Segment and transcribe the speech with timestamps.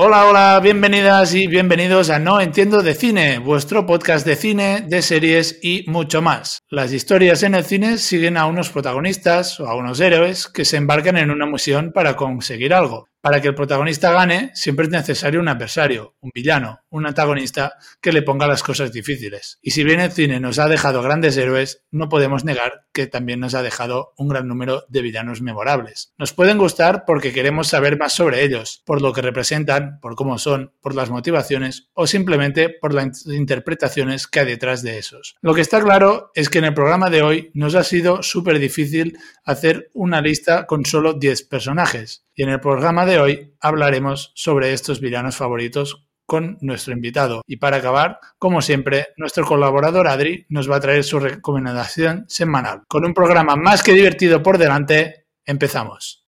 [0.00, 5.02] Hola, hola, bienvenidas y bienvenidos a No Entiendo de Cine, vuestro podcast de cine, de
[5.02, 6.60] series y mucho más.
[6.70, 10.76] Las historias en el cine siguen a unos protagonistas o a unos héroes que se
[10.76, 13.07] embarcan en una misión para conseguir algo.
[13.20, 18.12] Para que el protagonista gane, siempre es necesario un adversario, un villano, un antagonista que
[18.12, 19.58] le ponga las cosas difíciles.
[19.60, 23.40] Y si bien el cine nos ha dejado grandes héroes, no podemos negar que también
[23.40, 26.12] nos ha dejado un gran número de villanos memorables.
[26.16, 30.38] Nos pueden gustar porque queremos saber más sobre ellos, por lo que representan, por cómo
[30.38, 35.36] son, por las motivaciones o simplemente por las interpretaciones que hay detrás de esos.
[35.40, 38.58] Lo que está claro es que en el programa de hoy nos ha sido súper
[38.58, 42.27] difícil hacer una lista con solo 10 personajes.
[42.38, 47.42] Y en el programa de hoy hablaremos sobre estos villanos favoritos con nuestro invitado.
[47.48, 52.82] Y para acabar, como siempre, nuestro colaborador Adri nos va a traer su recomendación semanal.
[52.86, 56.28] Con un programa más que divertido por delante, empezamos.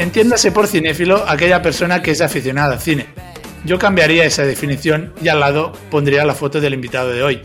[0.00, 3.08] Entiéndase por cinéfilo aquella persona que es aficionada al cine.
[3.66, 7.42] Yo cambiaría esa definición y al lado pondría la foto del invitado de hoy,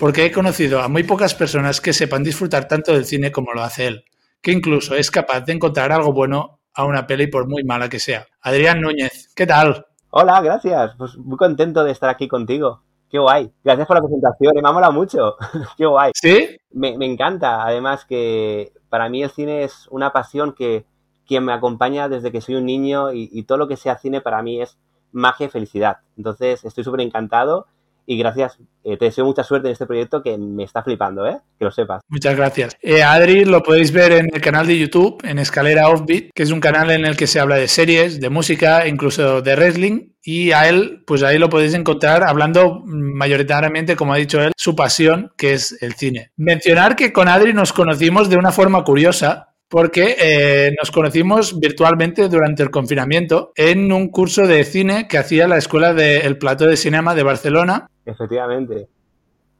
[0.00, 3.62] porque he conocido a muy pocas personas que sepan disfrutar tanto del cine como lo
[3.62, 4.04] hace él,
[4.42, 8.00] que incluso es capaz de encontrar algo bueno a una peli por muy mala que
[8.00, 8.26] sea.
[8.40, 9.86] Adrián Núñez, ¿qué tal?
[10.10, 10.90] Hola, gracias.
[10.98, 12.82] Pues muy contento de estar aquí contigo.
[13.08, 13.48] Qué guay.
[13.62, 15.36] Gracias por la presentación, me ha molado mucho.
[15.78, 16.10] Qué guay.
[16.16, 16.58] ¿Sí?
[16.72, 17.64] Me, me encanta.
[17.64, 20.84] Además que para mí el cine es una pasión que
[21.26, 24.42] quien me acompaña desde que soy un niño y, todo lo que sea cine para
[24.42, 24.78] mí es
[25.12, 25.98] magia y felicidad.
[26.16, 27.66] Entonces estoy súper encantado
[28.08, 31.38] y gracias, eh, te deseo mucha suerte en este proyecto que me está flipando, ¿eh?
[31.58, 32.02] Que lo sepas.
[32.08, 32.76] Muchas gracias.
[32.80, 36.52] Eh, Adri lo podéis ver en el canal de YouTube, en Escalera Offbeat, que es
[36.52, 40.10] un canal en el que se habla de series, de música, incluso de wrestling.
[40.22, 44.76] Y a él, pues ahí lo podéis encontrar hablando mayoritariamente, como ha dicho él, su
[44.76, 46.30] pasión, que es el cine.
[46.36, 52.28] Mencionar que con Adri nos conocimos de una forma curiosa, porque eh, nos conocimos virtualmente
[52.28, 56.76] durante el confinamiento en un curso de cine que hacía la Escuela del Plato de
[56.76, 57.88] Cinema de Barcelona.
[58.04, 58.88] Efectivamente.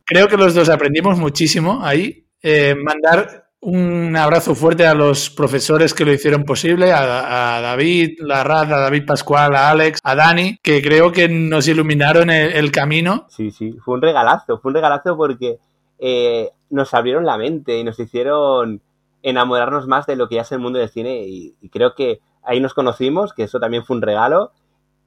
[0.05, 2.25] Creo que los dos aprendimos muchísimo ahí.
[2.41, 8.71] Eh, mandar un abrazo fuerte a los profesores que lo hicieron posible, a, David Larraz,
[8.71, 13.27] a David Pascual, a Alex, a Dani, que creo que nos iluminaron el, camino.
[13.29, 15.59] Sí, sí, fue un regalazo, fue un regalazo porque
[15.99, 18.81] eh, nos abrieron la mente y nos hicieron
[19.27, 22.61] enamorarnos más de lo que ya es el mundo del cine y, creo que ahí
[22.61, 24.53] nos conocimos, que eso también fue un regalo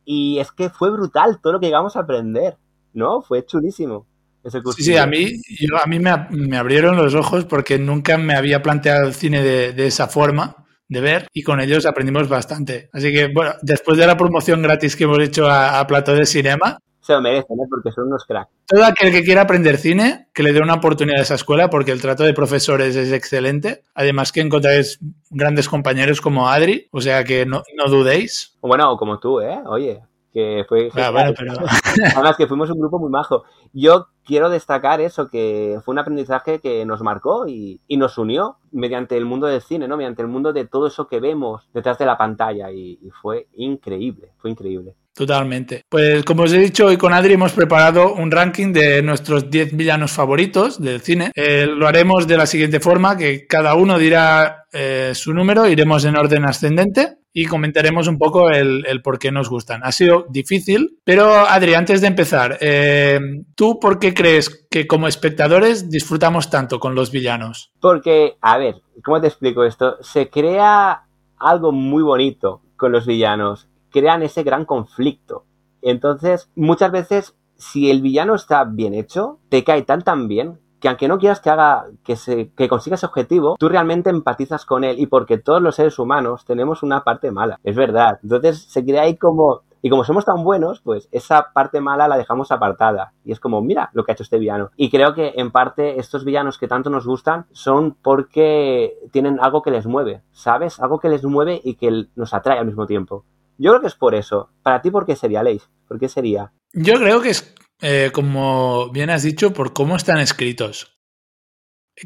[0.04, 2.58] y es que fue brutal todo lo que llegamos a aprender,
[2.94, 3.22] ¿no?
[3.22, 4.06] Fue chulísimo.
[4.44, 5.34] Ese sí, sí, a mí,
[5.82, 10.08] a mí me, abrieron los ojos porque nunca me había planteado el cine de, esa
[10.08, 12.90] forma de ver y con ellos aprendimos bastante.
[12.92, 16.26] Así que, bueno, después de la promoción gratis que hemos hecho a, a Plató de
[16.26, 16.78] Cinema,
[17.10, 17.66] se lo merecen, ¿eh?
[17.68, 18.52] porque son unos cracks.
[18.68, 21.92] Todo aquel que quiera aprender cine, que le dé una oportunidad a esa escuela, porque
[21.92, 23.84] el trato de profesores es excelente.
[23.96, 25.00] Además que encontráis
[25.32, 28.56] grandes compañeros como Adri, o sea que no, no dudéis.
[28.62, 29.60] Bueno, como tú, ¿eh?
[29.66, 30.92] Oye, que fue...
[30.94, 31.54] Ah, bueno, pero...
[32.16, 33.44] Además que fuimos un grupo muy majo.
[33.74, 39.18] Yo quiero destacar eso, que fue un aprendizaje que nos marcó y, nos unió mediante
[39.18, 39.98] el mundo del cine, ¿no?
[39.98, 44.32] Mediante el mundo de todo eso que vemos detrás de la pantalla y fue increíble,
[44.38, 44.94] fue increíble.
[45.20, 45.84] Totalmente.
[45.90, 49.76] Pues como os he dicho, hoy con Adri hemos preparado un ranking de nuestros 10
[49.76, 51.34] villanos favoritos del cine.
[51.36, 56.06] Eh, lo haremos de la siguiente forma, que cada uno dirá eh, su número, iremos
[56.06, 59.82] en orden ascendente y comentaremos un poco el, por qué nos gustan.
[59.84, 63.20] Ha sido difícil, pero Adri, antes de empezar, eh,
[63.56, 67.74] ¿tú por qué crees que como espectadores disfrutamos tanto con los villanos?
[67.82, 69.98] Porque, a ver, ¿cómo te explico esto?
[70.00, 71.04] Se crea
[71.38, 75.46] algo muy bonito con los villanos crean ese gran conflicto.
[75.82, 80.88] Entonces, muchas veces, si el villano está bien hecho, te cae tan tan bien que
[80.88, 84.84] aunque no quieras que haga que se que consiga ese objetivo, tú realmente empatizas con
[84.84, 88.20] él y porque todos los seres humanos tenemos una parte mala, es verdad.
[88.24, 92.18] Entonces se crea ahí como y como somos tan buenos, pues esa parte mala la
[92.18, 93.14] dejamos apartada.
[93.24, 94.72] Y es como, mira lo que ha hecho este villano.
[94.76, 99.62] Y creo que en parte estos villanos que tanto nos gustan son porque tienen algo
[99.62, 100.80] que les mueve, ¿sabes?
[100.82, 103.24] Algo que les mueve y que nos atrae al mismo tiempo.
[103.60, 104.50] Yo creo que es por eso.
[104.64, 105.70] Para ti, ¿por qué sería, Leis?
[105.88, 106.54] ¿Por qué sería?
[106.72, 110.99] Yo creo que es, eh, como bien has dicho, por cómo están escritos.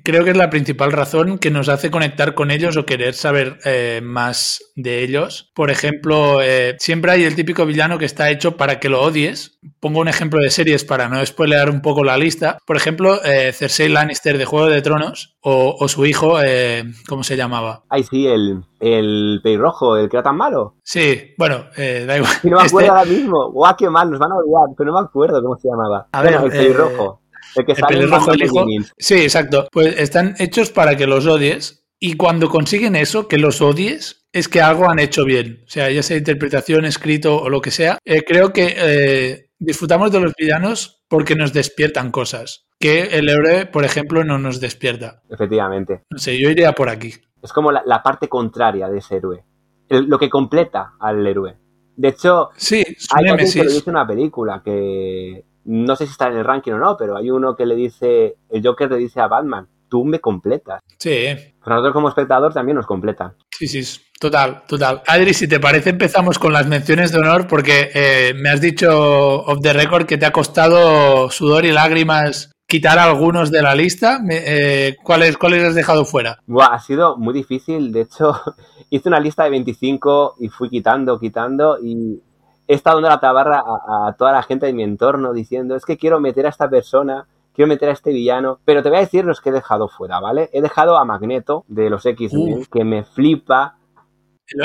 [0.03, 3.59] Creo que es la principal razón que nos hace conectar con ellos o querer saber
[3.65, 5.51] eh, más de ellos.
[5.53, 9.59] Por ejemplo, eh, siempre hay el típico villano que está hecho para que lo odies.
[9.79, 12.57] Pongo un ejemplo de series para no spoilear un poco la lista.
[12.65, 16.37] Por ejemplo, eh, Cersei Lannister de Juego de Tronos o, su hijo,
[17.09, 17.83] ¿cómo se llamaba?
[17.89, 20.75] Ay, sí, el, el pelirrojo, el que era tan malo.
[20.83, 22.31] Sí, bueno, da igual.
[22.43, 23.51] no me acuerdo este ahora mismo.
[23.51, 26.07] Guau, qué mal, nos van a odiar, pero no me acuerdo cómo se llamaba.
[26.13, 27.22] A ver, el pelirrojo.
[27.55, 28.65] El que sale el hijo.
[28.97, 29.67] Sí, exacto.
[29.71, 34.49] Pues están hechos para que los odies y cuando consiguen eso, que los odies, es
[34.49, 35.63] que algo han hecho bien.
[35.65, 37.97] O sea, ya sea interpretación, escrito o lo que sea.
[38.03, 43.65] Eh, creo que eh, disfrutamos de los villanos porque nos despiertan cosas que el héroe,
[43.67, 45.21] por ejemplo, no nos despierta.
[45.29, 46.03] Efectivamente.
[46.09, 47.13] No sé, yo iría por aquí.
[47.41, 49.45] Es como la, parte contraria de ese héroe.
[49.87, 51.55] lo que completa al héroe.
[51.95, 52.83] De hecho, sí,
[53.15, 56.73] hay alguien que lo dice una película que no sé si está en el ranking
[56.73, 60.03] o no, pero hay uno que le dice, el Joker le dice a Batman, tú
[60.05, 60.81] me completas.
[60.97, 61.27] Sí.
[61.65, 63.35] nosotros como espectador también nos completa.
[63.51, 65.01] Sí, sí, total, total.
[65.07, 68.89] Adri, si te parece, empezamos con las menciones de honor porque eh, me has dicho
[68.89, 74.19] off the record que te ha costado sudor y lágrimas quitar algunos de la lista.
[74.31, 76.39] Eh, ¿cuáles, ¿Cuáles has dejado fuera?
[76.59, 77.91] ha sido muy difícil.
[77.91, 78.33] De hecho,
[78.89, 82.19] hice una lista de 25 y fui quitando, quitando y
[82.67, 85.97] he estado dando la tabarra a, toda la gente de mi entorno diciendo, es que
[85.97, 89.25] quiero meter a esta persona, quiero meter a este villano, pero te voy a decir
[89.25, 90.49] los que he dejado fuera, ¿vale?
[90.53, 93.77] He dejado a Magneto de los X-Men, que me flipa.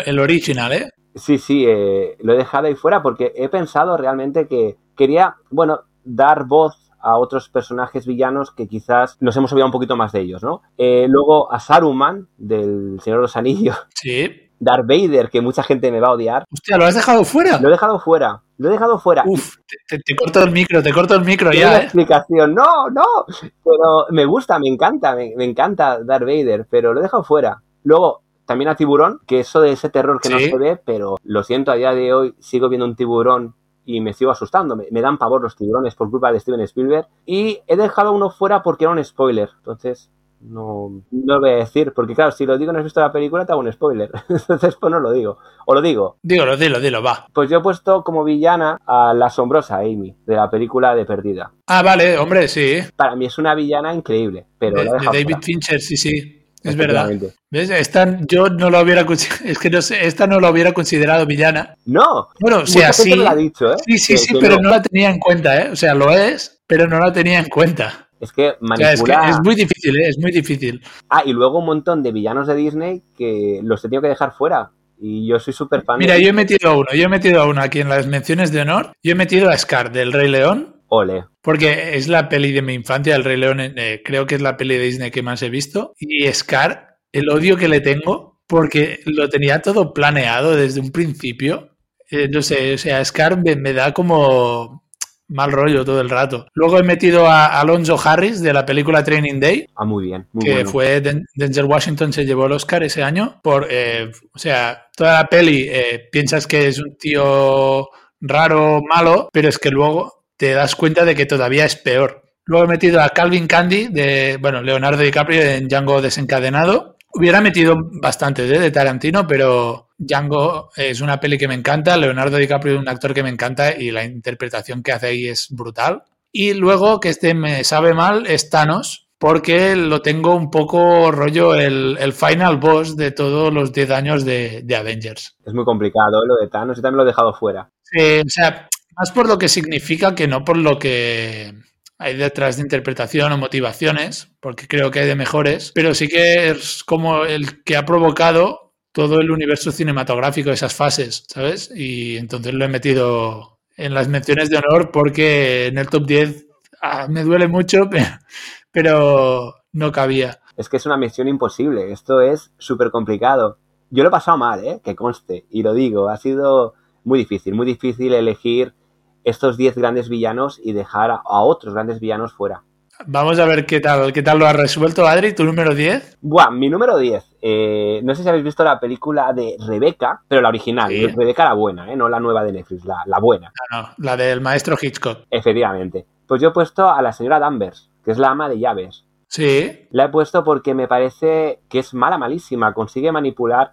[0.05, 0.91] El, original, ¿eh?
[1.15, 5.81] Sí, sí, eh, lo he dejado ahí fuera porque he pensado realmente que quería, bueno,
[6.05, 10.21] dar voz a otros personajes villanos que quizás nos hemos olvidado un poquito más de
[10.21, 10.63] ellos, ¿no?
[10.77, 13.77] Eh, luego a Saruman, del Señor de los Anillos.
[13.95, 14.48] Sí.
[14.61, 16.45] Darth Vader, que mucha gente me va a odiar.
[16.53, 17.59] Hostia, ¿lo has dejado fuera?
[17.61, 18.43] Lo he dejado fuera.
[18.59, 19.23] Lo he dejado fuera.
[19.27, 19.57] Uf,
[19.89, 21.79] te, corto el micro, te corto el micro ya.
[21.79, 21.85] ¿eh?
[21.85, 22.55] explicación.
[22.55, 23.05] No, no.
[23.41, 27.63] Pero me gusta, me encanta, me, encanta Darth Vader, pero lo he dejado fuera.
[27.85, 31.45] Luego, también a Tiburón, que eso de ese terror que no se ve, pero lo
[31.45, 34.75] siento, a día de hoy sigo viendo un tiburón y me sigo asustando.
[34.75, 37.07] Me, me, dan pavor los tiburones por culpa de Steven Spielberg.
[37.27, 39.51] Y he dejado uno fuera porque era un spoiler.
[39.59, 40.11] Entonces,
[40.41, 43.13] no, no lo voy a decir, porque claro, si lo digo no has visto la
[43.13, 44.11] película, te hago un spoiler.
[44.29, 45.39] Entonces, pues no lo digo.
[45.67, 46.19] O lo digo.
[46.23, 47.27] Dígalo, dilo, dilo, va.
[47.33, 51.53] Pues yo he puesto como villana a la asombrosa Amy, de la película de Perdida.
[51.67, 52.79] Ah, vale, hombre, sí.
[52.97, 56.35] Para mí es una villana increíble, pero de, David Fincher, sí, sí.
[56.63, 57.11] Es verdad.
[57.51, 57.71] ¿Ves?
[57.71, 59.07] Esta yo no lo hubiera
[59.45, 61.75] es que no sé, esta no lo hubiera considerado villana.
[61.87, 62.29] No.
[62.41, 63.13] Bueno, o sea, sí.
[63.13, 63.51] ¿eh?
[63.87, 65.71] Sí, sí, sí, pero no la tenía en cuenta, ¿eh?
[65.71, 68.08] O sea, lo es, pero no la tenía en cuenta.
[68.21, 69.31] Es que manipular...
[69.31, 70.09] es, muy difícil, ¿eh?
[70.09, 70.83] es muy difícil.
[71.09, 74.33] Ah, y luego un montón de villanos de Disney que los he tenido que dejar
[74.33, 74.73] fuera.
[75.01, 75.99] Y yo soy súper fan.
[75.99, 78.51] Mira, yo he metido a uno, yo he metido a uno aquí en las menciones
[78.51, 78.93] de honor.
[79.03, 80.83] Yo he metido a Scar del Rey León.
[80.89, 81.27] Ole.
[81.41, 84.57] Porque es la peli de mi infancia, el Rey León, eh, creo que es la
[84.57, 85.95] peli de Disney que más he visto.
[85.99, 91.77] Y Scar, el odio que le tengo, porque lo tenía todo planeado desde un principio.
[92.11, 94.88] Eh, no sé, o sea, Scar me da como
[95.29, 96.47] mal rollo todo el rato.
[96.55, 99.67] Luego he metido a Alonso Harris de la película Training Day.
[99.77, 100.27] Ah, muy bien.
[100.41, 101.01] que fue
[101.35, 105.67] Denzel Washington se llevó el Oscar ese año por, eh, o sea, toda la peli
[105.69, 107.89] eh, piensas que es un tío
[108.21, 112.23] raro, malo, pero es que luego te das cuenta de que todavía es peor.
[112.45, 116.97] Luego he metido a Calvin Candy de, bueno, Leonardo DiCaprio en Django desencadenado.
[117.13, 118.59] Hubiera metido bastante ¿eh?
[118.59, 123.13] de Tarantino, pero Django es una peli que me encanta, Leonardo DiCaprio es un actor
[123.13, 126.05] que me encanta y la interpretación que hace ahí es brutal.
[126.33, 131.55] Y luego que este me sabe mal es Thanos, porque lo tengo un poco rollo
[131.55, 135.37] el, final boss de todos los 10 años de, Avengers.
[135.45, 137.71] Es muy complicado lo de Thanos y también lo he dejado fuera.
[137.97, 141.55] O sea, más por lo que significa que no por lo que
[141.99, 146.51] hay detrás de interpretación o motivaciones, porque creo que hay de mejores, pero sí que
[146.51, 148.68] es como el que ha provocado
[148.99, 151.71] todo el universo cinematográfico, esas fases, ¿sabes?
[151.73, 156.47] Y entonces lo he metido en las menciones de honor porque en el top 10
[156.83, 157.89] ah, me duele mucho,
[158.73, 160.41] pero, no cabía.
[160.57, 163.59] Es que es una misión imposible, esto es súper complicado.
[163.91, 164.81] Yo lo he pasado mal, ¿eh?
[164.83, 166.75] Que conste, y lo digo, ha sido
[167.05, 168.75] muy difícil, muy difícil elegir
[169.23, 172.65] estos 10 grandes villanos y dejar a otros grandes villanos fuera.
[173.07, 176.19] Vamos a ver qué tal, qué tal lo has resuelto, Adri, tu número 10.
[176.21, 177.37] Buah, mi número 10.
[177.41, 181.55] Eh, no sé si habéis visto la película de Rebeca, pero la original, Rebeca la
[181.55, 181.97] buena, ¿eh?
[181.97, 183.53] no la nueva de Netflix, la, la buena.
[183.71, 185.21] No, no, la del maestro Hitchcock.
[185.31, 186.07] Efectivamente.
[186.27, 189.05] Pues yo he puesto a la señora Danvers, que es la ama de llaves.
[189.29, 189.87] Sí.
[189.91, 192.75] La he puesto porque me parece que es mala, malísima.
[192.75, 193.73] Consigue manipular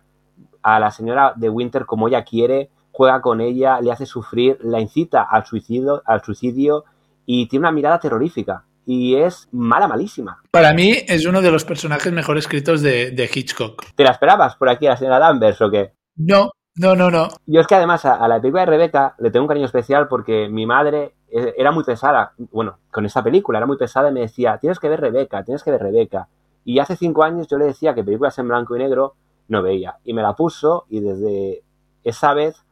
[0.62, 4.79] a la señora de Winter como ella quiere, juega con ella, le hace sufrir, la
[4.79, 6.86] incita al suicidio, al suicidio
[7.25, 10.42] y tiene una mirada terrorífica y es mala, malísima.
[10.51, 13.84] Para mí es uno de los personajes mejor escritos de, de Hitchcock.
[13.96, 15.94] ¿Te la esperabas por aquí a la señora Danvers o qué?
[16.15, 17.30] No, no, no, no.
[17.46, 20.08] Yo es que además a, a, la película de Rebeca le tengo un cariño especial
[20.08, 24.13] porque mi madre eh, era muy pesada, bueno, con esa película era muy pesada y
[24.13, 26.30] me decía, tienes que ver Rebeca, tienes que ver Rebeca.
[26.63, 29.15] Y hace cinco años yo le decía que películas en blanco y negro
[29.48, 29.98] no veía.
[30.04, 31.63] Y me la puso y desde
[32.04, 32.63] esa vez,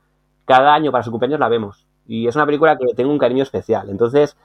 [0.45, 1.87] cada año para su cumpleaños la vemos.
[2.07, 3.89] Y es una película que tengo un cariño especial.
[3.89, 4.35] Entonces,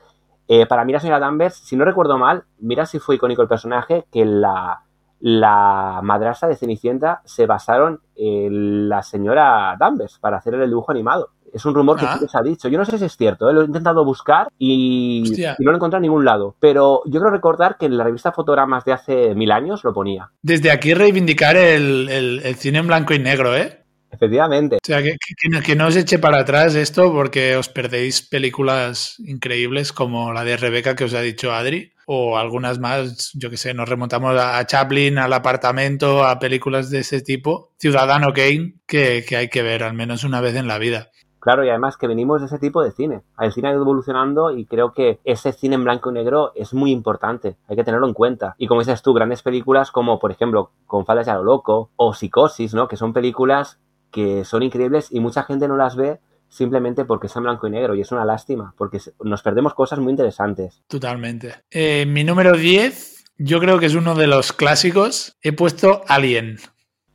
[0.49, 3.49] eh, para mí la señora Danvers, si no recuerdo mal, mira si fue icónico el
[3.49, 4.81] personaje, que la,
[5.21, 11.31] la madrastra de Cenicienta se basaron en la señora Danvers para hacer el dibujo animado.
[11.52, 12.19] Es un rumor que Ah.
[12.21, 12.69] que se ha dicho.
[12.69, 13.55] Yo no sé si es cierto, ¿eh?
[13.55, 15.25] lo he intentado buscar y
[15.59, 16.55] no lo he encontrado en ningún lado.
[16.61, 20.31] Pero yo creo recordar que en la revista Fotogramas de hace mil años lo ponía.
[20.43, 23.83] Desde aquí reivindicar el, el- el cine en blanco y negro, ¿eh?
[24.18, 24.76] Efectivamente.
[24.76, 29.14] O sea, que, que- que no os eche para atrás esto porque os perdéis películas
[29.20, 33.56] increíbles como la de Rebeca que os ha dicho Adri o algunas más, yo que
[33.56, 39.25] sé, nos remontamos a Chaplin, al apartamento, a películas de ese tipo, Ciudadano Kane, que,
[39.28, 41.10] que hay que ver al menos una vez en la vida.
[41.40, 43.20] Claro, y además que venimos de ese tipo de cine.
[43.38, 46.75] El cine ha ido evolucionando y creo que ese cine en blanco y negro es
[46.75, 47.56] muy importante.
[47.68, 48.54] Hay que tenerlo en cuenta.
[48.58, 52.12] Y como dices tú, grandes películas como, por ejemplo, Con Faldas a lo Loco o
[52.12, 52.88] Psicosis, ¿no?
[52.88, 53.78] Que son películas
[54.10, 57.70] que son increíbles y mucha gente no las ve simplemente porque son en blanco y
[57.70, 57.94] negro.
[57.94, 60.82] Y es una lástima, porque nos perdemos cosas muy interesantes.
[60.86, 61.54] Totalmente.
[61.70, 65.36] Eh, mi número 10, yo creo que es uno de los clásicos.
[65.42, 66.62] He puesto Alien, de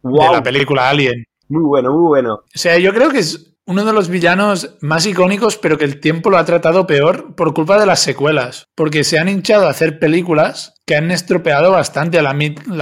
[0.03, 0.33] ¡Wow!
[0.33, 1.25] la película Alien.
[1.49, 2.33] Muy bueno, muy bueno.
[2.33, 5.99] O sea, yo creo que es uno de los villanos más icónicos, pero que el
[5.99, 8.67] tiempo lo ha tratado peor por culpa de las secuelas.
[8.75, 12.33] Porque se han hinchado a hacer películas que han estropeado bastante la,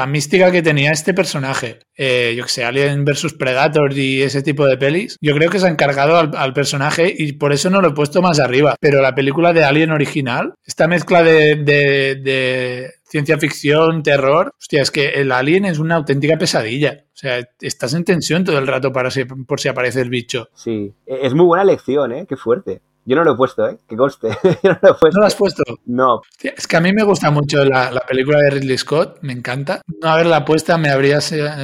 [0.07, 1.79] mística que tenía este personaje.
[1.95, 5.17] Eh, yo que sé, Alien vs Predator y ese tipo de pelis.
[5.21, 8.21] Yo creo que se han cargado al, personaje y por eso no lo he puesto
[8.21, 8.75] más arriba.
[8.79, 14.89] Pero la película de Alien original, esta mezcla de- de ciencia ficción, terror, hostia, es
[14.89, 17.03] que el Alien es una auténtica pesadilla.
[17.13, 20.47] O sea, estás en tensión todo el rato para si- por si aparece el bicho.
[20.55, 20.93] Sí.
[21.05, 22.25] E- Es muy buena elección, ¿eh?
[22.27, 22.81] Qué fuerte.
[23.03, 23.77] Yo no lo he puesto, ¿eh?
[23.89, 24.29] Que conste.
[24.63, 25.09] Yo no lo he puesto.
[25.17, 25.63] ¿No lo has puesto?
[25.87, 29.17] No, Hostia, Es que a mí me gusta mucho la, la película de Ridley Scott,
[29.21, 29.81] me encanta.
[30.01, 31.19] No haberla puesta me habría,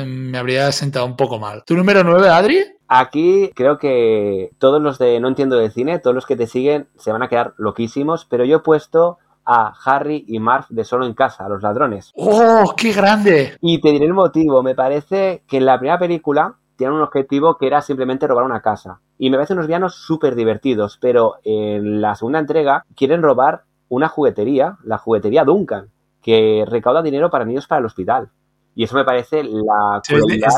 [0.06, 1.64] me habría sentado un poco mal.
[1.66, 2.60] ¿Tu número 9, Adri?
[2.90, 6.88] Aquí creo que todos los de No Entiendo de Cine, todos los que te siguen,
[6.98, 9.18] se van a quedar loquísimos, pero yo he puesto
[9.50, 12.12] a Harry y Marv de Solo en Casa, a los ladrones.
[12.16, 13.56] ¡Oh, qué grande!
[13.62, 17.58] Y te diré el motivo, me parece que en la primera película tienen un objetivo
[17.58, 19.00] que era simplemente robar una casa.
[19.18, 24.10] Y me parecen unos villanos súper divertidos, pero en la segunda entrega quieren robar una
[24.10, 25.88] juguetería, la juguetería Duncan,
[26.22, 28.30] que recauda dinero para niños para el hospital.
[28.76, 30.14] Y eso me parece la Sí,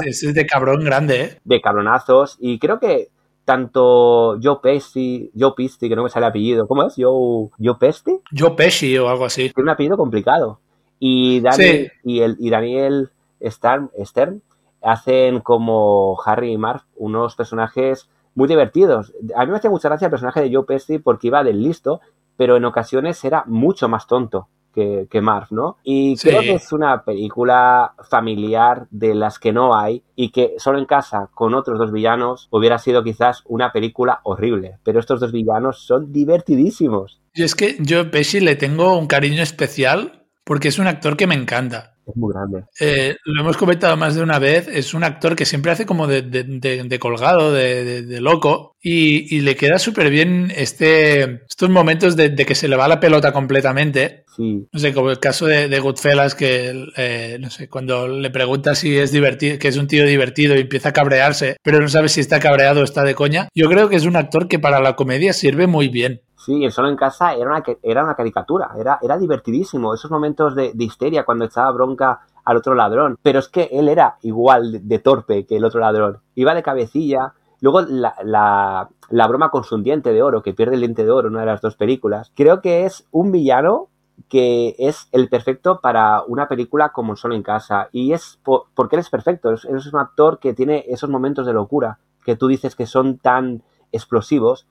[0.09, 1.39] es- es de cabrón grande, ¿eh?
[1.45, 3.09] de cabronazos y creo que
[3.49, 6.93] tanto Joe Pesci, Joe Pesci, que no me sale el apellido, ¿cómo es?
[6.95, 9.49] Joe, Joe Pesci, Joe Pesci o algo así.
[9.49, 10.59] tiene un apellido complicado.
[10.99, 13.09] Y Daniel, y, el, y Daniel
[13.43, 14.43] Stern, Stern
[14.83, 19.13] hacen como Harry y Marv unos personajes muy divertidos.
[19.35, 22.01] A mí me hace mucha gracia el personaje de Joe Pesci porque iba del listo,
[22.37, 25.77] pero en ocasiones era mucho más tonto que, que Marv, ¿no?
[25.83, 26.29] Y Sí.
[26.29, 30.85] creo que es una película familiar de las que no hay y que solo en
[30.85, 34.77] casa con otros dos villanos hubiera sido quizás una película horrible.
[34.83, 37.21] Pero estos dos villanos son divertidísimos.
[37.33, 41.27] Yo es que Joe Pesci le tengo un cariño especial porque es un actor que
[41.27, 41.95] me encanta.
[42.09, 42.63] Es muy grande.
[42.79, 46.07] Eh, lo hemos comentado más de una vez, es un actor que siempre hace como
[46.07, 51.69] de, de- de- de colgado, de, loco, y, y le queda súper bien este, estos
[51.69, 54.23] momentos de, que se le va la pelota completamente.
[54.35, 58.29] Sí, No sé, como el caso de, de Goodfellas, que eh, no sé, cuando le
[58.31, 61.89] pregunta si es divertido, que es un tío divertido y empieza a cabrearse, pero no
[61.89, 63.49] sabe si está cabreado o está de coña.
[63.53, 66.21] Yo creo que es un actor que para la comedia sirve muy bien.
[66.49, 69.93] Sí, el solo en casa era una, era una caricatura, era, era divertidísimo.
[69.93, 73.19] Esos momentos de, de histeria cuando echaba bronca al otro ladrón.
[73.21, 76.17] Pero es que él era igual de, torpe que el otro ladrón.
[76.33, 77.33] Iba de cabecilla.
[77.61, 81.11] Luego la, la, la broma con su diente de oro, que pierde el diente de
[81.11, 82.31] oro en una de las dos películas.
[82.35, 83.89] Creo que es un villano
[84.27, 87.89] que es el perfecto para una película como Solo en casa.
[87.91, 89.51] Y es por- porque él es perfecto.
[89.51, 93.19] Es, es un actor que tiene esos momentos de locura que tú dices que son
[93.19, 94.65] tan explosivos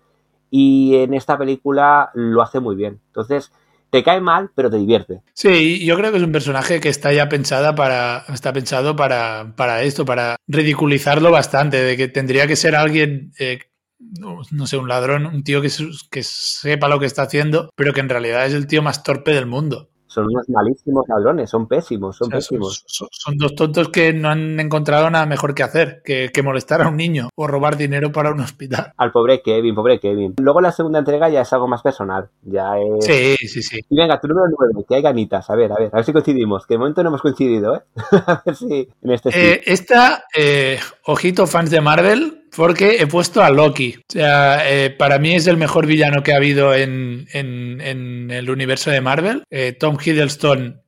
[0.51, 3.01] y en esta película lo hace muy bien.
[3.09, 3.53] Entonces,
[3.91, 5.23] te cae mal, pero te divierte.
[5.33, 9.55] Sí, yo creo que es un personaje que está ya pensada para, está pensado para,
[9.57, 13.61] para esto, para ridiculizarlo bastante, de que tendría que ser alguien, eh,
[13.99, 15.71] no, no sé, un ladrón, un tío que,
[16.11, 19.33] que sepa lo que está haciendo, pero que en realidad es el tío más torpe
[19.33, 19.88] del mundo.
[20.09, 22.85] Son unos malísimos ladrones, son pésimos, son pésimos.
[22.87, 26.97] Son, dos tontos que no han encontrado nada mejor que hacer que, molestar a un
[26.97, 28.95] niño o robar dinero para un hospital.
[28.97, 30.35] Al pobre Kevin, pobre Kevin.
[30.39, 32.31] Luego la segunda entrega ya es algo más personal.
[32.43, 33.05] Ya es...
[33.05, 33.81] Sí, sí, sí.
[33.89, 35.51] Y venga, tu número nueve, que hay ganitas.
[35.51, 36.67] A ver, a ver, a ver si coincidimos.
[36.67, 37.81] Que de momento no hemos coincidido, ¿eh?
[38.27, 43.43] a ver si en este eh, Esta, eh, ojito, fans de Marvel, porque he puesto
[43.43, 43.97] a Loki.
[43.99, 48.91] O sea, eh, para mí es el mejor villano que ha habido en, el universo
[48.91, 49.45] de Marvel.
[49.51, 50.83] Eh, Tom Hiddleston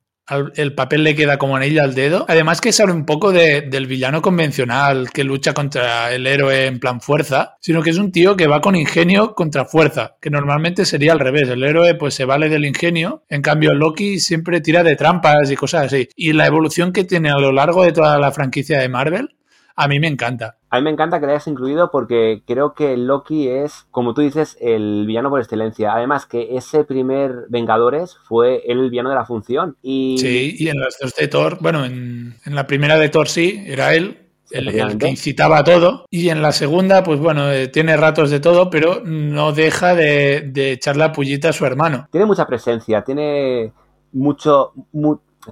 [0.55, 2.25] el papel le queda como anillo al dedo.
[2.29, 7.01] Además que sale un poco del villano convencional que lucha contra el héroe en plan
[7.01, 11.13] fuerza, sino que es un tío que va con ingenio contra fuerza, que normalmente sería
[11.13, 11.49] al revés.
[11.49, 15.57] El héroe pues se vale del ingenio, en cambio Loki siempre tira de trampas y
[15.57, 16.09] cosas así.
[16.15, 19.37] Y la evolución que tiene a lo largo de toda la franquicia de Marvel
[19.81, 20.59] a mí me encanta.
[20.69, 24.21] A mí me encanta que lo hayas incluido porque creo que Loki es, como tú
[24.21, 25.95] dices, el villano por excelencia.
[25.95, 29.77] Además que ese primer Vengadores fue el villano de la función.
[29.83, 30.19] Y...
[30.19, 33.95] Sí, y en las dos de Thor, bueno, en, la primera de Thor sí, era
[33.95, 34.19] él,
[34.51, 36.05] el, que incitaba a todo.
[36.11, 40.43] Y en la segunda, pues bueno, eh, tiene ratos de todo, pero no deja de,
[40.43, 42.07] de, echar la pullita a su hermano.
[42.13, 43.73] Tiene mucha presencia, tiene
[44.13, 44.75] mucho,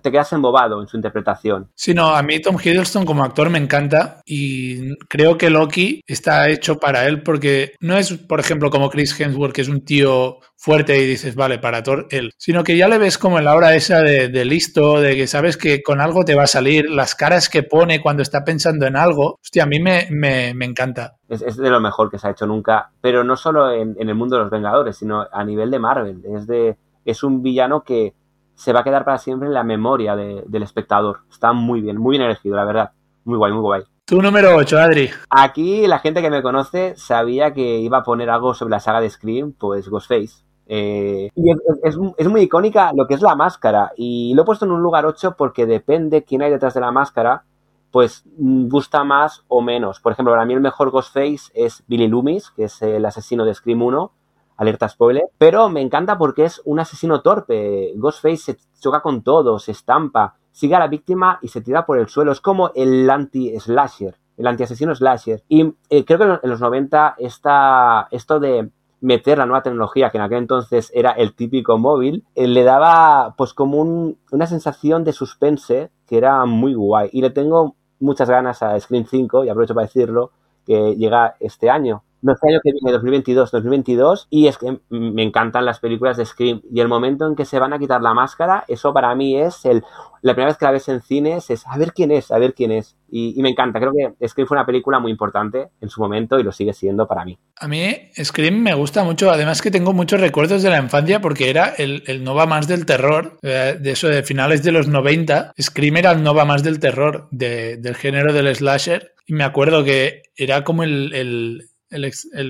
[0.02, 1.70] te quedas embobado en su interpretación.
[1.74, 6.48] Sí, no, a mí Tom Hiddleston como actor me encanta y creo que Loki está
[6.48, 10.38] hecho para él porque no es, por ejemplo, como Chris Hemsworth, que es un tío
[10.56, 13.54] fuerte y dices, vale, para Thor él, sino que ya le ves como en la
[13.54, 17.14] hora esa de, listo, de que sabes que con algo te va a salir, las
[17.14, 21.16] caras que pone cuando está pensando en algo, hostia, a mí me, me, encanta.
[21.28, 24.14] Es, de lo mejor que se ha hecho nunca, pero no solo en, en el
[24.14, 26.22] mundo de los Vengadores, sino a nivel de Marvel.
[26.34, 28.14] Es, de, es un villano que
[28.58, 31.20] se va a quedar para siempre en la memoria del espectador.
[31.30, 32.90] Está muy bien, muy bien elegido, la verdad.
[33.24, 33.82] Muy guay, muy guay.
[34.04, 35.10] Tu número 8, Adri.
[35.30, 39.00] Aquí la gente que me conoce sabía que iba a poner algo sobre la saga
[39.00, 40.42] de Scream, pues Ghostface.
[40.66, 41.50] Eh, y
[41.84, 41.96] es,
[42.28, 43.92] muy icónica lo que es la máscara.
[43.96, 46.90] Y lo he puesto en un lugar 8 porque depende quién hay detrás de la
[46.90, 47.44] máscara,
[47.92, 50.00] pues gusta más o menos.
[50.00, 53.54] Por ejemplo, para mí el mejor Ghostface es Billy Loomis, que es el asesino de
[53.54, 54.17] Scream 1
[54.58, 57.92] alerta spoiler, pero me encanta porque es un asesino torpe.
[57.96, 61.98] Ghostface se choca con todo, se estampa, sigue a la víctima y se tira por
[61.98, 62.32] el suelo.
[62.32, 65.42] Es como el anti-slasher, el anti-asesino slasher.
[65.48, 68.68] Y eh, creo que en los 90 esta, esto de
[69.00, 73.34] meter la nueva tecnología, que en aquel entonces era el típico móvil, eh, le daba
[73.36, 77.10] pues como una sensación de suspense que era muy guay.
[77.12, 80.32] Y le tengo muchas ganas a Screen 5, y aprovecho para decirlo,
[80.66, 85.22] que llega este año no sé año que viene, 2022, 2022, y es que me
[85.22, 86.62] encantan las películas de Scream.
[86.70, 89.64] Y el momento en que se van a quitar la máscara, eso para mí es
[89.64, 89.82] el.
[90.20, 92.52] La primera vez que la ves en cines es a ver quién es, a ver
[92.52, 92.96] quién es.
[93.08, 96.42] Y, me encanta, creo que Scream fue una película muy importante en su momento y
[96.42, 97.38] lo sigue siendo para mí.
[97.60, 101.50] A mí Scream me gusta mucho, además que tengo muchos recuerdos de la infancia porque
[101.50, 105.52] era el, el Nova más del terror, eh, de eso de finales de los 90.
[105.60, 109.12] Scream era el Nova más del terror, del género del slasher.
[109.24, 111.68] Y me acuerdo que era como el el,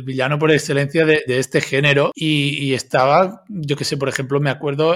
[0.05, 4.95] villano por excelencia de, este género y, estaba, yo que sé, por ejemplo, me acuerdo,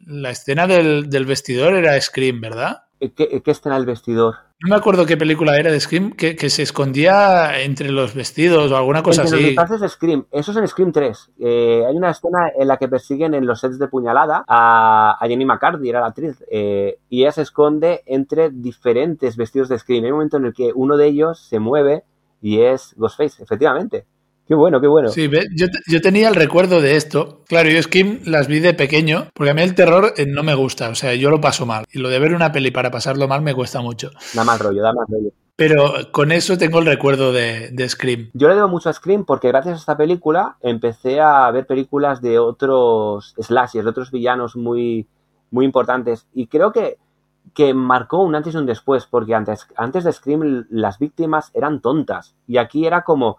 [0.00, 2.82] la escena del, vestidor era Scream, ¿verdad?
[2.98, 4.36] ¿Qué, escena del vestidor?
[4.58, 8.76] No me acuerdo qué película era de Scream, que, se escondía entre los vestidos o
[8.76, 9.54] alguna cosa entre así.
[9.54, 11.32] Los de Scream, eso es en Scream 3.
[11.38, 15.44] Eh, hay una escena en la que persiguen en los sets de puñalada a, Jenny
[15.44, 20.04] McCarthy, era la actriz, eh, y ella se esconde entre diferentes vestidos de Scream.
[20.04, 22.04] Hay un momento en el que uno de ellos se mueve
[22.40, 24.06] y es Ghostface, efectivamente.
[24.46, 25.08] Qué bueno, qué bueno.
[25.08, 27.42] Sí, yo, yo, tenía el recuerdo de esto.
[27.48, 30.54] Claro, yo Scream las vi de pequeño, porque a mí el terror eh, no me
[30.54, 31.84] gusta, o sea, yo lo paso mal.
[31.92, 34.10] Y lo de ver una peli para pasarlo mal me cuesta mucho.
[34.34, 35.30] Da más rollo, da más rollo.
[35.56, 38.30] Pero con eso tengo el recuerdo de, de, Scream.
[38.34, 42.20] Yo le debo mucho a Scream porque gracias a esta película empecé a ver películas
[42.20, 45.08] de otros slashers, de otros villanos muy,
[45.50, 46.28] muy importantes.
[46.34, 46.98] Y creo que
[47.56, 51.80] que marcó un antes y un después, porque antes, antes de Scream las víctimas eran
[51.80, 53.38] tontas y aquí era como,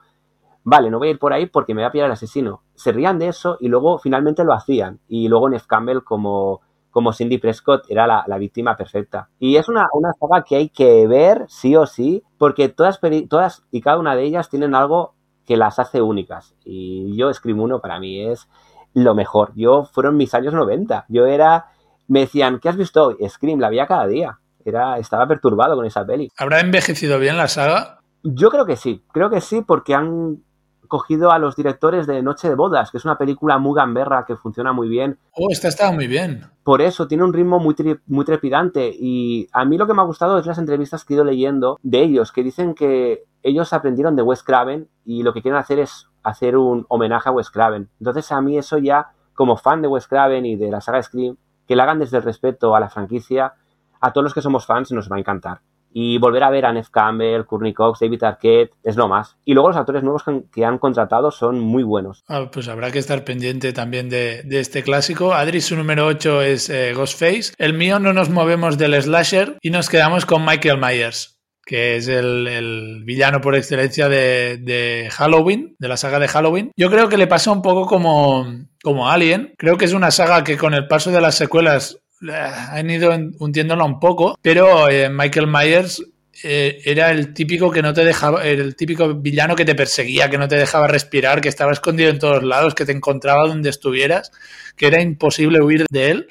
[0.63, 2.63] vale, no voy a ir por ahí porque me va a pillar el asesino.
[2.73, 4.99] Se rían de eso y luego finalmente lo hacían.
[5.07, 9.29] Y luego Neff Campbell como, como Cindy Prescott era la, víctima perfecta.
[9.37, 12.99] Y es una, una, saga que hay que ver sí o sí, porque todas,
[13.29, 15.13] todas y cada una de ellas tienen algo
[15.45, 16.55] que las hace únicas.
[16.65, 18.49] Y yo Scream 1 para mí es
[18.95, 19.51] lo mejor.
[19.55, 21.05] Yo fueron mis años 90.
[21.07, 21.67] Yo era
[22.07, 23.29] me decían, ¿qué has visto hoy?
[23.29, 24.39] Scream, la veía cada día.
[24.63, 26.29] Era, estaba perturbado con esa peli.
[26.37, 27.99] ¿Habrá envejecido bien la saga?
[28.23, 30.41] Yo creo que sí, creo que sí, porque han
[30.87, 34.35] cogido a los directores de Noche de Bodas, que es una película muy gamberra que
[34.35, 35.19] funciona muy bien.
[35.31, 36.45] Oh, esta estaba muy bien.
[36.63, 37.75] Por eso, tiene un ritmo muy,
[38.07, 38.91] muy trepidante.
[38.93, 41.77] Y a mí lo que me ha gustado es las entrevistas que he ido leyendo
[41.83, 45.79] de ellos, que dicen que ellos aprendieron de Wes Craven y lo que quieren hacer
[45.79, 47.89] es hacer un homenaje a Wes Craven.
[47.99, 51.37] Entonces, a mí eso ya, como fan de Wes Craven y de la saga Scream,
[51.67, 53.53] que la hagan desde el respeto a la franquicia,
[53.99, 55.59] a todos los que somos fans nos va a encantar.
[55.91, 59.37] Y volver a ver a Neff Campbell, Courtney Cox, David Arquette es lo más.
[59.45, 62.23] Y luego los actores nuevos que han, contratado son muy buenos.
[62.27, 65.33] Ah, pues habrá que estar pendiente también de, este clásico.
[65.33, 67.53] Adri, su número 8 es eh, Ghostface.
[67.57, 71.36] El mío no nos movemos del slasher y nos quedamos con Michael Myers
[71.67, 76.71] que es el, villano por excelencia de, Halloween, de la saga de Halloween.
[76.77, 79.53] Yo creo que le pasa un poco como, como Alien.
[79.57, 83.11] Creo que es una saga que con el paso de las secuelas eh, han ido
[83.39, 86.01] hundiéndola un poco, pero eh, Michael Myers
[86.41, 90.37] eh, era el típico que no te dejaba, el típico villano que te perseguía, que
[90.37, 94.31] no te dejaba respirar, que estaba escondido en todos lados, que te encontraba donde estuvieras,
[94.77, 96.27] que era imposible huir de él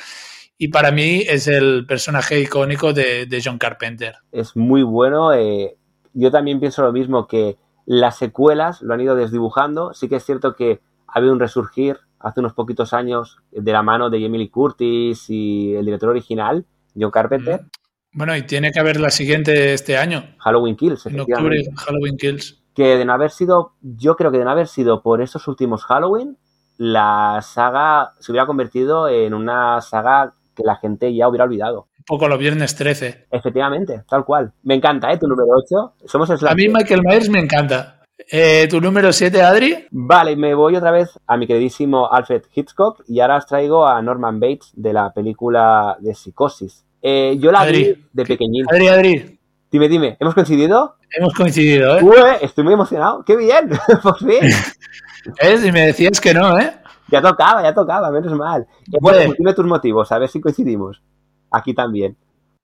[0.59, 4.17] y para mí es el personaje icónico de, John Carpenter.
[4.33, 5.33] Es muy bueno.
[5.33, 5.77] Eh,
[6.15, 9.93] yo también pienso lo mismo que las secuelas lo han ido desdibujando.
[9.93, 13.83] Sí que es cierto que ha habido un resurgir hace unos poquitos años de la
[13.83, 16.65] mano de Emily Curtis y el director original,
[16.99, 17.67] John Carpenter.
[18.13, 20.25] Bueno, y tiene que haber la siguiente este año.
[20.39, 22.63] Halloween Kills, En octubre, Halloween Kills.
[22.75, 25.85] Que de no haber sido, yo creo que de no haber sido por esos últimos
[25.85, 26.39] Halloween,
[26.79, 31.89] la saga se hubiera convertido en una saga que la gente ya hubiera olvidado.
[31.99, 33.27] Un poco los viernes 13.
[33.31, 34.53] Efectivamente, tal cual.
[34.65, 35.19] Me encanta, ¿eh?
[35.19, 35.95] Tu número 8.
[36.07, 37.97] Somos A mí Michael Myers me encanta.
[38.31, 39.87] Eh, ¿Tu número 7, Adri?
[39.91, 44.01] Vale, me voy otra vez a mi queridísimo Alfred Hitchcock y ahora os traigo a
[44.01, 46.85] Norman Bates de la película de Psicosis.
[47.03, 48.65] Eh, yo la vi de pequeñín.
[48.69, 49.39] Adri, Adri.
[49.71, 50.97] Dime, dime, ¿hemos coincidido?
[51.11, 52.03] Hemos coincidido, ¿eh?
[52.03, 53.25] Uy, estoy muy emocionado.
[53.25, 53.71] ¡Qué bien!
[54.03, 54.41] Por fin.
[55.41, 55.59] ¿Eh?
[55.59, 56.73] Si me decías que no, ¿eh?
[57.09, 58.67] Ya tocaba, ya tocaba, menos mal.
[58.93, 61.03] Eh, bueno, pues dime tus motivos, a ver si coincidimos.
[61.51, 62.17] Aquí también.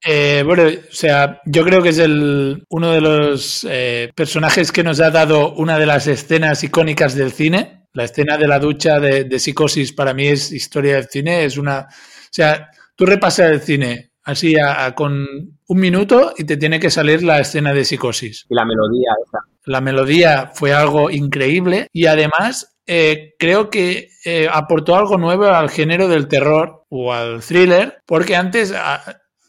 [0.04, 4.82] Eh, bueno, o sea, yo creo que es el, uno de los eh, personajes que
[4.82, 7.86] nos ha dado una de las escenas icónicas del cine.
[7.92, 11.44] La escena de la ducha de, psicosis para mí es historia del cine.
[11.44, 11.80] Es una.
[11.80, 14.54] O sea, tú repasas el cine así
[14.94, 18.46] con un minuto y te tiene que salir la escena de psicosis.
[18.48, 19.38] Y la melodía esa.
[19.64, 25.70] La melodía fue algo increíble y además eh, creo que eh, aportó algo nuevo al
[25.70, 28.74] género del terror o al thriller, porque antes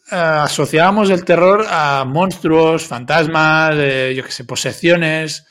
[0.10, 5.46] asociábamos el terror a monstruos, fantasmas, eh, yo qué sé, posesiones,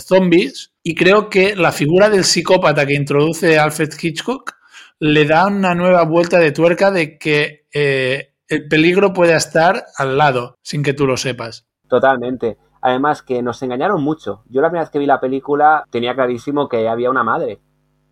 [0.00, 4.52] zombies, y creo que la figura del psicópata que introduce Alfred Hitchcock
[4.98, 10.58] le da una nueva vuelta de tuerca de que el peligro puede estar al lado
[10.62, 11.66] sin que tú lo sepas.
[11.88, 12.58] Totalmente.
[12.84, 14.42] Además que nos engañaron mucho.
[14.50, 17.58] Yo la primera vez que vi la película tenía clarísimo que había una madre.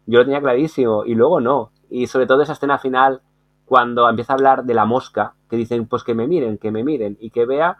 [0.06, 1.72] Yo lo tenía clarísimo y luego no.
[1.90, 3.20] Y sobre todo esa escena final
[3.66, 6.84] cuando empieza a hablar de la mosca, que dicen pues que me miren, que me
[6.84, 7.76] miren y que vea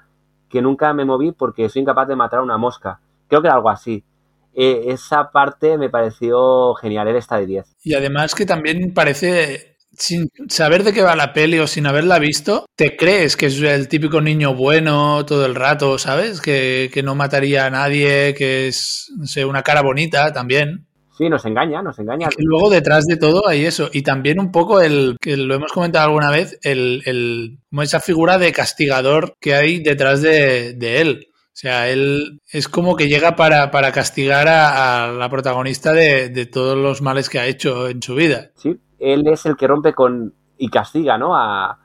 [0.51, 3.01] que nunca me moví porque soy incapaz de matar a una mosca.
[3.27, 4.05] Creo que era algo así.
[4.53, 7.73] Eh, esa parte me pareció genial, era esta de 10.
[7.85, 9.72] Y además que también parece
[10.03, 13.61] sin saber de qué va la peli o sin haberla visto, te crees que es
[13.63, 16.41] el típico niño bueno todo el rato, ¿sabes?
[16.41, 20.87] Que, no mataría a nadie, que es, no sé, una cara bonita también.
[21.17, 22.29] Sí, nos engaña, nos engaña.
[22.37, 23.91] Y luego detrás de todo hay eso.
[23.93, 28.01] Y también un poco el, que lo hemos comentado alguna vez, el, el como esa
[28.01, 31.29] figura de castigador que hay detrás de, él.
[31.31, 36.47] O sea, él es como que llega para, para castigar a, la protagonista de, de,
[36.47, 38.51] todos los males que ha hecho en su vida.
[38.57, 41.35] Sí, él es el que rompe con y castiga, ¿no?
[41.35, 41.79] A,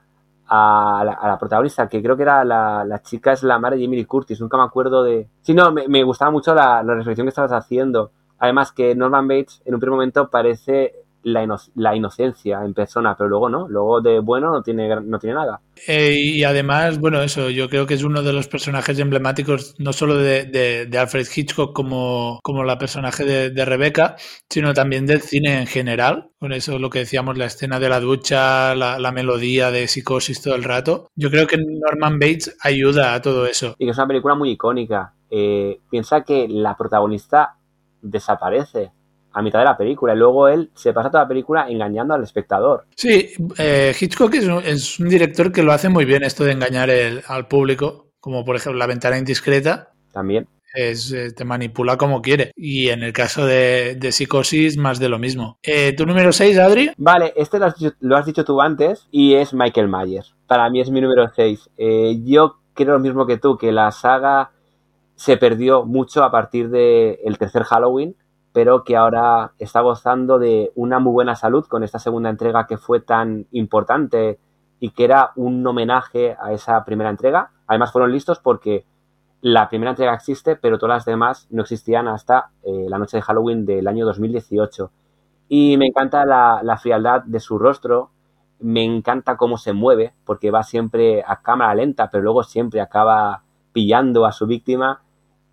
[0.49, 4.55] la, protagonista, que creo que era la, chica, es la madre de Emily Curtis, nunca
[4.57, 5.27] me acuerdo de...
[5.41, 8.11] Sí, no, me, gustaba mucho la, la reflexión que estabas haciendo.
[8.39, 13.49] Además que Norman Bates en un primer momento parece la, inocencia en persona, pero luego
[13.49, 15.61] no, luego de bueno no tiene, no tiene nada.
[15.87, 19.93] Eh, y además, bueno, eso, yo creo que es uno de los personajes emblemáticos, no
[19.93, 24.15] solo de, Alfred Hitchcock como, como la personaje de, de, Rebecca,
[24.49, 26.29] sino también del cine en general.
[26.39, 30.55] Con eso lo que decíamos, la escena de la ducha, la, melodía de psicosis todo
[30.55, 31.07] el rato.
[31.15, 33.75] Yo creo que Norman Bates ayuda a todo eso.
[33.79, 35.13] Y que es una película muy icónica.
[35.29, 37.55] Eh, piensa que la protagonista
[38.01, 38.91] desaparece
[39.37, 42.23] a mitad de la película y luego él se pasa toda la película engañando al
[42.23, 42.85] espectador.
[42.95, 46.89] Sí, eh, Hitchcock es un, director que lo hace muy bien esto de engañar
[47.27, 49.91] al público, como por ejemplo La ventana indiscreta.
[50.11, 50.47] También.
[50.73, 52.51] Es, eh, te manipula como quiere.
[52.55, 55.59] Y en el caso de, Psicosis, más de lo mismo.
[55.61, 56.91] Eh, ¿Tu número 6, Adri?
[56.97, 60.33] Vale, este lo has, dicho, tú antes y es Michael Myers.
[60.47, 61.69] Para mí es mi número 6.
[62.23, 64.49] yo creo lo mismo que tú, que la saga
[65.15, 68.15] se perdió mucho a partir del tercer Halloween
[68.57, 72.79] pero que ahora está gozando de una muy buena salud con esta segunda entrega que
[72.79, 74.39] fue tan importante
[74.79, 77.51] y que era un homenaje a esa primera entrega.
[77.67, 78.83] Además fueron listos porque
[79.41, 83.21] la primera entrega existe, pero todas las demás no existían hasta eh, la noche de
[83.21, 84.89] Halloween del año 2018.
[85.49, 88.09] Y me encanta la, frialdad de su rostro,
[88.59, 93.43] me encanta cómo se mueve, porque va siempre a cámara lenta, pero luego siempre acaba
[93.71, 95.03] pillando a su víctima.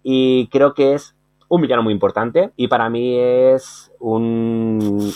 [0.03, 1.15] Y creo que es
[1.49, 5.13] un villano muy importante y para mí es un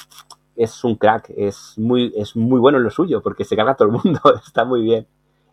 [0.58, 3.76] es un crack, es muy, es muy bueno en lo suyo, porque se carga a
[3.76, 5.06] todo el mundo, está muy bien.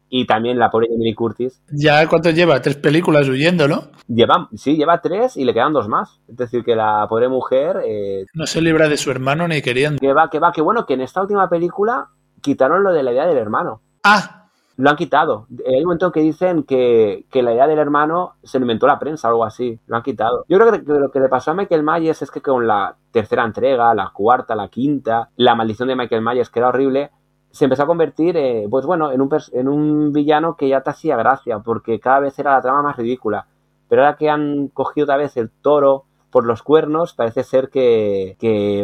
[0.09, 1.63] Y también la pobre Emily Curtis.
[1.71, 2.61] ¿Ya cuánto lleva?
[2.61, 3.89] Tres películas huyendo, ¿no?
[4.07, 6.21] Lleva, sí, lleva tres y le quedan dos más.
[6.27, 7.81] Es decir, que la pobre mujer...
[7.85, 9.99] Eh, no se libra de su hermano ni queriendo.
[9.99, 12.09] Que va, que va, que bueno, que en esta última película
[12.41, 13.81] quitaron lo de la idea del hermano.
[14.03, 14.44] Ah,
[14.77, 15.47] lo han quitado.
[15.65, 19.31] Hay un momento que dicen que, la idea del hermano se inventó la prensa o
[19.31, 19.79] algo así.
[19.87, 20.45] Lo han quitado.
[20.49, 23.45] Yo creo que, lo que le pasó a Michael Myers es que con la tercera
[23.45, 27.11] entrega, la cuarta, la quinta, la maldición de Michael Myers, que era horrible,
[27.51, 30.89] se empezó a convertir, eh, pues bueno, en un, en un villano que ya te
[30.89, 33.47] hacía gracia, porque cada vez era la trama más ridícula.
[33.87, 38.35] Pero ahora que han cogido otra vez el toro por los cuernos, parece ser que,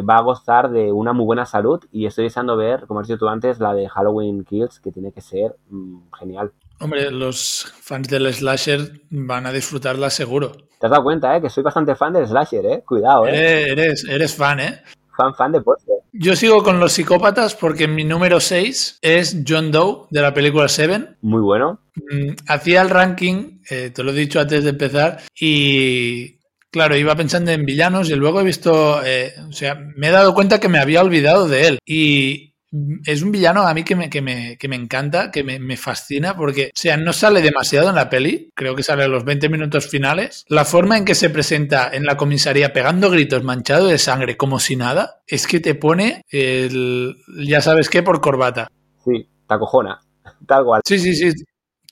[0.09, 3.19] va a gozar de una muy buena salud y estoy deseando ver, como has dicho
[3.19, 6.51] tú antes, la de Halloween Kills, que tiene que ser mm, genial.
[6.79, 10.51] Hombre, los fans del slasher van a disfrutarla seguro.
[10.79, 11.41] Te has dado cuenta, ¿eh?
[11.41, 12.83] Que soy bastante fan del slasher, ¿eh?
[12.85, 13.71] Cuidado, ¿eh?
[13.71, 14.81] Eres, eres fan, ¿eh?
[15.15, 15.91] Fan, fan de poste.
[16.13, 20.67] Yo sigo con los psicópatas porque mi número 6 es John Doe de la película
[20.67, 21.17] Seven.
[21.21, 21.79] Muy bueno.
[21.95, 26.39] Mm, hacía el ranking, eh, te lo he dicho antes de empezar, y
[26.71, 30.33] Claro, iba pensando en villanos y luego he visto, eh, o sea, me he dado
[30.33, 31.79] cuenta que me había olvidado de él.
[31.85, 32.55] Y
[33.05, 35.75] es un villano a mí que me, que me, que me encanta, que me, me,
[35.75, 39.25] fascina, porque, o sea, no sale demasiado en la peli, creo que sale a los
[39.25, 40.45] 20 minutos finales.
[40.47, 44.57] La forma en que se presenta en la comisaría pegando gritos manchado de sangre como
[44.57, 48.69] si nada, es que te pone el, ya sabes qué, por corbata.
[49.03, 49.99] Sí, te acojona,
[50.47, 50.81] tal cual.
[50.85, 51.43] Sí, sí, sí.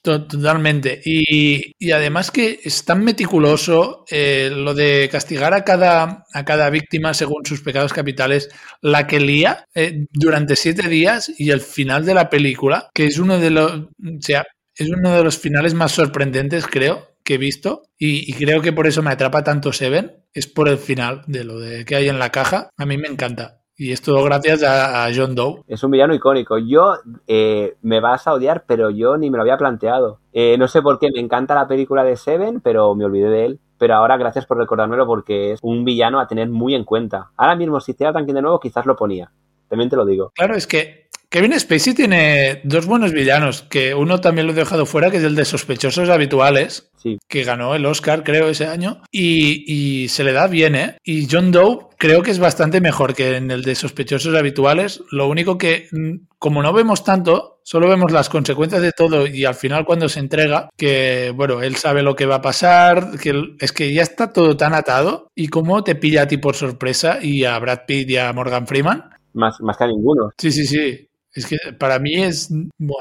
[0.01, 1.01] Totalmente.
[1.03, 7.13] Y, además que es tan meticuloso eh, lo de castigar a cada, a cada víctima
[7.13, 8.49] según sus pecados capitales,
[8.81, 13.19] la que lía eh, durante siete días y el final de la película, que es
[13.19, 13.88] uno de los, o
[14.21, 17.83] sea, es uno de los finales más sorprendentes, creo, que he visto.
[17.97, 21.43] Y, y creo que por eso me atrapa tanto Seven, es por el final de
[21.43, 22.69] lo de que hay en la caja.
[22.77, 23.59] A mí me encanta.
[23.79, 25.63] Y es todo gracias a, John Doe.
[25.65, 26.57] Es un villano icónico.
[26.57, 26.95] Yo
[27.27, 30.19] eh, me vas a odiar, pero yo ni me lo había planteado.
[30.33, 33.45] Eh, no sé por qué, me encanta la película de Seven, pero me olvidé de
[33.45, 33.59] él.
[33.77, 37.31] Pero ahora gracias por recordármelo porque es un villano a tener muy en cuenta.
[37.37, 39.31] Ahora mismo, si hiciera Tanking de nuevo, quizás lo ponía.
[39.69, 40.33] También te lo digo.
[40.35, 44.87] Claro, es que Kevin Spacey tiene dos buenos villanos, que uno también lo he dejado
[44.87, 46.91] fuera, que es el de sospechosos habituales,
[47.27, 50.97] que ganó el Oscar, creo, ese año, y, se le da bien, ¿eh?
[51.03, 55.03] Y John Doe creo que es bastante mejor que en el de sospechosos habituales.
[55.11, 59.45] Lo único que, mm, como no vemos tanto, solo vemos las consecuencias de todo y
[59.45, 63.55] al final cuando se entrega, que, bueno, él sabe lo que va a pasar, que
[63.59, 67.19] es que ya está todo tan atado y cómo te pilla a ti por sorpresa
[67.21, 69.11] y a Brad Pitt y a Morgan Freeman.
[69.33, 70.31] Más, más que a ninguno.
[70.39, 71.09] Sí, sí, sí.
[71.33, 72.49] Es que para mí es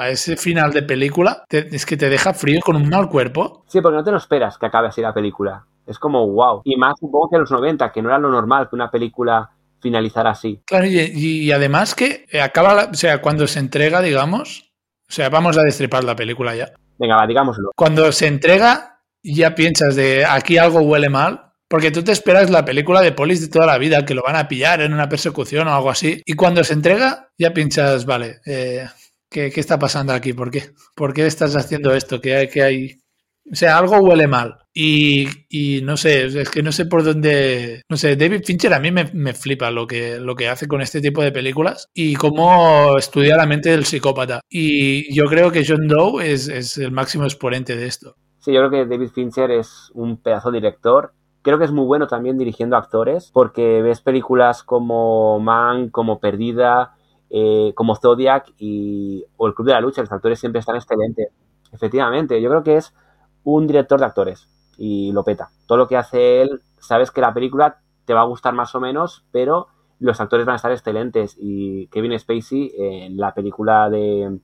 [0.07, 3.65] ese final de película es que te deja frío con un mal cuerpo.
[3.67, 5.65] Sí, porque no te lo esperas que acabe así la película.
[5.87, 6.61] Es como wow.
[6.65, 9.51] Y más supongo que en los 90, que no era lo normal que una película
[9.81, 10.61] finalizara así.
[10.67, 14.73] Claro, y, además que acaba, o sea, cuando se entrega, digamos,
[15.09, 16.73] o sea, vamos a destripar la película ya.
[16.99, 17.71] Venga, va, digámoslo.
[17.75, 22.65] Cuando se entrega, ya piensas de aquí algo huele mal porque tú te esperas la
[22.65, 25.69] película de polis de toda la vida, que lo van a pillar en una persecución
[25.69, 26.23] o algo así.
[26.25, 28.87] Y cuando se entrega, ya piensas, vale, eh,
[29.29, 30.33] ¿qué, está pasando aquí?
[30.33, 30.71] ¿Por qué?
[30.97, 32.21] ¿Por qué estás haciendo esto?
[32.21, 32.99] ¿Qué hay, hay?
[33.51, 34.59] O sea, algo huele mal.
[34.73, 37.83] Y, no sé, es que no sé por dónde.
[37.89, 41.01] No sé, David Fincher a mí me, flipa lo que, lo que hace con este
[41.01, 44.41] tipo de películas y cómo estudia la mente del psicópata.
[44.49, 48.15] Y yo creo que John Doe es, es el máximo exponente de esto.
[48.39, 51.13] Sí, yo creo que David Fincher es un pedazo director
[51.49, 56.95] Creo que es muy bueno también dirigiendo actores, porque ves películas como Man, como Perdida,
[57.31, 61.29] eh, como Zodiac y, o El Club de la Lucha, los actores siempre están excelentes.
[61.73, 62.93] Efectivamente, yo creo que es
[63.45, 65.49] un director de actores y lo peta.
[65.67, 68.81] Todo lo que hace él, sabes que la película te va a gustar más o
[68.81, 69.69] menos, pero
[70.01, 74.39] los actores van a estar excelentes y Kevin Spacey en la película de,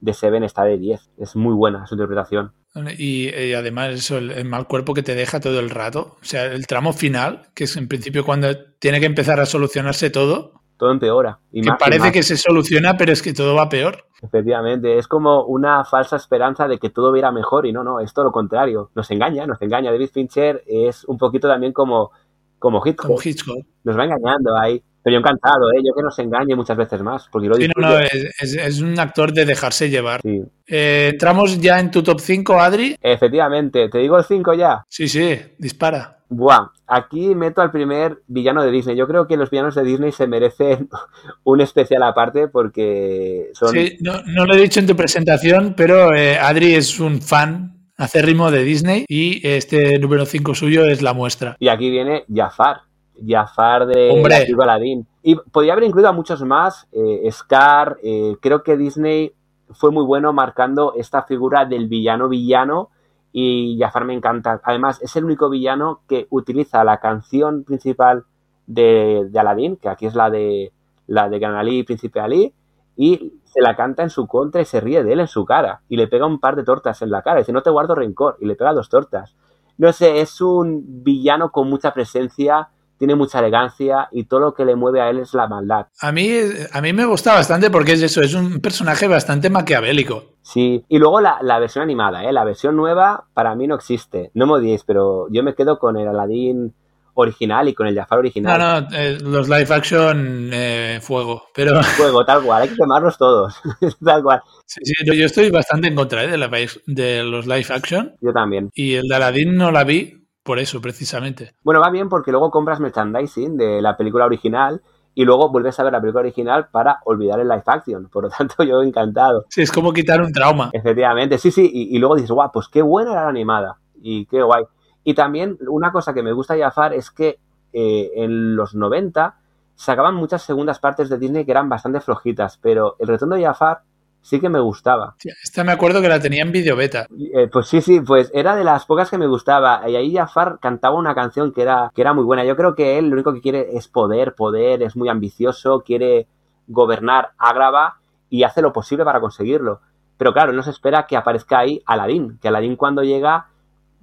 [0.00, 1.12] de Seven está de 10.
[1.16, 2.52] Es muy buena su interpretación.
[2.98, 6.16] Y, además eso, el, mal cuerpo que te deja todo el rato.
[6.20, 8.48] O sea, el tramo final, que es en principio cuando
[8.80, 10.60] tiene que empezar a solucionarse todo.
[10.76, 11.38] Todo empeora.
[11.52, 14.06] Y que parece que se soluciona, pero es que todo va peor.
[14.22, 18.12] Efectivamente, es como una falsa esperanza de que todo viera mejor y no, no, es
[18.12, 18.90] todo lo contrario.
[18.94, 19.92] Nos engaña, nos engaña.
[19.92, 22.10] David Fincher es un poquito también como,
[22.58, 23.06] como Hitchcock.
[23.06, 23.64] Como Hitchcock.
[23.84, 24.82] Nos va engañando ahí.
[25.04, 25.82] Pero yo encantado, ¿eh?
[25.84, 27.28] yo que nos engañe muchas veces más.
[27.30, 30.22] Porque lo no, es, un actor de dejarse llevar.
[30.24, 32.96] Eh, ¿Entramos ya en tu top 5, Adri?
[33.02, 34.82] Efectivamente, ¿te digo el 5 ya?
[34.88, 36.20] Sí, sí, dispara.
[36.30, 38.96] Buah, aquí meto al primer villano de Disney.
[38.96, 40.88] Yo creo que los villanos de Disney se merecen
[41.44, 43.72] un especial aparte porque son...
[43.72, 47.90] Sí, no, no lo he dicho en tu presentación, pero eh, Adri es un fan
[47.98, 51.56] acérrimo de Disney y este número 5 suyo es la muestra.
[51.60, 52.78] Y aquí viene Jafar.
[53.26, 54.46] Jafar de Hombre.
[54.62, 55.06] Aladdin.
[55.22, 56.88] Y podría haber incluido a muchos más.
[56.92, 59.32] eh, Scar, eh, creo que Disney
[59.70, 62.90] fue muy bueno marcando esta figura del villano villano
[63.32, 64.60] y Jafar me encanta.
[64.62, 68.24] Además, es el único villano que utiliza la canción principal
[68.66, 70.72] de, de Aladdin, que aquí es la de
[71.06, 72.54] la de Gran Ali y Príncipe Ali,
[72.96, 75.82] y se la canta en su contra y se ríe de él en su cara
[75.88, 77.40] y le pega un par de tortas en la cara.
[77.40, 79.34] Dice, no te guardo rencor y le pega dos tortas.
[79.76, 82.68] No sé, es un villano con mucha presencia,
[83.04, 85.86] tiene mucha elegancia y todo lo que le mueve a él es la maldad.
[86.00, 86.30] A mí,
[86.72, 90.36] a mí me gusta bastante porque es eso, es un personaje bastante maquiavélico.
[90.42, 92.32] Sí, y luego la, la versión animada, ¿eh?
[92.32, 94.30] la versión nueva para mí no existe.
[94.34, 96.74] No me odiéis, pero yo me quedo con el Aladdin
[97.16, 98.88] original y con el Jafar No, original.
[98.90, 101.44] no, eh, los live action, eh, fuego.
[101.54, 103.54] Pero Juego, tal cual, hay que quemarlos todos.
[104.04, 104.40] tal cual.
[104.66, 106.50] sí, sí, yo- yo estoy bastante en contra eh, de, la-
[106.86, 108.70] de los live action Yo también.
[108.74, 111.54] y el de Aladdin no la vi por eso, precisamente.
[111.64, 114.82] Bueno, va bien porque luego compras merchandising de la película original
[115.14, 118.08] y luego vuelves a ver la película original para olvidar el live action.
[118.10, 119.46] Por lo tanto, yo encantado.
[119.48, 120.70] Sí, es como quitar un trauma.
[120.72, 124.26] Efectivamente, sí, sí, y, y luego dices, guau, pues qué buena era la animada y
[124.26, 124.64] qué guay.
[125.02, 127.38] Y también una cosa que me gusta de Jafar es que
[127.72, 129.36] eh, en los 90
[129.74, 133.82] sacaban muchas segundas partes de Disney que eran bastante flojitas, pero el retorno de Jafar
[134.24, 135.16] sí que me gustaba.
[135.42, 137.06] Esta me acuerdo que la tenía en video beta.
[137.34, 139.86] Eh, pues sí, sí, pues era de las pocas que me gustaba.
[139.86, 142.42] Y ahí Jafar cantaba una canción que era, que era muy buena.
[142.42, 146.26] Yo creo que él lo único que quiere es poder, poder, es muy ambicioso, quiere
[146.66, 147.98] gobernar Ágrava
[148.30, 149.80] y hace lo posible para conseguirlo.
[150.16, 153.48] Pero claro, no se espera que aparezca ahí Aladín, que Aladín cuando llega,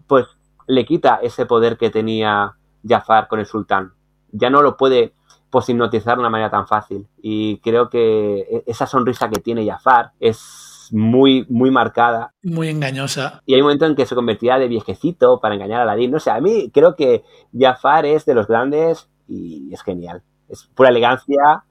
[0.05, 0.27] pues
[0.67, 2.53] le quita ese poder que tenía
[2.87, 3.93] Jafar con el sultán.
[4.31, 5.13] Ya no lo puede
[5.51, 7.07] poshipnotizar de una manera tan fácil.
[7.21, 13.41] Y creo que e- esa sonrisa que tiene Jafar es muy, muy marcada Muy engañosa.
[13.45, 16.11] y hay un momento en que se convertía de viejecito para engañar a Aladdin.
[16.11, 17.23] No sé, a mí creo que
[17.57, 20.23] Jafar es de los grandes y es genial.
[20.49, 21.63] Es pura elegancia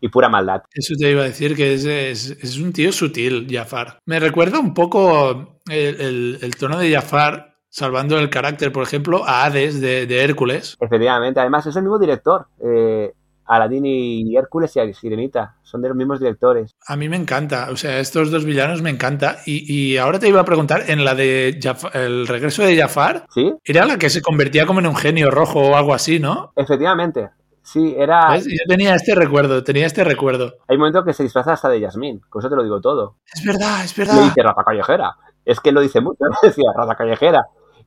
[0.00, 0.62] y pura maldad.
[0.72, 3.98] Eso te iba a decir que es, es- es un tío sutil, Jafar.
[4.06, 9.24] Me recuerda un poco el, el- el tono de Jafar, salvando el carácter, por ejemplo,
[9.24, 10.76] a Hades de, de Hércules.
[10.80, 12.46] Efectivamente, además es el mismo director.
[12.60, 13.12] Eh,
[13.46, 16.72] Aladdin y Hércules y Sirenita son de los mismos directores.
[16.86, 19.38] A mí me encanta, o sea, estos dos villanos me encanta.
[19.46, 21.58] Y, y ahora te iba a preguntar, en la de
[21.94, 23.52] el regreso de Jafar, ¿Sí?
[23.64, 26.52] era la que se convertía como en un genio rojo o algo así, ¿no?
[26.56, 27.30] Efectivamente.
[27.62, 28.30] Sí, era.
[28.32, 28.44] ¿Ves?
[28.44, 30.56] Yo tenía este recuerdo, tenía este recuerdo.
[30.68, 32.20] Hay un momento que se disfraza hasta de Yasmín.
[32.28, 33.16] Con eso te lo digo todo.
[33.34, 34.22] Es verdad, es Le verdad.
[34.22, 35.16] dice rata callejera.
[35.46, 36.24] Es que lo dice mucho.
[36.42, 37.46] Decía rata callejera.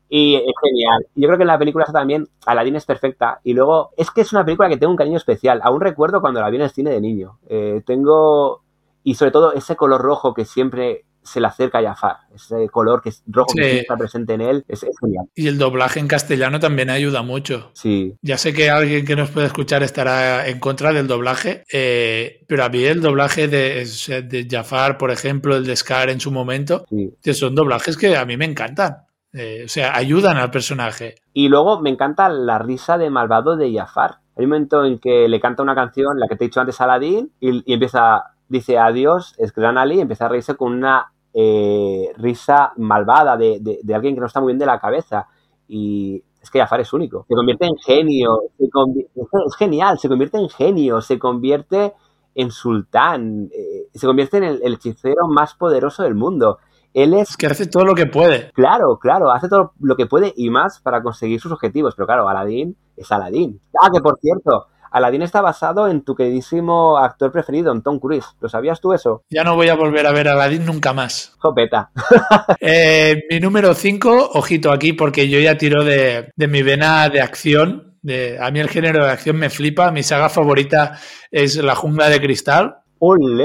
[0.09, 1.05] Y es genial.
[1.15, 3.39] Yo creo que en la película esta también Aladdin es perfecta.
[3.43, 5.59] Y luego, es que es una película que tengo un cariño especial.
[5.63, 7.39] Aún recuerdo cuando la vi en el cine de niño.
[7.49, 8.63] Eh, tengo.
[9.03, 12.15] Y sobre todo ese color rojo que siempre se le acerca a Jafar.
[12.33, 13.63] Ese color que es rojo que Sí.
[13.63, 14.65] siempre está presente en él.
[14.69, 15.25] Es, es genial.
[15.35, 17.71] Y el doblaje en castellano también ayuda mucho.
[17.73, 18.15] Sí.
[18.21, 22.63] Ya sé que alguien que nos puede escuchar estará en contra del doblaje, eh, pero
[22.63, 23.85] a mí el doblaje de,
[24.23, 27.13] de Jafar, por ejemplo, el de Scar en su momento, Sí.
[27.21, 28.95] que son doblajes que a mí me encantan.
[29.38, 31.15] Eh, o sea, ayudan al personaje.
[31.34, 34.17] Y luego me encanta la risa de malvado de Jafar.
[34.36, 36.80] Hay un momento en que le canta una canción, la que te he dicho antes,
[36.82, 41.12] Aladdin, y, y empieza, dice adiós, es Gran Ali, y empieza a reírse con una
[41.34, 45.28] eh, risa malvada de, de- alguien que no está muy bien de la cabeza.
[45.67, 47.26] Y es que Jafar es único.
[47.28, 51.93] Se convierte en genio, se convi- es genial, se convierte en genio, se convierte
[52.36, 56.60] en sultán, eh, se convierte en el, el hechicero más poderoso del mundo.
[56.97, 58.49] Él es Es que hace todo lo que puede.
[58.53, 61.93] Claro, claro, hace todo lo que puede y más para conseguir sus objetivos.
[61.95, 63.62] Pero claro, Aladdin es Aladdin.
[63.79, 68.25] Ah, que por cierto, Aladdin está basado en tu queridísimo actor preferido, en Tom Cruise.
[68.39, 69.21] ¿Lo sabías tú eso?
[69.29, 71.36] Ya no voy a volver a ver a Aladdin nunca más.
[71.38, 71.91] Jopeta.
[72.60, 77.21] Eh, mi número 5, ojito aquí, porque yo ya tiro de, de mi vena de
[77.21, 77.95] acción.
[78.01, 79.91] De, a mí el género de acción me flipa.
[79.91, 80.97] Mi saga favorita
[81.29, 82.77] es La Jungla de Cristal.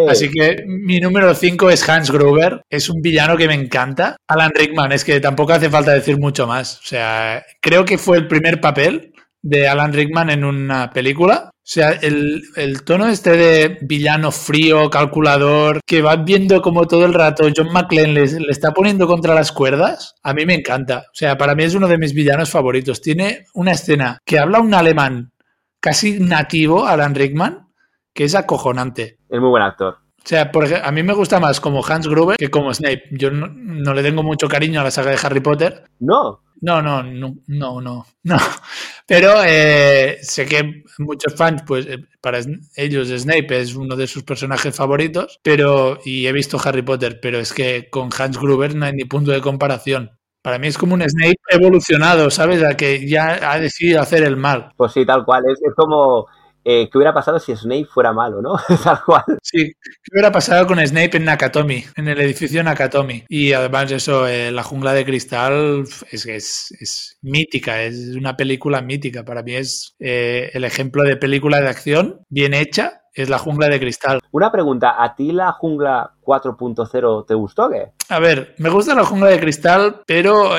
[0.08, 2.62] Así que mi número 5 es Hans Gruber.
[2.68, 4.16] Es un villano que me encanta.
[4.28, 6.78] Alan Rickman, es que tampoco hace falta decir mucho más.
[6.78, 9.12] O sea, creo que fue el primer papel
[9.42, 11.50] de Alan Rickman en una película.
[11.54, 17.04] O sea, el, el tono este de villano frío, calculador, que va viendo como todo
[17.04, 21.04] el rato John McClane le está poniendo contra las cuerdas, a mí me encanta.
[21.06, 23.00] O sea, para mí es uno de mis villanos favoritos.
[23.00, 25.32] Tiene una escena que habla un alemán
[25.80, 27.68] casi nativo, Alan Rickman,
[28.12, 29.18] que es acojonante.
[29.28, 29.98] Es muy buen actor.
[30.24, 33.04] O sea, por ejemplo, a mí me gusta más como Hans Gruber que como Snape.
[33.10, 35.84] Yo no, no le tengo mucho cariño a la saga de Harry Potter.
[35.98, 36.42] No.
[36.60, 38.06] No, no, no, no, no.
[38.22, 38.36] no.
[39.06, 42.38] Pero eh, sé que muchos fans, pues eh, para
[42.76, 47.40] ellos Snape es uno de sus personajes favoritos, pero y he visto Harry Potter, pero
[47.40, 50.12] es que con Hans Gruber no hay ni punto de comparación.
[50.40, 52.62] Para mí es como un Snape evolucionado, ¿sabes?
[52.62, 54.70] A que ya ha decidido hacer el mal.
[54.76, 55.42] Pues sí, tal cual.
[55.50, 56.28] Es, es como
[56.64, 58.54] eh, qué hubiera pasado si Snape fuera malo, ¿no?
[58.84, 59.24] Tal cual.
[59.42, 63.24] Sí, qué hubiera pasado con Snape en Nakatomi, en el edificio Nakatomi.
[63.28, 68.80] Y además eso, eh, La jungla de cristal es, es, es, mítica, es una película
[68.80, 69.24] mítica.
[69.24, 73.00] Para mí es eh, el ejemplo de película de acción bien hecha.
[73.14, 74.20] Es la jungla de cristal.
[74.30, 77.92] Una pregunta, ¿a ti la jungla 4.0 te gustó qué?
[78.08, 80.52] A ver, me gusta la jungla de cristal, pero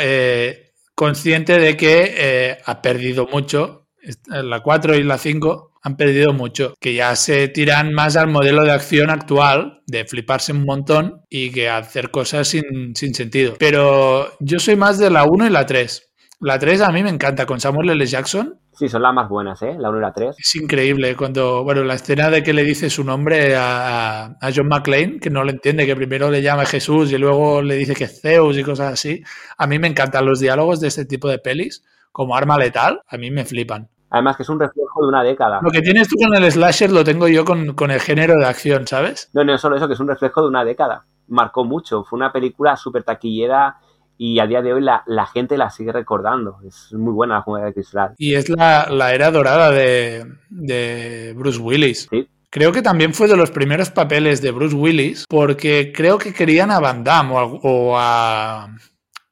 [0.93, 3.83] consciente de que ha perdido mucho.
[4.28, 8.64] La 4 y la 5 han perdido mucho, que ya se tiran más al modelo
[8.64, 13.56] de acción actual, de fliparse un montón y que hacer cosas sin, sin sentido.
[13.60, 16.10] Pero yo soy más de la 1 y la 3.
[16.39, 18.06] La 3 a mí me encanta, con Samuel L.
[18.06, 18.60] Jackson.
[18.74, 19.76] Sí, son las más buenas, ¿eh?
[19.78, 20.36] La 1 y la 3.
[20.38, 24.68] Es increíble cuando, bueno, la escena de que le dice su nombre a, a John
[24.68, 28.06] McClane, que no lo entiende, que primero le llama Jesús y luego le dice que
[28.06, 29.22] es Zeus y cosas así.
[29.58, 31.84] A mí me encantan los diálogos de este tipo de pelis,
[32.14, 33.89] como arma letal, a mí me flipan.
[34.14, 35.59] Además que es un reflejo de una década.
[35.64, 38.45] Lo que tienes tú con el slasher lo tengo yo con, con el género de
[38.45, 39.32] acción, ¿sabes?
[39.34, 41.03] No, no solo eso, que es un reflejo de una década.
[41.30, 42.03] Marcó mucho.
[42.03, 43.78] Fue una película súper taquillera
[44.16, 46.59] y a día de hoy la, la, gente la sigue recordando.
[46.64, 48.14] Es muy buena la jungla de cristal.
[48.20, 52.07] Y es la, la era dorada de, de, Bruce Willis.
[52.11, 52.30] Sí.
[52.51, 56.70] Creo que también fue de los primeros papeles de Bruce Willis porque creo que querían
[56.70, 58.68] a Van Damme o a, o a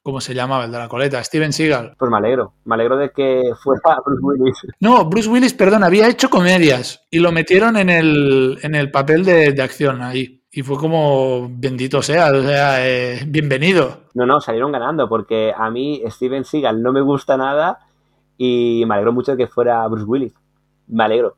[0.04, 1.24] ¿Cómo se llamaba el de la coleta?
[1.24, 1.95] Steven Seagal.
[1.97, 2.54] Pues me alegro.
[2.66, 4.58] Me alegro de que fuera Bruce Willis.
[4.80, 9.24] No, Bruce Willis, perdón, había hecho comedias y lo metieron en el, en el papel
[9.24, 10.41] de, de acción ahí.
[10.52, 14.02] Y fue como, bendito sea, o sea, eh, bienvenido.
[14.16, 17.80] No, no, salieron ganando porque a mí Steven Seagal no me gusta nada
[18.38, 20.34] y me alegro mucho de que fuera Bruce Willis.
[20.88, 21.38] Me alegro.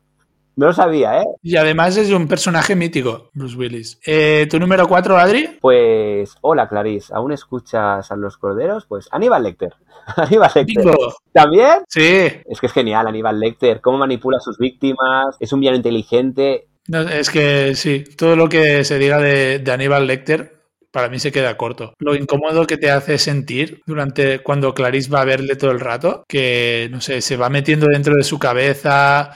[0.56, 1.24] No lo sabía, ¿eh?
[1.42, 4.00] Y además es un personaje mítico, Bruce Willis.
[4.06, 5.58] Eh, ¿Tu número 4, Adri?
[5.60, 7.12] Pues, hola, Clarice.
[7.14, 8.86] ¿Aún escuchas a los corderos?
[8.86, 9.74] Pues Aníbal Lecter.
[10.16, 10.84] Aníbal Lecter.
[10.84, 11.14] Bingo.
[11.32, 11.84] ¿También?
[11.88, 12.26] Sí.
[12.46, 13.80] Es que es genial, Aníbal Lecter.
[13.80, 15.36] Cómo manipula a sus víctimas.
[15.40, 16.68] Es un villano inteligente.
[16.86, 20.54] No, es que sí, todo lo que se diga de, de Aníbal Lecter
[20.94, 21.94] para mí se queda corto.
[21.98, 26.24] Lo incómodo que te hace sentir durante cuando Clarice va a verle todo el rato,
[26.28, 29.32] que no sé, se va metiendo dentro de su cabeza,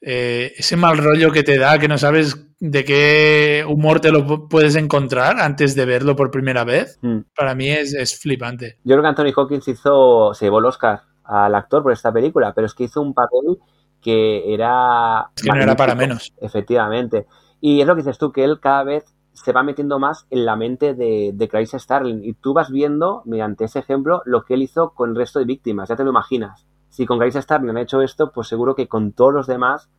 [0.00, 4.48] eh, ese mal rollo que te da, que no sabes de qué humor te lo
[4.48, 7.20] puedes encontrar antes de verlo por primera vez, Mm.
[7.34, 8.78] para mí es, es flipante.
[8.84, 12.52] Yo creo que Anthony Hawkins hizo, se llevó el Oscar al actor por esta película,
[12.54, 13.58] pero es que hizo un papel
[14.00, 15.26] que era...
[15.36, 16.32] Es que no era para menos.
[16.40, 17.26] Efectivamente.
[17.60, 20.46] Y es lo que dices tú, que él cada vez se va metiendo más en
[20.46, 22.24] la mente de, de Clarice Starling.
[22.24, 25.44] Y tú vas viendo, mediante ese ejemplo, lo que él hizo con el resto de
[25.46, 25.88] víctimas.
[25.88, 26.64] Ya te lo imaginas.
[26.96, 29.90] Si con Clarice Starling han hecho esto, pues seguro que con todos los demás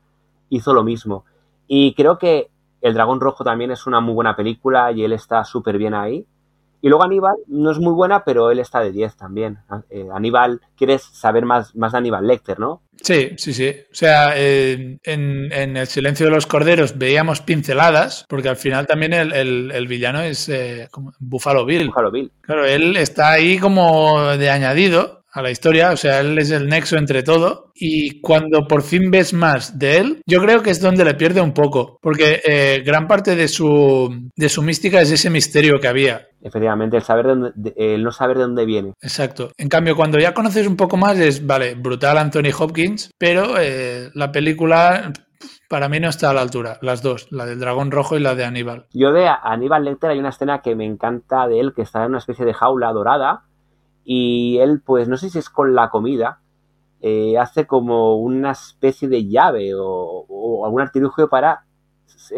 [0.49, 1.25] hizo lo mismo.
[1.67, 2.49] Y creo que
[2.81, 6.25] El Dragón Rojo también es una muy buena película y él está súper bien ahí.
[6.81, 9.59] Y luego Aníbal no es muy buena, pero él está de 10 también.
[9.91, 12.81] Eh, Aníbal, quieres saber más, más de Aníbal Lecter, ¿no?
[12.99, 13.75] Sí, sí, sí.
[13.91, 18.87] O sea, eh, en, en, El silencio de los corderos veíamos pinceladas, porque al final
[18.87, 20.89] también el, el, el villano es eh,
[21.19, 21.89] Buffalo Bill.
[21.89, 22.31] Buffalo Bill.
[22.41, 26.67] Claro, él está ahí como de añadido a la historia, o sea, él es el
[26.67, 30.81] nexo entre todo y cuando por fin ves más de él, yo creo que es
[30.81, 35.11] donde le pierde un poco, porque eh, gran parte de su, de su mística es
[35.11, 36.27] ese misterio que había.
[36.41, 38.93] Efectivamente, el, saber de dónde, de, el no saber de dónde viene.
[38.99, 39.51] Exacto.
[39.57, 44.09] En cambio, cuando ya conoces un poco más es, vale, brutal Anthony Hopkins, pero eh,
[44.15, 45.13] la película
[45.69, 48.33] para mí no está a la altura, las dos, la del dragón rojo y la
[48.33, 48.87] de Aníbal.
[48.91, 52.09] Yo de Aníbal Lecter hay una escena que me encanta de él, que está en
[52.09, 53.43] una especie de jaula dorada
[54.09, 56.39] y él, pues no sé si es con la comida,
[57.01, 61.65] eh, hace como una especie de llave o, algún artilugio para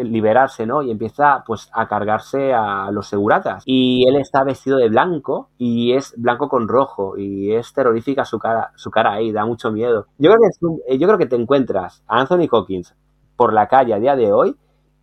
[0.02, 0.82] liberarse, ¿no?
[0.82, 3.62] Y empieza pues a cargarse a los seguratas.
[3.66, 8.40] Y él está vestido de blanco y es blanco con rojo y es terrorífica su
[8.40, 10.06] cara, su cara ahí, da mucho miedo.
[10.18, 12.96] Yo creo que, un, yo creo que te encuentras a Anthony Hawkins
[13.36, 14.56] por la calle a día de hoy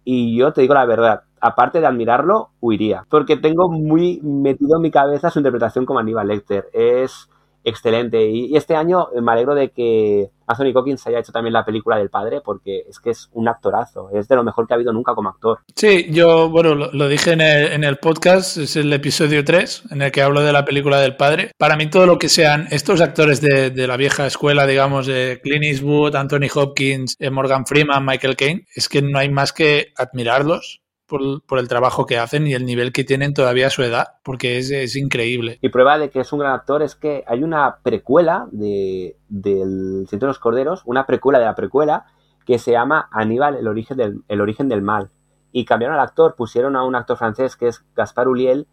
[0.03, 3.05] y yo te digo la verdad, aparte de admirarlo, huiría.
[3.09, 6.69] Porque tengo muy metido en mi cabeza su interpretación como Aníbal Lecter.
[6.73, 7.29] Es
[7.67, 8.29] excelente.
[8.29, 12.09] Y, este año me alegro de que Anthony Hawkins haya hecho también la película del
[12.09, 14.09] padre, porque es que es un actorazo.
[14.13, 15.59] Es de lo mejor que ha habido nunca como actor.
[15.75, 20.21] Sí, yo, bueno, lo, dije en el, podcast, es el episodio 3, en el que
[20.21, 21.51] hablo de la película del padre.
[21.57, 25.65] Para mí, todo lo que sean estos actores de, la vieja escuela, digamos, de Clint
[25.65, 31.59] Eastwood, Anthony Hopkins, Morgan Freeman, Michael Caine, es que no hay más que admirarlos por,
[31.59, 34.69] el trabajo que hacen y el nivel que tienen todavía a su edad, porque es,
[34.71, 35.57] es increíble.
[35.61, 40.05] Y prueba de que es un gran actor es que hay una precuela de, del
[40.05, 42.05] de los Corderos, una precuela de la precuela,
[42.45, 45.09] que se llama Aníbal, el origen del, el origen del mal.
[45.51, 48.67] Y cambiaron al actor, pusieron a un actor francés que es Gaspar Uliel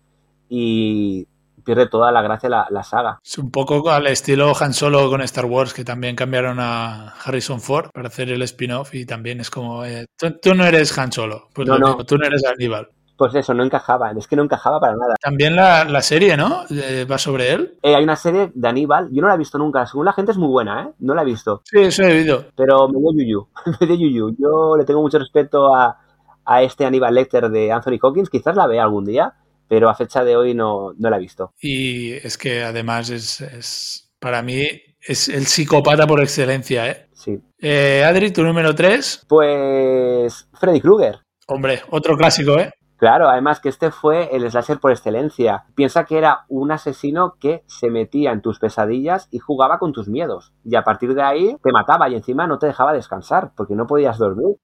[0.49, 1.29] y
[1.65, 3.19] pierde toda la gracia la, la, saga.
[3.25, 7.61] Es un poco al estilo Han Solo con Star Wars, que también cambiaron a Harrison
[7.61, 11.13] Ford para hacer el spin-off y también es como, eh, tú, tú, no eres Han
[11.13, 12.05] Solo, pues no, no.
[12.05, 12.89] tú no eres Aníbal.
[13.17, 15.15] Pues eso, no encajaba, es que no encajaba para nada.
[15.21, 16.65] También la, la serie, ¿no?
[16.69, 17.79] Eh, ¿Va sobre él?
[17.81, 20.33] Eh, hay una serie de Aníbal, yo no la he visto nunca, según la gente
[20.33, 20.93] es muy buena, ¿eh?
[20.99, 21.63] No la he visto.
[21.65, 22.47] Sí, eso he oído.
[22.57, 23.49] Pero me dio yuyu,
[23.81, 24.37] me dio yuyu.
[24.37, 25.97] Yo le tengo mucho respeto a,
[26.45, 29.35] a este Aníbal Lecter de Anthony Hawkins, quizás la vea algún día,
[29.69, 31.53] pero a fecha de hoy no, no la he visto.
[31.61, 34.65] Y es que además es, es para mí
[35.01, 37.09] es el psicópata por excelencia, ¿eh?
[37.13, 37.41] Sí.
[37.59, 39.27] Eh, Adri, tu número 3.
[39.29, 41.21] Pues Freddy Krueger.
[41.47, 42.73] Hombre, otro clásico, ¿eh?
[42.97, 45.65] Claro, además que este fue el slasher por excelencia.
[45.75, 50.09] Piensa que era un asesino que se metía en tus pesadillas y jugaba con tus
[50.09, 50.55] miedos.
[50.65, 53.87] Y a partir de ahí te mataba y encima no te dejaba descansar porque no
[53.87, 54.57] podías dormir.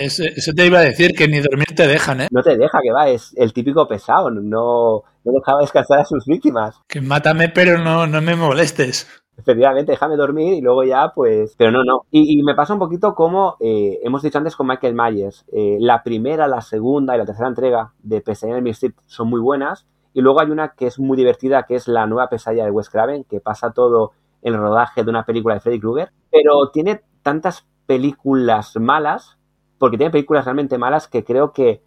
[0.00, 2.28] Eso te iba a decir, que ni dormir te dejan, ¿eh?
[2.30, 6.24] No te deja, que va, es el típico pesado, no, no dejaba descansar a sus
[6.26, 6.80] víctimas.
[6.88, 9.08] Que mátame, pero no, no me molestes.
[9.36, 11.54] Efectivamente, déjame dormir y luego ya, pues.
[11.58, 12.02] Pero no, no.
[12.10, 15.44] Y, y me pasa un poquito como eh, hemos dicho antes con Michael Myers.
[15.52, 19.28] Eh, la primera, la segunda y la tercera entrega de Pesadilla en el Street son
[19.28, 19.86] muy buenas.
[20.12, 22.88] Y luego hay una que es muy divertida, que es la nueva pesadilla de Wes
[22.88, 24.12] Craven, que pasa todo
[24.42, 26.10] el rodaje de una película de Freddy Krueger.
[26.30, 29.36] Pero tiene tantas películas malas,
[29.84, 31.82] porque tiene películas realmente malas, que creo que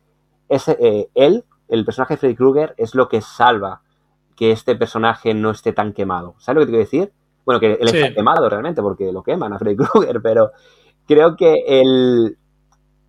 [0.50, 3.82] es, eh, él, el personaje de Freddy Krueger, es lo que salva
[4.36, 6.36] que este personaje no esté tan quemado.
[6.38, 7.14] ¿Sabes lo que te quiero decir?
[7.44, 7.98] Bueno, que él sí.
[7.98, 10.52] está quemado realmente porque lo queman a Freddy Krueger, pero
[11.08, 12.38] creo que el,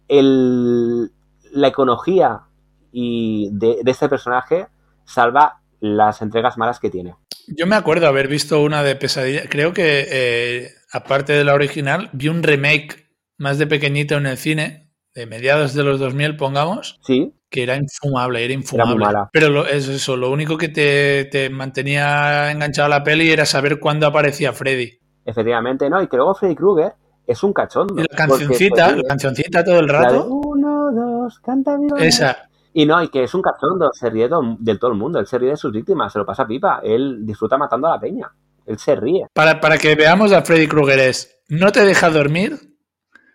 [0.09, 1.11] el,
[1.53, 2.45] la iconología
[2.91, 4.69] y de, de, este personaje
[5.05, 7.15] salva las entregas malas que tiene.
[7.47, 9.51] Yo me acuerdo haber visto una de Pesadilla.
[9.51, 13.08] Creo que, eh, aparte de la original, vi un remake
[13.39, 16.99] más de pequeñito en el cine, de mediados de los 2000, pongamos.
[17.03, 19.07] Sí que era infumable, era infumable.
[19.09, 23.31] Era Pero lo, es eso, lo único que te, te, mantenía enganchado a la peli
[23.31, 24.99] era saber cuándo aparecía Freddy.
[25.25, 26.03] Efectivamente, ¿no?
[26.03, 26.93] Y que luego Freddy Krueger
[27.27, 27.95] es un cachondo.
[27.97, 30.27] Y la cancioncita, porque, la cancioncita todo el rato.
[30.27, 32.49] uno, dos, canta mi Esa.
[32.73, 34.29] Y no, y que es un cachondo, se ríe
[34.59, 37.27] de todo el mundo, él se ríe de sus víctimas, se lo pasa pipa, él
[37.27, 38.31] disfruta matando a la peña,
[38.67, 39.27] él se ríe.
[39.33, 42.68] Para, para que veamos a Freddy Krueger es, no te deja dormir,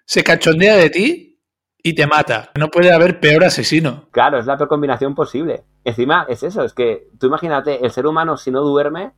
[0.05, 1.39] se cachondea de ti
[1.81, 2.51] y te mata.
[2.57, 4.07] No puede haber peor asesino.
[4.11, 5.63] Claro, es la peor combinación posible.
[5.83, 9.11] Encima es eso, es que tú imagínate, el ser humano si no duerme,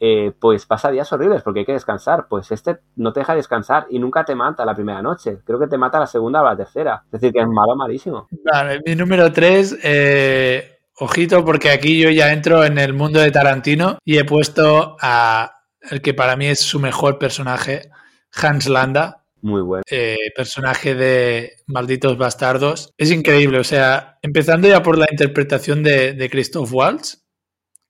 [0.00, 2.26] eh, pues pasa días horribles porque hay que descansar.
[2.28, 5.38] Pues este no te deja descansar y nunca te mata la primera noche.
[5.44, 7.02] Creo que te mata la segunda o la tercera.
[7.06, 8.28] Es decir, que es malo, malísimo.
[8.44, 13.30] Vale, mi número 3, eh, ojito, porque aquí yo ya entro en el mundo de
[13.30, 17.90] Tarantino y he puesto a el que para mí es su mejor personaje,
[18.32, 19.24] Hans Landa.
[19.42, 19.82] Muy bueno.
[19.90, 22.92] Eh, personaje de Malditos Bastardos.
[22.98, 27.24] Es increíble, o sea, empezando ya por la interpretación de, Christoph Waltz,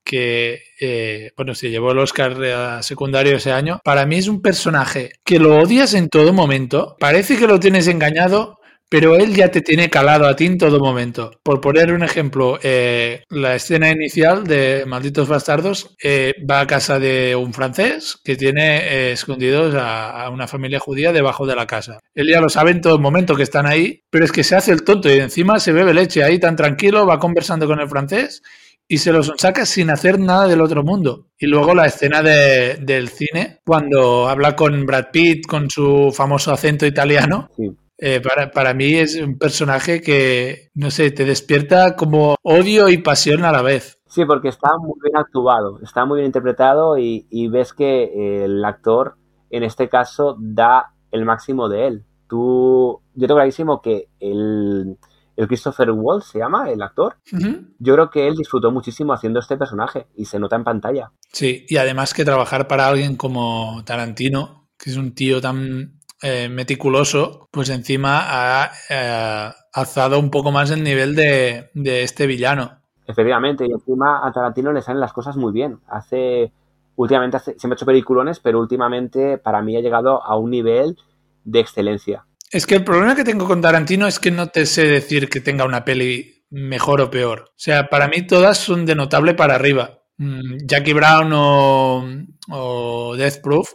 [0.04, 3.80] que, eh, bueno, se llevó el Oscar secundario ese año.
[3.84, 7.88] Para mí es un personaje que lo odias en todo momento, parece que lo tienes
[7.88, 8.57] engañado,
[8.88, 11.30] pero él ya te tiene calado a ti en todo momento.
[11.42, 16.98] Por poner un ejemplo, eh, la escena inicial de Malditos Bastardos eh, va a casa
[16.98, 21.98] de un francés que tiene eh, escondidos a, una familia judía debajo de la casa.
[22.14, 24.72] Él ya lo sabe en todo momento que están ahí, pero es que se hace
[24.72, 28.42] el tonto y encima se bebe leche ahí tan tranquilo, va conversando con el francés
[28.90, 31.26] y se los saca sin hacer nada del otro mundo.
[31.38, 36.52] Y luego la escena de, del cine, cuando habla con Brad Pitt con su famoso
[36.52, 37.50] acento italiano.
[37.54, 37.70] Sí.
[37.98, 42.98] Eh, para, para, mí es un personaje que, no sé, te despierta como odio y
[42.98, 44.00] pasión a la vez.
[44.06, 48.64] Sí, porque está muy bien actuado, está muy bien interpretado y, y ves que el
[48.64, 49.16] actor,
[49.50, 52.04] en este caso, da el máximo de él.
[52.28, 54.96] Tú, yo tengo clarísimo que el,
[55.36, 57.16] el Christopher Waltz se llama, el actor.
[57.32, 57.74] Uh -huh.
[57.78, 61.12] Yo creo que él disfrutó muchísimo haciendo este personaje y se nota en pantalla.
[61.32, 66.48] Sí, y además que trabajar para alguien como Tarantino, que es un tío tan eh,
[66.48, 72.80] meticuloso, pues encima ha eh, alzado un poco más el nivel de, de, este villano.
[73.06, 75.78] Efectivamente, y encima a Tarantino le salen las cosas muy bien.
[75.88, 76.52] Hace,
[76.96, 80.50] últimamente hace, se me ha hecho peliculones, pero últimamente para mí ha llegado a un
[80.50, 80.96] nivel
[81.44, 82.26] de excelencia.
[82.50, 85.40] Es que el problema que tengo con Tarantino es que no te sé decir que
[85.40, 87.44] tenga una peli mejor o peor.
[87.50, 90.02] O sea, para mí todas son de notable para arriba.
[90.16, 92.04] Mm, Jackie Brown o,
[92.50, 93.74] o Death Proof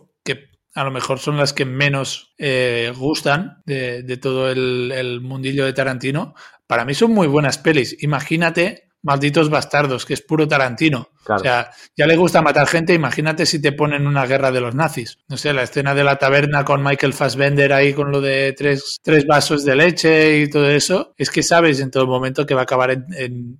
[0.75, 5.65] a lo mejor son las que menos eh, gustan de, de todo el, el, mundillo
[5.65, 6.33] de Tarantino.
[6.67, 8.01] para mí son muy buenas pelis.
[8.03, 11.09] Imagínate Malditos Bastardos, que es puro Tarantino.
[11.27, 14.75] O sea, ya le gusta matar gente, imagínate si te ponen una guerra de los
[14.75, 15.19] nazis.
[15.27, 18.97] No sé, la escena de la taberna con Michael Fassbender ahí con lo de tres,
[19.03, 22.61] tres vasos de leche y todo eso, es que sabes en todo momento que va
[22.61, 23.59] a acabar en,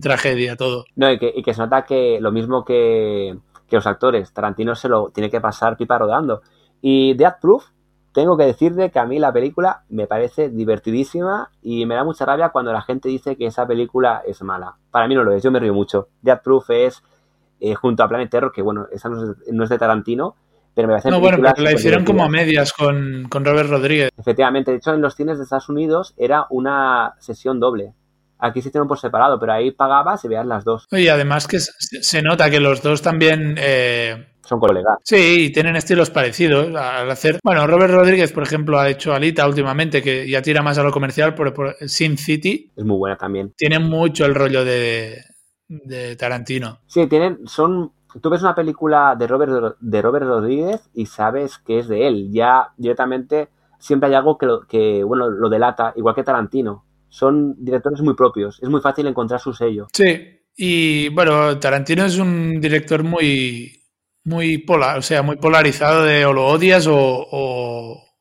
[0.00, 0.84] tragedia todo.
[0.94, 3.34] No, y que, y que se nota que lo mismo que,
[3.72, 6.42] que los actores, Tarantino se lo tiene que pasar pipa rodando.
[6.82, 7.64] Y Death Proof
[8.12, 12.26] tengo que decirte que a mí la película me parece divertidísima y me da mucha
[12.26, 14.74] rabia cuando la gente dice que esa película es mala.
[14.90, 16.08] Para mí no lo es, yo me río mucho.
[16.20, 17.02] Death Proof es
[17.60, 20.36] eh, junto a Planet Terror, que bueno, esa no es, de Tarantino,
[20.74, 21.10] pero me parece...
[21.10, 24.10] No, bueno, pero la hicieron como a medias con, con Robert Rodríguez.
[24.18, 27.94] Efectivamente, de hecho en los cines de Estados Unidos era una sesión doble.
[28.44, 30.86] Aquí se hicieron por separado, pero ahí pagabas y veías las dos.
[30.90, 33.56] Y además que se nota que los dos también...
[33.58, 34.98] Eh son colegas.
[35.04, 37.38] Sí, y tienen estilos parecidos al hacer.
[37.42, 40.90] Bueno, Robert Rodríguez, por ejemplo, ha hecho Alita últimamente, que ya tira más a lo
[40.90, 42.70] comercial por, por Sin City.
[42.76, 43.52] Es muy buena también.
[43.56, 45.22] Tiene mucho el rollo de,
[45.68, 46.80] de Tarantino.
[46.86, 47.92] Sí, tienen, son.
[48.20, 52.30] Tú ves una película de Robert, de Robert Rodríguez y sabes que es de él.
[52.30, 56.84] Ya directamente siempre hay algo que, que, bueno, lo delata, igual que Tarantino.
[57.12, 58.58] Son directores muy propios.
[58.62, 59.88] Es muy fácil encontrar su sello.
[59.92, 63.78] Sí, y bueno, Tarantino es un director muy
[64.24, 67.28] muy polar, o sea, muy polarizado de o lo odias o,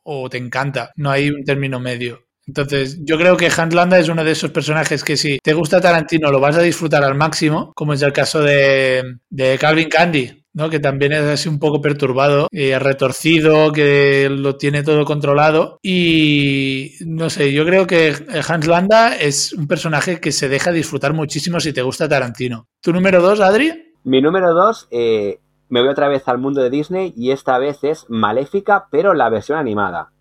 [0.03, 0.91] o, te encanta.
[0.97, 2.23] No hay un término medio.
[2.45, 5.79] Entonces, yo creo que Hans Landa es uno de esos personajes que si te gusta
[5.79, 10.40] Tarantino lo vas a disfrutar al máximo, como es el caso de, de Calvin Candy,
[10.53, 10.69] ¿no?
[10.69, 15.79] que también es así un poco perturbado, y retorcido, que lo tiene todo controlado.
[15.81, 18.13] Y no sé, yo creo que
[18.47, 22.67] Hans Landa es un personaje que se deja disfrutar muchísimo si te gusta Tarantino.
[22.81, 23.93] ¿Tu número dos, Adri?
[24.03, 25.39] Mi número dos, eh,
[25.69, 29.29] me voy otra vez al mundo de Disney y esta vez es Maléfica, pero la
[29.29, 30.11] versión animada.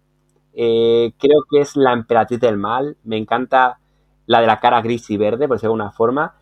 [0.53, 2.97] Eh, creo que es la emperatriz del mal.
[3.05, 3.79] Me encanta
[4.27, 6.35] la de la cara gris y verde, por decirlo de alguna forma.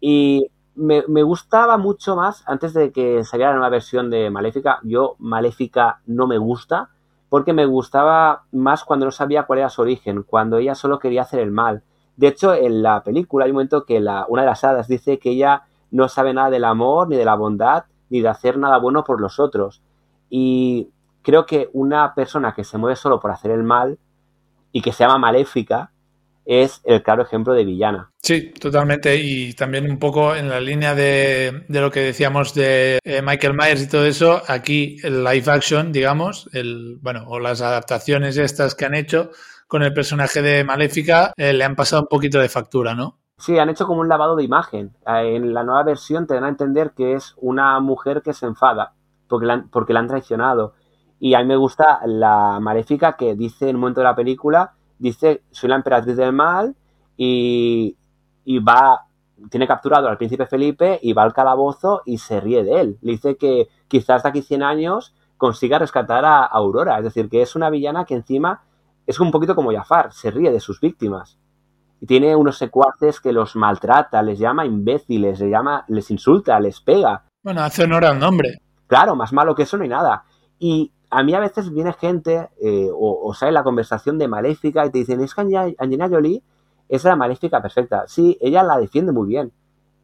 [0.00, 0.46] Y
[0.78, 6.00] me, gustaba mucho más, antes de que saliera la nueva versión de Maléfica, yo Maléfica
[6.06, 6.90] no me gusta,
[7.28, 11.22] porque me gustaba más cuando no sabía cuál era su origen, cuando ella solo quería
[11.22, 11.82] hacer el mal.
[12.16, 15.18] De hecho, en la película hay un momento que la, una de las hadas dice
[15.18, 18.78] que ella no sabe nada del amor ni de la bondad, ni de hacer nada
[18.78, 19.82] bueno por los otros.
[20.30, 20.90] Y
[21.22, 23.98] creo que una persona que se mueve solo por hacer el mal
[24.72, 25.90] y que se llama maléfica
[26.48, 28.10] es el claro ejemplo de villana.
[28.22, 29.14] Sí, totalmente.
[29.16, 33.82] Y también un poco en la línea de, lo que decíamos de eh, Michael Myers
[33.82, 38.86] y todo eso, aquí el live action, digamos, el, bueno, o las adaptaciones estas que
[38.86, 39.30] han hecho
[39.66, 43.18] con el personaje de Maléfica, eh, le han pasado un poquito de factura, ¿no?
[43.36, 44.96] Sí, han hecho como un lavado de imagen.
[45.06, 48.46] Eh, en la nueva versión te dan a entender que es una mujer que se
[48.46, 48.94] enfada
[49.28, 50.72] porque la, porque la han traicionado.
[51.20, 54.77] Y a mí me gusta la maléfica que dice en un momento de la película,
[54.98, 56.74] dice, soy la emperatriz del mal
[57.16, 57.96] y,
[58.44, 59.06] y va,
[59.50, 62.98] tiene capturado al príncipe Felipe y va al calabozo y se ríe de él.
[63.02, 66.98] Le dice que quizás hasta aquí 100 años consiga rescatar a Aurora.
[66.98, 68.62] Es decir, que es una villana que encima
[69.06, 71.38] es un poquito como Jafar, se ríe de sus víctimas
[72.00, 76.80] y tiene unos secuaces que los maltrata, les llama imbéciles, les llama, les insulta, les
[76.80, 77.24] pega.
[77.42, 78.58] Bueno, hace honor al nombre.
[78.86, 80.24] Claro, más malo que eso no hay nada.
[80.58, 84.90] Y a mí a veces viene gente eh, o, sale la conversación de Maléfica y
[84.90, 86.42] te dicen, es que Angelina Jolie
[86.88, 88.04] es la Maléfica perfecta.
[88.06, 89.52] Sí, ella la defiende muy bien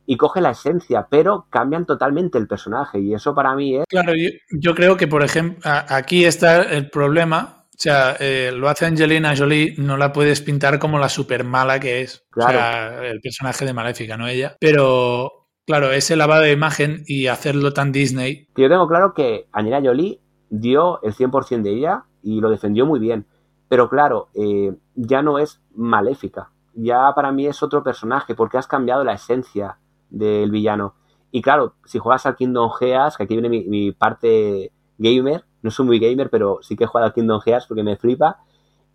[0.06, 3.84] y coge la esencia, pero cambian totalmente el personaje y eso para mí es...
[3.88, 8.68] Claro, yo, yo creo que, por ejemplo, aquí está el problema o sea, eh, lo
[8.68, 12.24] hace Angelina Jolie, no la puedes pintar como la super mala que es.
[12.36, 14.56] O sea, el personaje de Maléfica, no ella.
[14.60, 18.46] Pero, claro, ese lavado de imagen y hacerlo tan Disney.
[18.56, 20.20] Yo tengo claro que Angelina Jolie
[20.60, 23.26] dio el 100% de ella y lo defendió muy bien.
[23.68, 26.50] Pero claro, eh, ya no es maléfica.
[26.74, 29.78] Ya para mí es otro personaje porque has cambiado la esencia
[30.10, 30.94] del villano.
[31.30, 35.86] Y claro, si juegas al Kingdom Hearts, que aquí viene mi parte gamer, no soy
[35.86, 38.38] muy gamer, pero sí que he jugado al Kingdom Hearts porque me flipa,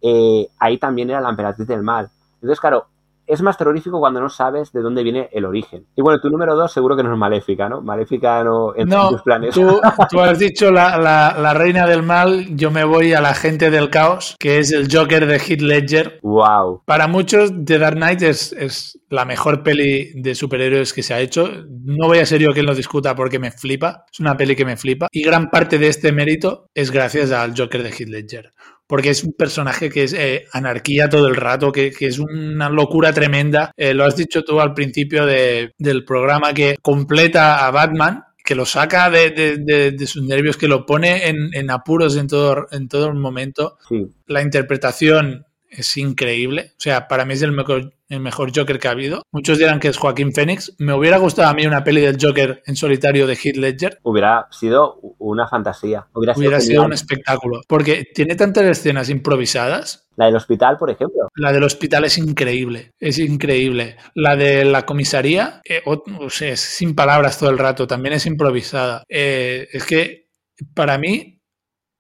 [0.02, 2.10] eh, ahí también era la emperatriz del mal.
[2.36, 2.88] Entonces, claro,
[3.30, 5.86] es más terrorífico cuando no sabes de dónde viene el origen.
[5.96, 7.82] Y bueno, tu número dos seguro que no es Maléfica, ¿no?
[7.82, 9.54] Maléfica no en tus planes.
[9.54, 13.70] Tú, tú has dicho la, la, reina del mal, yo me voy a la gente
[13.70, 16.20] del caos, que es el Joker de Heath Ledger.
[16.24, 16.84] Wow.
[16.86, 21.20] Para muchos, The Dark Knight es, es la mejor peli de superhéroes que se ha
[21.20, 21.50] hecho.
[21.68, 24.06] No voy a ser yo quien lo discuta porque me flipa.
[24.12, 25.08] Es una peli que me flipa.
[25.12, 28.54] Y gran parte de este mérito es gracias al Joker de Heath Ledger
[28.90, 33.14] porque es un personaje que es eh, anarquía todo el rato, que, es una locura
[33.14, 33.72] tremenda.
[33.78, 38.66] Eh, lo has dicho tú al principio del programa, que completa a Batman, que lo
[38.66, 43.78] saca de, sus nervios, que lo pone en, apuros en todo, en todo el momento.
[44.26, 46.72] La interpretación es increíble.
[46.72, 49.24] O sea, para mí es el mejor, el mejor Joker que ha habido.
[49.32, 50.76] Muchos dirán que es Joaquín Phoenix.
[50.80, 54.00] Me hubiera gustado a mí una peli del Joker en solitario de Heath Ledger.
[54.04, 56.08] Hubiera sido una fantasía.
[56.14, 57.62] Hubiera, sido, sido un espectáculo.
[57.68, 60.08] Porque tiene tantas escenas improvisadas.
[60.16, 61.30] La del hospital, por ejemplo.
[61.36, 62.92] La del hospital es increíble.
[63.00, 63.98] Es increíble.
[64.16, 67.88] La de la comisaría, eh, o, sea, es sin palabras todo el rato.
[67.88, 69.04] También es improvisada.
[69.08, 70.30] Eh, es que
[70.74, 71.40] para mí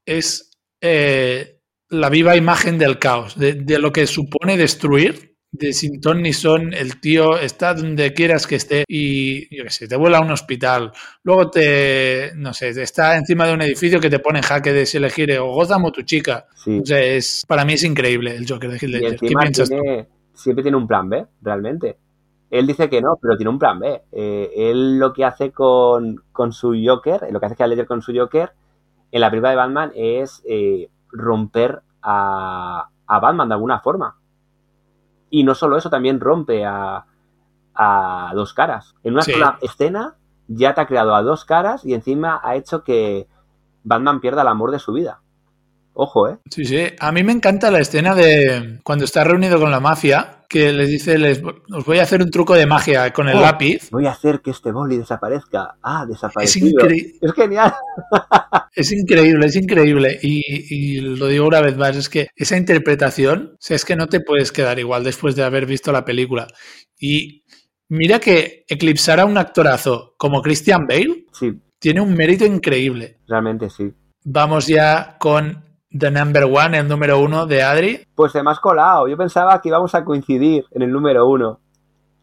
[0.06, 0.52] es
[0.82, 6.34] eh, la viva imagen del caos, de, lo que supone destruir de sin ton ni
[6.34, 10.22] son, el tío está donde quieras que esté y, yo qué sé, te vuela a
[10.22, 10.92] un hospital,
[11.24, 14.86] luego te, no sé, está encima de un edificio que te pone en jaque de
[14.86, 16.46] si elegir o Gotham o tu chica.
[16.66, 19.20] O sea, es, para mí es increíble el Joker de Heath Ledger.
[19.20, 19.70] ¿Qué piensas
[20.34, 21.98] Siempre tiene un plan B, realmente.
[22.50, 24.04] Él dice que no, pero tiene un plan B.
[24.12, 28.02] Eh, él lo que hace con, con su Joker, lo que hace Heath Ledger con
[28.02, 28.52] su Joker,
[29.12, 34.19] en la película de Batman es eh, romper a, a Batman de alguna forma
[35.30, 37.06] y no solo eso, también rompe a,
[37.76, 38.96] a dos caras.
[39.04, 40.16] En una sola escena
[40.48, 43.28] ya te ha creado a dos caras y encima ha hecho que
[43.84, 45.22] Batman pierda el amor de su vida.
[45.94, 46.38] Ojo, ¿eh?
[46.50, 46.88] Sí, sí.
[47.00, 50.90] A mí me encanta la escena de cuando está reunido con la mafia, que les
[50.90, 53.90] dice, les, os voy a hacer un truco de magia con el oh, lápiz.
[53.92, 55.78] Voy a hacer que este boli desaparezca.
[55.84, 56.88] Ah, desaparecido.
[56.88, 57.72] Es, es genial.
[58.74, 60.20] es increíble, es increíble.
[60.24, 64.22] Y, lo digo una vez más, es que esa interpretación, o es que no te
[64.22, 66.48] puedes quedar igual después de haber visto la película.
[67.00, 67.44] Y
[67.88, 71.62] mira que eclipsar a un actorazo como Christian Bale sí.
[71.78, 73.20] tiene un mérito increíble.
[73.28, 73.94] Realmente sí.
[74.24, 78.06] Vamos ya con The Number One, el número uno de Adri.
[78.14, 79.08] Pues te me has colado.
[79.08, 81.60] Yo pensaba que íbamos a coincidir en el número uno.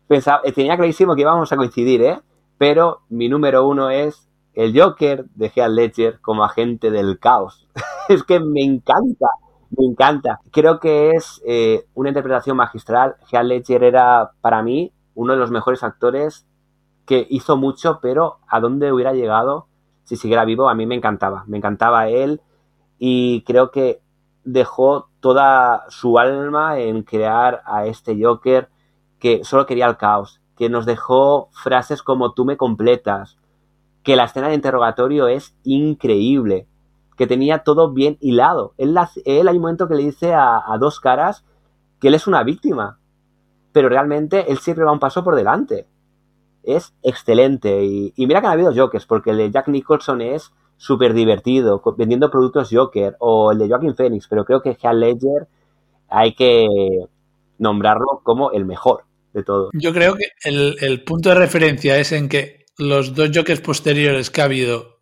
[0.06, 2.20] Pensaba, eh, tenía clarísimo que íbamos a coincidir, ¿eh?
[2.58, 7.66] Pero mi número uno es el Joker de Heath Ledger como agente del caos.
[8.08, 9.30] es que me encanta,
[9.76, 10.38] me encanta.
[10.52, 13.16] Creo que es eh, una interpretación magistral.
[13.32, 16.46] Heath Ledger era, para mí, uno de los mejores actores
[17.04, 19.66] que hizo mucho, pero a dónde hubiera llegado
[20.04, 21.42] si siguiera vivo, a mí me encantaba.
[21.48, 22.40] Me encantaba él
[22.98, 24.00] y creo que
[24.44, 28.68] dejó toda su alma en crear a este Joker
[29.18, 33.38] que solo quería el caos, que nos dejó frases como tú me completas,
[34.02, 36.68] que la escena de interrogatorio es increíble,
[37.16, 38.74] que tenía todo bien hilado.
[38.78, 41.44] Él, él hay un momento que le dice a, dos caras
[42.00, 43.00] que él es una víctima,
[43.72, 45.88] pero realmente él siempre va un paso por delante.
[46.62, 47.84] Es excelente.
[47.84, 51.82] Y, y mira que han habido Jokers, porque el de Jack Nicholson es súper divertido,
[51.96, 55.48] vendiendo productos Joker, o el de Joaquin Phoenix, pero creo que Heath Ledger
[56.08, 56.66] hay que
[57.58, 59.70] nombrarlo como el mejor de todos.
[59.74, 64.40] Yo creo que el, punto de referencia es en que los dos Jokers posteriores que
[64.40, 64.98] ha habido,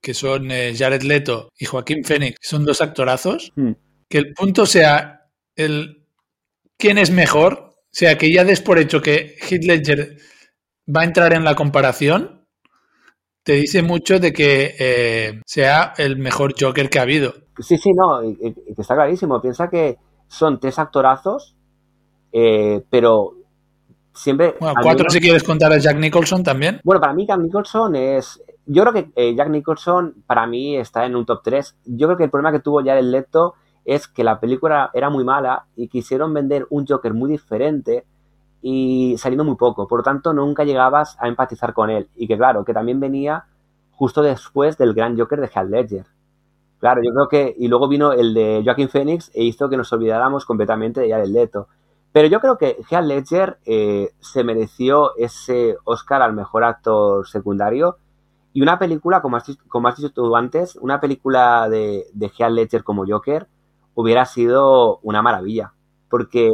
[0.00, 3.72] que son eh, Jared Leto y Joaquín Phoenix, son dos actorazos, hmm.
[4.08, 6.06] que el punto sea el
[6.78, 10.16] quién es mejor, o sea, que ya des por hecho que Heath Ledger
[10.94, 12.33] va a entrar en la comparación,
[13.44, 17.34] te dice mucho de que eh, sea el mejor Joker que ha habido.
[17.58, 19.40] Sí, sí, no, que está clarísimo.
[19.40, 21.54] Piensa que son tres actorazos,
[22.32, 23.34] eh, pero
[24.14, 24.56] siempre...
[24.58, 26.80] Bueno, cuatro si quieres contar a Jack Nicholson también.
[26.82, 28.42] Bueno, para mí Jack Nicholson es...
[28.66, 31.76] Yo creo que eh, Jack Nicholson para mí está en un top 3.
[31.84, 35.10] Yo creo que el problema que tuvo ya el Leto es que la película era
[35.10, 38.06] muy mala y quisieron vender un Joker muy diferente
[38.66, 39.86] y saliendo muy poco.
[39.86, 42.08] Por lo tanto, nunca llegabas a empatizar con él.
[42.16, 43.44] Y que claro, que también venía
[43.92, 46.06] justo después del gran Joker de Heath Ledger.
[46.78, 47.54] Claro, yo creo que...
[47.58, 51.28] Y luego vino el de Joaquin Phoenix e hizo que nos olvidáramos completamente de Jared
[51.28, 51.68] Leto.
[52.10, 57.98] Pero yo creo que Heath Ledger eh, se mereció ese Oscar al mejor actor secundario.
[58.54, 63.04] Y una película, como has, dicho tú antes, una película de, de Heath Ledger como
[63.06, 63.46] Joker
[63.94, 65.74] hubiera sido una maravilla.
[66.08, 66.50] Porque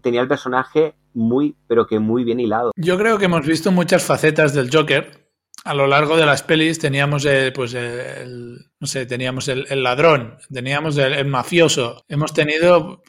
[0.00, 2.70] tenía el personaje muy, pero que muy bien hilado.
[2.76, 5.25] Yo creo que hemos visto muchas facetas del Joker.
[5.66, 10.36] A lo largo de las pelis teníamos el, pues el, no sé, teníamos el, ladrón,
[10.52, 13.02] teníamos el, mafioso, hemos tenido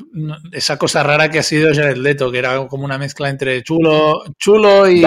[0.52, 4.24] esa cosa rara que ha sido Jared Leto, que era como una mezcla entre chulo,
[4.40, 5.06] chulo y,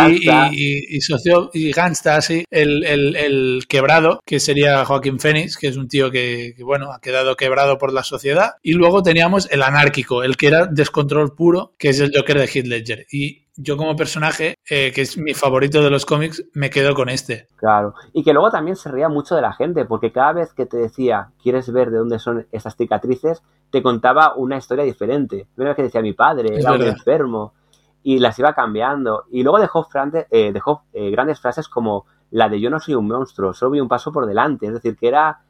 [0.53, 6.13] y, socio y gangsta, así, el, quebrado, que sería Joaquín Phoenix, que es un tío
[6.13, 10.47] que, bueno, ha quedado quebrado por la sociedad, y luego teníamos el anárquico, el que
[10.47, 13.07] era descontrol puro, que es el Joker de Heath Ledger.
[13.11, 17.09] Y yo como personaje, eh, que es mi favorito de los cómics, me quedo con
[17.09, 17.47] este.
[17.57, 20.67] Claro, y que luego también se ría mucho de la gente, porque cada vez que
[20.67, 23.43] te decía, ¿quieres ver de dónde son estas cicatrices?
[23.71, 25.47] Te contaba una historia diferente.
[25.55, 27.55] Primero que decía mi padre, era un enfermo,
[28.03, 29.25] y las iba cambiando.
[29.31, 29.87] Y luego dejó,
[30.31, 33.81] eh, dejó eh, grandes frases como la de yo no soy un monstruo, solo voy
[33.81, 34.67] un paso por delante.
[34.67, 35.41] Es decir, que era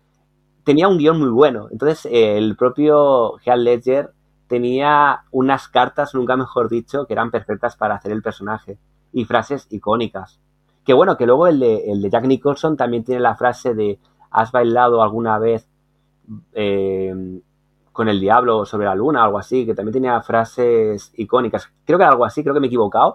[0.65, 1.69] tenía un guion muy bueno.
[1.71, 4.11] Entonces, el propio Heath Ledger
[4.51, 8.79] tenía unas cartas, nunca mejor dicho, que eran perfectas para hacer el personaje
[9.13, 10.41] y frases icónicas.
[10.85, 14.01] Que bueno, que luego el de, el de Jack Nicholson también tiene la frase de
[14.33, 15.69] ¿has bailado alguna vez
[16.55, 17.41] eh,
[17.93, 19.23] con el diablo sobre la luna?
[19.23, 21.71] Algo así, que también tenía frases icónicas.
[21.85, 23.15] Creo que era algo así, creo que me he equivocado,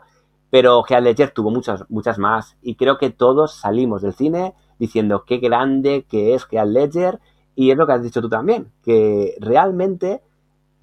[0.50, 2.56] pero Heath Ledger tuvo muchas, muchas más.
[2.62, 7.20] Y creo que todos salimos del cine diciendo qué grande que es Heath Ledger.
[7.56, 10.22] Y es lo que has dicho tú también, que realmente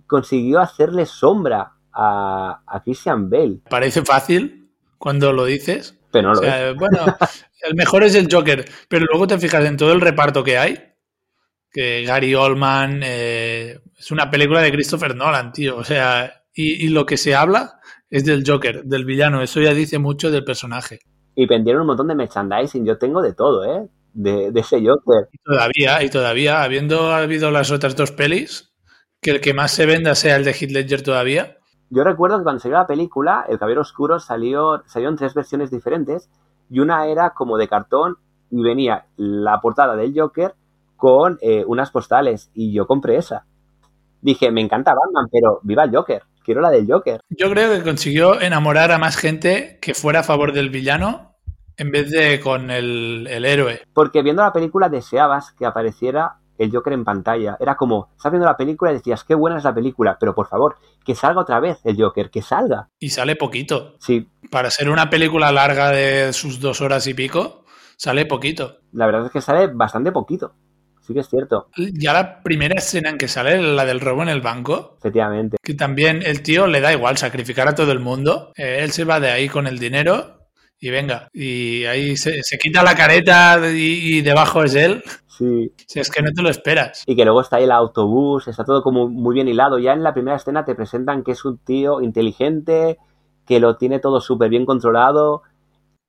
[0.07, 3.61] consiguió hacerle sombra a, a Christian Bale.
[3.69, 5.99] Parece fácil cuando lo dices.
[6.11, 6.99] Pero no lo O sea, bueno,
[7.69, 10.79] el mejor es el Joker, pero luego te fijas en todo el reparto que hay.
[11.71, 15.77] Que Gary Oldman eh, es una película de Christopher Nolan, tío.
[15.77, 17.81] O sea, y, y lo que se habla
[18.11, 19.43] es del Joker, del villano.
[19.43, 21.01] Eso ya dice mucho del personaje.
[21.35, 22.85] Y vendieron un montón de merchandising.
[22.85, 23.89] Yo tengo de todo, ¿eh?
[24.13, 25.29] De, de ese Joker.
[25.33, 28.72] Y todavía, y todavía, habiendo habido las otras dos pelis,
[29.23, 31.57] que el que más se venda sea el de Heath Ledger todavía.
[31.91, 35.71] Yo recuerdo que cuando salió la película, El Caballero Oscuro salió, salió en tres versiones
[35.71, 36.29] diferentes
[36.69, 38.17] y una era como de cartón
[38.51, 40.55] y venía la portada del Joker
[40.97, 43.47] con eh, unas postales y yo compré esa.
[44.21, 47.21] Dije, me encanta Batman, pero viva el Joker, quiero la del Joker.
[47.31, 51.37] Yo creo que consiguió enamorar a más gente que fuera a favor del villano
[51.77, 53.83] en vez de con el, el héroe.
[53.95, 57.57] Porque viendo la película deseabas que apareciera el Joker en pantalla.
[57.61, 60.47] Era como, estás viendo la película y decías, qué buena es la película, pero por
[60.49, 62.89] favor, que salga otra vez el Joker, que salga.
[62.99, 63.97] Y sale poquito.
[64.01, 67.65] Sí, Para ser una película larga de sus dos horas y pico,
[67.97, 68.79] sale poquito.
[68.93, 70.55] la verdad es que sale bastante poquito.
[71.05, 74.29] Sí que es cierto, Ya la primera escena en que sale, la del robo en
[74.29, 75.57] el banco, efectivamente.
[75.61, 78.53] que también el tío le da igual sacrificar a todo el mundo.
[78.57, 80.47] Eh, él se va de ahí con el dinero
[80.79, 81.27] y venga.
[81.33, 85.03] Y ahí se, se quita la careta y, y debajo es él.
[85.43, 85.73] Sí.
[85.87, 87.03] Si es que no te lo esperas.
[87.07, 89.79] Y que luego está ahí el autobús, está todo como muy bien hilado.
[89.79, 92.99] Ya en la primera escena te presentan que es un tío inteligente,
[93.47, 95.43] que lo tiene todo súper bien controlado,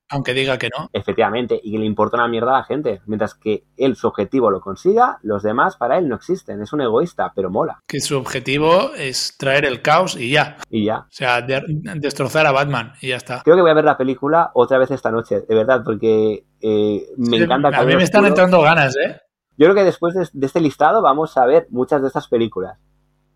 [0.10, 0.90] Aunque diga que no.
[0.94, 3.02] efectivamente, y que le importa una mierda a la gente.
[3.08, 6.62] Mientras que él su objetivo lo consiga, los demás para él no existen.
[6.62, 7.80] Es un egoísta, pero mola.
[7.88, 10.58] Que su objetivo es traer el caos y ya.
[10.70, 11.00] Y ya.
[11.00, 11.64] O sea, de-
[11.96, 13.42] destrozar a Batman y ya está.
[13.44, 17.08] Creo que voy a ver la película otra vez esta noche, de verdad, porque eh,
[17.18, 17.70] me encanta.
[17.70, 19.20] A mí me están entrando ganas, ¿eh?
[19.58, 22.78] Yo creo que después de, de este listado vamos a ver muchas de estas películas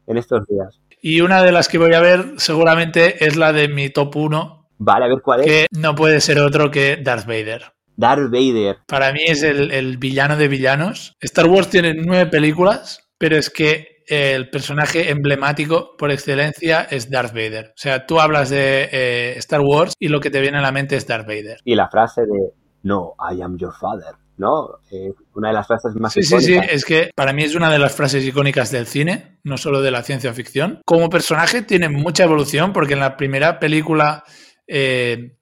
[0.07, 0.81] en estos días.
[1.01, 4.69] Y una de las que voy a ver seguramente es la de mi top 1,
[4.79, 5.45] Vale, a ver cuál es.
[5.45, 7.73] que no puede ser otro que Darth Vader.
[7.95, 8.77] Darth Vader.
[8.87, 11.15] Para mí es el, el villano de villanos.
[11.19, 17.33] Star Wars tiene nueve películas, pero es que el personaje emblemático por excelencia es Darth
[17.33, 17.69] Vader.
[17.69, 20.71] O sea, tú hablas de eh, Star Wars y lo que te viene a la
[20.71, 21.57] mente es Darth Vader.
[21.65, 22.51] Y la frase de
[22.83, 24.15] No, I am your father.
[24.37, 24.79] ¿No?
[24.91, 27.71] Eh, una de las frases más Sí, sí, sí, es que para mí es una
[27.71, 30.81] de las frases icónicas del cine, no solo de la ciencia ficción.
[30.85, 34.23] Como personaje tiene mucha evolución porque en la primera película
[34.67, 35.37] eh,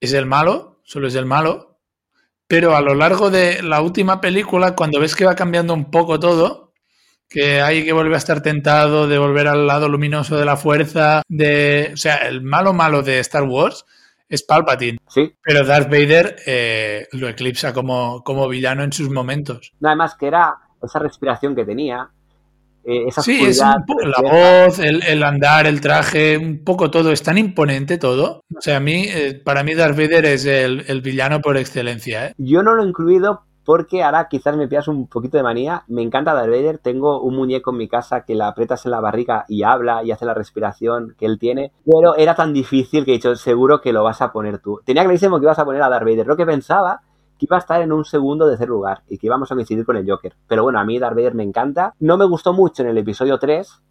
[0.00, 1.78] es el malo, solo es el malo,
[2.46, 6.18] pero a lo largo de la última película, cuando ves que va cambiando un poco
[6.18, 6.72] todo,
[7.28, 11.22] que hay que volver a estar tentado de volver al lado luminoso de la fuerza,
[11.28, 13.84] de, o sea, el malo malo de Star Wars
[14.28, 19.72] es Palpatine, Sí, pero Darth Vader eh, lo eclipsa como, como villano en sus momentos.
[19.80, 22.08] nada más que era esa respiración que tenía,
[22.84, 26.90] eh, esa Sí, es un po- la voz, el, el andar, el traje, un poco
[26.90, 27.10] todo.
[27.12, 28.42] Es tan imponente todo.
[28.54, 32.26] O sea, a mí, eh, para mí Darth Vader es el, el villano por excelencia.
[32.26, 32.34] ¿eh?
[32.36, 35.84] Yo no lo he incluido porque ahora quizás me pillas un poquito de manía.
[35.88, 36.78] Me encanta Darth Vader.
[36.78, 40.10] Tengo un muñeco en mi casa que la aprietas en la barriga y habla y
[40.10, 41.72] hace la respiración que él tiene.
[41.84, 44.80] Pero era tan difícil que he dicho, seguro que lo vas a poner tú.
[44.84, 46.26] Tenía clarísimo que ibas a poner a Darth Vader.
[46.26, 47.00] Lo que pensaba
[47.38, 49.96] que iba a estar en un segundo tercer lugar y que íbamos a coincidir con
[49.96, 50.34] el Joker.
[50.46, 51.94] Pero bueno, a mí Darth Vader me encanta.
[52.00, 53.82] No me gustó mucho en el episodio 3.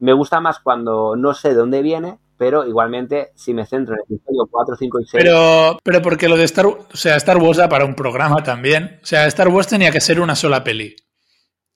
[0.00, 4.00] Me gusta más cuando no sé de dónde viene, pero igualmente si me centro en
[4.00, 5.22] el episodio 4, 5 y 6...
[5.22, 8.98] Pero, pero porque lo de Star o sea, Star Wars da para un programa también.
[9.02, 10.96] O sea, Star Wars tenía que ser una sola peli.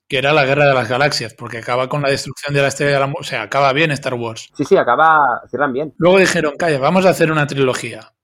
[0.09, 2.95] Que era la Guerra de las Galaxias, porque acaba con la destrucción de la estrella
[2.95, 4.49] de la O sea, acaba bien Star Wars.
[4.57, 5.19] Sí, sí, acaba,
[5.51, 5.93] cierran bien.
[5.99, 8.15] Luego dijeron, calla, vamos a hacer una trilogía.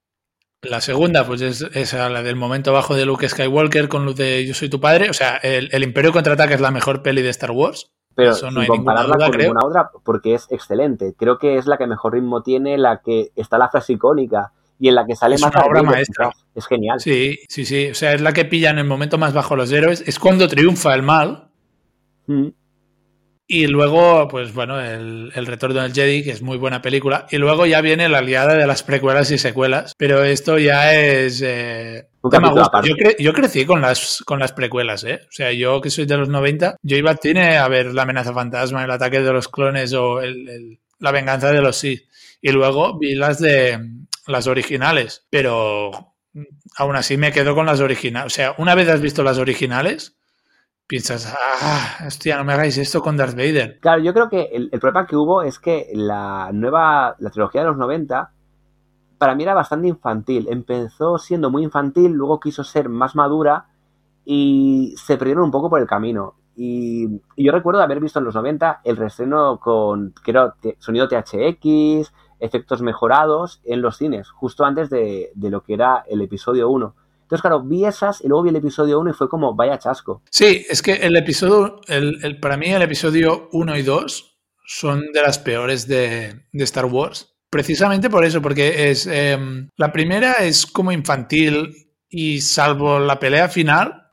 [0.63, 4.47] La segunda, pues es, es la del momento bajo de Luke Skywalker con luz de
[4.47, 5.11] Yo soy tu padre.
[5.11, 7.91] O sea, el, el Imperio contraataca es la mejor peli de Star Wars.
[8.15, 9.47] Pero Eso no sin compararla duda, con creo.
[9.53, 11.13] ninguna otra, porque es excelente.
[11.17, 14.89] Creo que es la que mejor ritmo tiene, la que está la frase icónica y
[14.89, 16.29] en la que sale Es más una obra maestra.
[16.31, 16.45] quizás.
[16.55, 16.99] Es genial.
[16.99, 17.89] Sí, sí, sí.
[17.91, 20.03] O sea, es la que pilla en el momento más bajo los héroes.
[20.05, 21.49] Es cuando triunfa el mal.
[22.27, 22.47] Mm.
[23.53, 27.27] Y luego, pues bueno, el, el, Retorno del Jedi, que es muy buena película.
[27.31, 29.93] Y luego ya viene la aliada de las precuelas y secuelas.
[29.97, 31.41] Pero esto ya es...
[31.43, 35.19] Eh, yo, cre yo, crecí con las, con las precuelas, ¿eh?
[35.23, 38.03] O sea, yo que soy de los 90, yo iba al cine a ver La
[38.03, 42.03] amenaza fantasma, El ataque de los clones o el, el, La venganza de los Sith.
[42.41, 43.77] Y luego vi las de
[44.27, 45.25] las originales.
[45.29, 46.13] Pero
[46.77, 48.31] aún así me quedo con las originales.
[48.31, 50.20] O sea, una vez has visto las originales
[50.91, 53.79] piensas, ah, hostia, no me hagáis esto con Darth Vader.
[53.79, 57.67] Claro, yo creo que el, problema que hubo es que la nueva, la trilogía de
[57.67, 58.29] los 90,
[59.17, 60.47] para mí era bastante infantil.
[60.49, 63.67] Empezó siendo muy infantil, luego quiso ser más madura
[64.25, 66.35] y se perdieron un poco por el camino.
[66.57, 67.05] Y,
[67.37, 72.11] y yo recuerdo haber visto en los 90 el restreno con, creo, sonido THX,
[72.41, 76.93] efectos mejorados en los cines, justo antes de, de lo que era el episodio 1.
[77.31, 80.21] Entonces, claro, vi esas y luego vi el episodio 1 y fue como, vaya chasco.
[80.29, 85.01] Sí, es que el episodio, el, el, para mí el episodio 1 y 2 son
[85.13, 87.33] de las peores de, de Star Wars.
[87.49, 89.37] Precisamente por eso, porque es eh,
[89.77, 91.73] la primera es como infantil
[92.09, 94.09] y salvo la pelea final,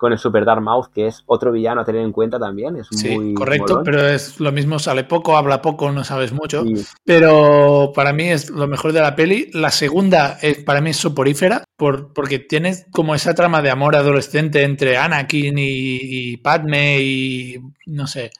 [0.00, 2.76] con el Super Dark Mouth, que es otro villano a tener en cuenta también.
[2.76, 3.84] Es sí, muy correcto, molón.
[3.84, 6.64] pero es lo mismo, sale poco, habla poco, no sabes mucho.
[6.64, 6.86] Sí.
[7.04, 9.50] Pero para mí es lo mejor de la peli.
[9.52, 13.94] La segunda es, para mí es soporífera, por, porque tiene como esa trama de amor
[13.94, 18.30] adolescente entre Anakin y, y Padme y no sé.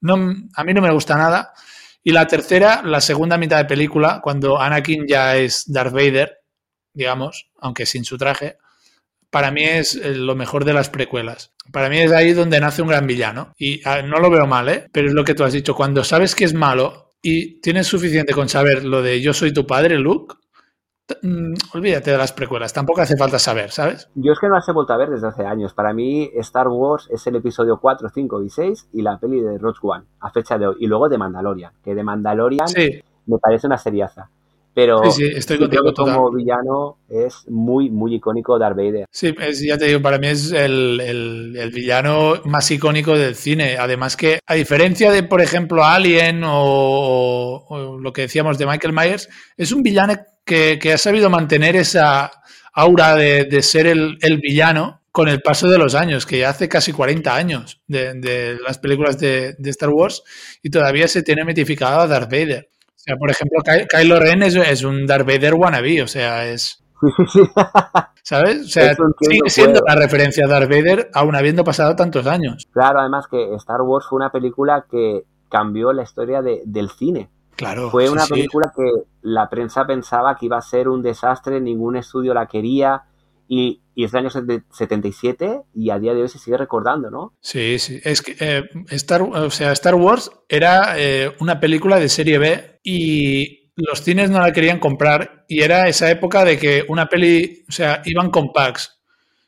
[0.00, 0.14] No,
[0.54, 1.52] a mí no me gusta nada.
[2.02, 6.38] Y la tercera, la segunda mitad de película, cuando Anakin ya es Darth Vader,
[6.94, 8.56] digamos, aunque sin su traje,
[9.30, 11.52] para mí es eh, lo mejor de las precuelas.
[11.72, 13.52] Para mí es ahí donde nace un gran villano.
[13.56, 14.86] Y a, no lo veo mal, ¿eh?
[14.92, 15.74] Pero es lo que tú has dicho.
[15.74, 19.66] Cuando sabes que es malo y tienes suficiente con saber lo de yo soy tu
[19.66, 20.34] padre, Luke,
[21.22, 22.72] mmm, olvídate de las precuelas.
[22.72, 24.10] Tampoco hace falta saber, ¿sabes?
[24.14, 25.74] Yo es que no las he vuelto a ver desde hace años.
[25.74, 29.58] Para mí, Star Wars es el episodio 4, 5 y 6 y la peli de
[29.58, 30.76] Rogue One, a fecha de hoy.
[30.80, 33.00] Y luego de Mandalorian, que de Mandalorian sí.
[33.26, 34.30] me parece una seriaza.
[34.72, 39.06] Pero sí, sí, estoy contigo, como villano es muy, muy icónico Darth Vader.
[39.10, 43.34] Sí, es, ya te digo, para mí es el, el, el, villano más icónico del
[43.34, 43.76] cine.
[43.78, 48.94] Además que, a diferencia de, por ejemplo, Alien o, o lo que decíamos de Michael
[48.94, 50.14] Myers, es un villano
[50.44, 52.30] que, que ha sabido mantener esa
[52.72, 56.50] aura de, de ser el, el, villano con el paso de los años, que ya
[56.50, 60.22] hace casi 40 años de, de las películas de, de Star Wars
[60.62, 62.68] y todavía se tiene mitificado a Darth Vader.
[63.10, 66.82] Sea, por ejemplo, Ky Kylo Ren es, es, un Darth Vader wannabe, o sea, es...
[68.22, 68.66] ¿Sabes?
[68.66, 72.68] O sea, sigue siendo la referencia a Darth Vader aún habiendo pasado tantos años.
[72.72, 77.30] Claro, además que Star Wars fue una película que cambió la historia de, del cine.
[77.56, 77.90] Claro.
[77.90, 78.82] Fue una película sí.
[78.82, 83.02] que la prensa pensaba que iba a ser un desastre, ningún estudio la quería,
[83.48, 84.30] y, y, es del año
[84.70, 87.32] 77 y a día de hoy se sigue recordando, ¿no?
[87.40, 88.00] Sí, sí.
[88.04, 92.69] Es que eh, Star, o sea, Star Wars era eh, una película de serie B
[92.82, 97.64] y los cines no la querían comprar y era esa época de que una peli,
[97.68, 99.00] o sea, iban con packs,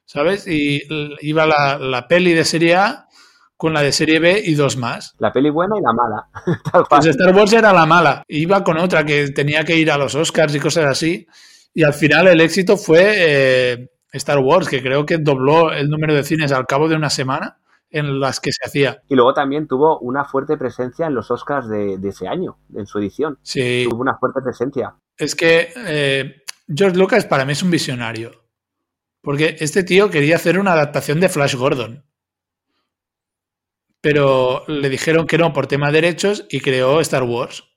[0.05, 0.47] ¿sabes?
[0.47, 0.83] Y
[1.21, 3.09] iba la, la peli de serie A
[3.57, 5.15] con la de serie B y dos más.
[5.19, 6.85] La peli buena y la mala.
[6.89, 8.25] pues Star Wars era la mala.
[8.27, 11.27] Iba con otra que tenía que ir a los Oscars y cosas así.
[11.73, 16.15] Y al final el éxito fue eh, Star Wars, que creo que dobló el número
[16.15, 17.62] de cines al cabo de una semana
[17.93, 19.03] en las que se hacía.
[19.09, 22.87] Y luego también tuvo una fuerte presencia en los Oscars de, de ese año, en
[22.87, 23.39] su edición.
[23.43, 23.87] Sí.
[23.89, 24.97] Tuvo una fuerte presencia.
[25.17, 26.43] Es que eh,
[26.75, 28.43] George Lucas para mí es un visionario.
[29.21, 32.05] Porque este tío quería hacer una adaptación de Flash Gordon.
[34.01, 37.72] Pero le dijeron que no por tema de derechos y creó Star Wars.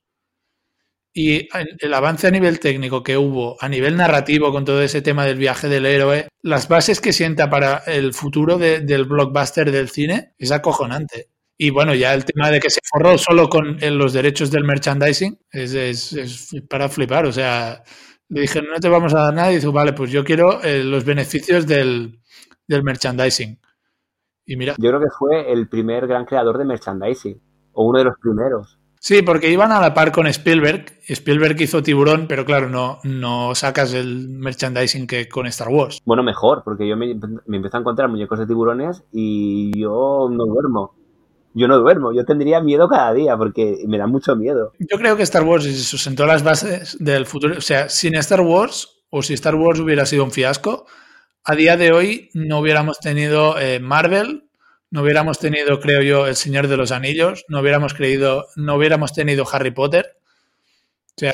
[1.18, 1.47] Y
[1.80, 5.38] el avance a nivel técnico que hubo, a nivel narrativo con todo ese tema del
[5.38, 10.34] viaje del héroe, las bases que sienta para el futuro de, del blockbuster del cine
[10.38, 11.30] es acojonante.
[11.57, 15.39] Y bueno, ya el tema de que se forró solo con los derechos del merchandising
[15.51, 17.26] es, para flipar.
[17.28, 17.82] O sea,
[18.28, 19.53] le dijeron, no te vamos a dar nada.
[19.53, 22.20] Y dijo, vale, pues yo quiero eh, los beneficios del,
[22.68, 23.57] del merchandising.
[24.45, 24.76] Y mira.
[24.78, 27.41] Yo creo que fue el primer gran creador de merchandising,
[27.72, 28.78] o uno de los primeros.
[29.06, 30.86] Sí, porque iban a la par con Spielberg.
[31.08, 36.01] Spielberg hizo Tiburón, pero claro, no, no sacas el merchandising que con Star Wars.
[36.06, 37.14] Bueno, mejor, porque yo me,
[37.45, 40.95] me empecé a encontrar muñecos de tiburones y yo no duermo.
[41.53, 44.72] Yo no duermo, yo tendría miedo cada día porque me da mucho miedo.
[44.80, 47.60] Yo creo que Star Wars se sustentó las bases del futuro.
[47.60, 50.88] O sea, sin Star Wars, o si Star Wars hubiera sido un fiasco,
[51.43, 54.45] a día de hoy no hubiéramos tenido eh, Marvel,
[54.91, 59.13] no hubiéramos tenido, creo yo, El Señor de los Anillos, no hubiéramos creído, no hubiéramos
[59.13, 60.17] tenido Harry Potter.
[61.17, 61.33] O sea,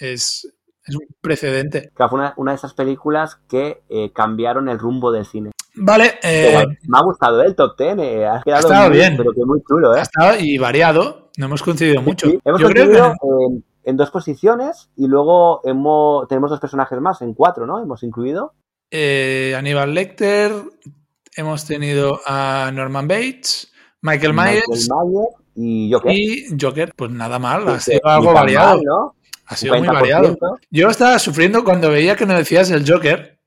[0.00, 0.46] es
[0.84, 1.90] Es un precedente.
[1.94, 5.52] Claro, fue una, una de esas películas que eh, cambiaron el rumbo del cine.
[5.74, 7.46] Vale, eh, me ha gustado ¿eh?
[7.46, 9.16] el top ten, eh, ha quedado estado muy, bien.
[9.16, 10.02] pero que muy chulo, ha ¿eh?
[10.02, 11.30] estado y variado.
[11.38, 12.26] No hemos coincidido mucho.
[12.26, 17.00] Sí, hemos Yo creo que en, en dos posiciones y luego hemos, tenemos dos personajes
[17.00, 17.80] más, en cuatro, ¿no?
[17.80, 18.54] Hemos incluido.
[18.90, 20.52] Aníbal Lecter,
[21.36, 23.72] hemos tenido a Norman Bates,
[24.02, 26.12] Michael Myers Michael y qué.
[26.14, 26.92] y Joker.
[26.96, 28.80] Pues nada mal, ha sido algo mal, variado.
[28.82, 29.14] ¿no?
[29.46, 29.92] Ha sido muy 50%.
[29.92, 30.36] variado.
[30.70, 33.38] Yo estaba sufriendo cuando veía que no decías el Joker,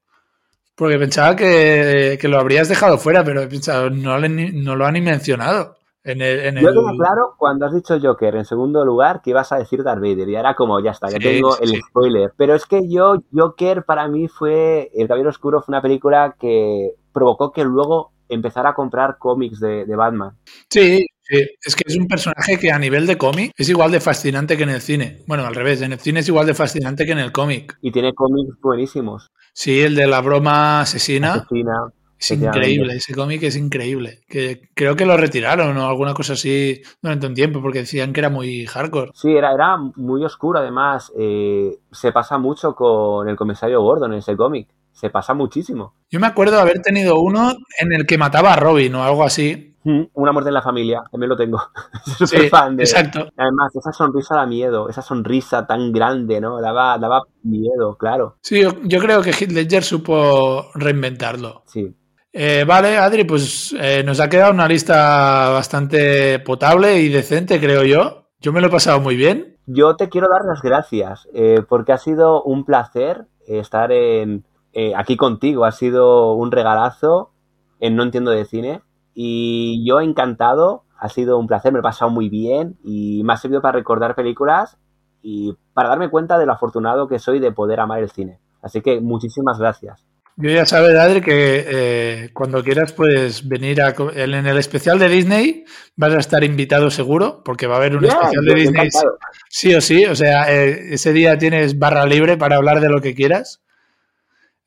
[0.75, 4.75] porque pensaba que, que lo habrías dejado fuera, pero he pensado, no, le ni- no
[4.75, 5.77] lo han ni mencionado.
[6.03, 9.31] En el, en Yo el- tengo claro cuando has dicho Joker en segundo lugar que
[9.31, 10.29] ibas a decir Darth Vader.
[10.29, 11.81] Y era como, ya está, ya Sí, tengo el sí.
[11.89, 12.31] spoiler.
[12.37, 14.91] Pero es que yo, Joker para mí fue.
[14.93, 19.85] El Caballero Oscuro fue una película que provocó que luego empezara a comprar cómics de,
[19.85, 20.35] de Batman.
[20.69, 24.01] Sí, sí, es que es un personaje que a nivel de cómic es igual de
[24.01, 25.23] fascinante que en el cine.
[25.25, 27.77] Bueno, al revés, en el cine es igual de fascinante que en el cómic.
[27.81, 29.31] Y tiene cómics buenísimos.
[29.53, 31.87] Sí, el de la broma asesina Asesina.
[32.19, 34.19] es increíble, ese cómic es increíble.
[34.27, 38.19] Que creo que lo retiraron o alguna cosa así durante un tiempo porque decían que
[38.19, 39.11] era muy hardcore.
[39.13, 40.59] Sí, era, era muy oscuro.
[40.59, 44.67] Además, eh, se pasa mucho con el comisario Gordon en ese cómic.
[44.95, 45.93] Se pasa muchísimo.
[46.09, 49.23] Yo me acuerdo de haber tenido uno en el que mataba a Robin o algo
[49.23, 49.75] así.
[49.83, 51.61] Mm, Una muerte en la familia, también lo tengo.
[52.17, 52.83] Soy Sí, fan de.
[52.83, 53.27] exacto.
[53.37, 56.59] Además, esa sonrisa da miedo, esa sonrisa tan grande, ¿no?
[56.61, 58.37] Daba, daba miedo, claro.
[58.41, 61.63] Sí, yo, yo creo que Heath Ledger supo reinventarlo.
[61.67, 61.93] Sí.
[62.31, 67.83] Eh, vale, Adri, pues eh, nos ha quedado una lista bastante potable y decente, creo
[67.83, 68.29] yo.
[68.39, 69.57] Yo me lo he pasado muy bien.
[69.67, 74.45] Yo te quiero dar las gracias, eh, porque ha sido un placer estar en,
[74.75, 75.65] eh, aquí contigo.
[75.65, 77.31] Ha sido un regalazo
[77.79, 78.81] en No Entiendo de Cine.
[79.13, 83.33] Y yo encantado, ha sido un placer, me lo he pasado muy bien y me
[83.33, 84.77] ha servido para recordar películas
[85.21, 88.39] y para darme cuenta de lo afortunado que soy de poder amar el cine.
[88.61, 90.05] Así que muchísimas gracias.
[90.37, 93.95] Yo ya sabes, Adri, que eh, cuando quieras puedes venir a...
[94.15, 95.63] En el especial de Disney
[95.95, 99.17] vas a estar invitado seguro, porque va a haber un especial de Disney encantado.
[99.47, 100.05] sí o sí.
[100.05, 103.64] O sea, eh, ese día tienes barra libre para hablar de lo que quieras.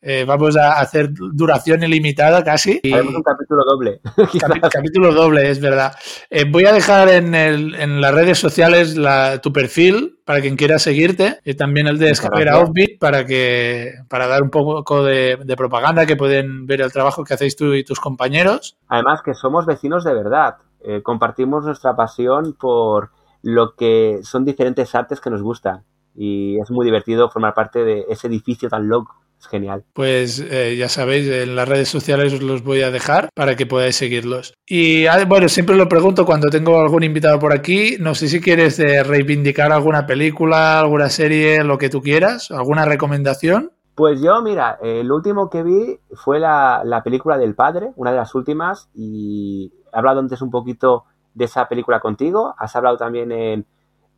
[0.00, 2.78] Eh, vamos a hacer duración ilimitada casi.
[2.84, 4.00] Y- Haremos un capítulo doble.
[4.16, 5.92] Capi- capítulo doble, es verdad.
[6.30, 10.54] Eh, voy a dejar en, el- en las redes sociales la- tu perfil para quien
[10.56, 12.58] quiera seguirte y también el de Escapera.
[12.60, 17.24] Offbeat para que para dar un poco de, de propaganda que pueden ver el trabajo
[17.24, 18.76] que hacéis tú y tus compañeros.
[18.86, 20.56] Además que somos vecinos de verdad.
[20.84, 23.10] Eh, compartimos nuestra pasión por
[23.42, 25.82] lo que son diferentes artes que nos gustan.
[26.14, 29.16] Y es muy divertido formar parte de ese edificio tan loco.
[29.40, 29.84] Es genial.
[29.92, 33.66] Pues eh, ya sabéis, en las redes sociales os los voy a dejar para que
[33.66, 34.54] podáis seguirlos.
[34.66, 37.96] Y ah, bueno, siempre lo pregunto cuando tengo algún invitado por aquí.
[38.00, 42.84] No sé si quieres eh, reivindicar alguna película, alguna serie, lo que tú quieras, alguna
[42.84, 43.70] recomendación.
[43.94, 48.16] Pues yo, mira, el último que vi fue la, la película del padre, una de
[48.16, 52.54] las últimas, y he hablado antes un poquito de esa película contigo.
[52.58, 53.66] Has hablado también en,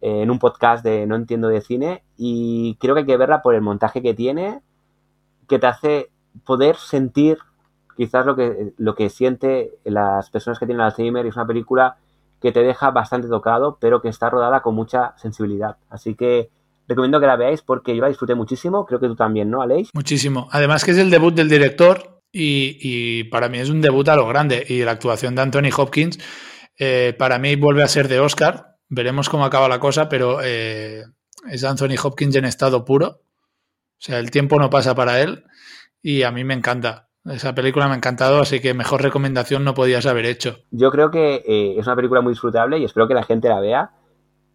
[0.03, 3.55] en un podcast de No Entiendo de Cine, y creo que hay que verla por
[3.55, 4.61] el montaje que tiene,
[5.51, 6.11] que te hace
[6.47, 7.39] poder sentir
[7.97, 11.27] quizás lo que, lo que siente las personas que tienen Alzheimer.
[11.27, 11.97] Es una película
[12.41, 15.77] que te deja bastante tocado, pero que está rodada con mucha sensibilidad.
[15.91, 16.51] Así que
[16.87, 18.87] recomiendo que la veáis porque yo la disfruté muchísimo.
[18.87, 19.91] Creo que tú también, ¿no, Aleix?
[19.93, 20.49] Muchísimo.
[20.53, 24.15] Además que es el debut del director y, y para mí es un debut a
[24.15, 24.65] lo grande.
[24.69, 26.21] Y la actuación de Anthony Hopkins
[26.79, 28.77] eh, para mí vuelve a ser de Oscar.
[28.89, 31.03] Veremos cómo acaba la cosa, pero eh,
[31.51, 33.21] es Anthony Hopkins en estado puro.
[34.01, 35.45] O sea, el tiempo no pasa para él
[36.03, 37.11] y a mí me encanta.
[37.27, 40.57] Esa película me ha encantado, así que mejor recomendación no podías haber hecho.
[40.71, 43.61] Yo creo que eh, es una película muy disfrutable y espero que la gente la
[43.61, 43.91] vea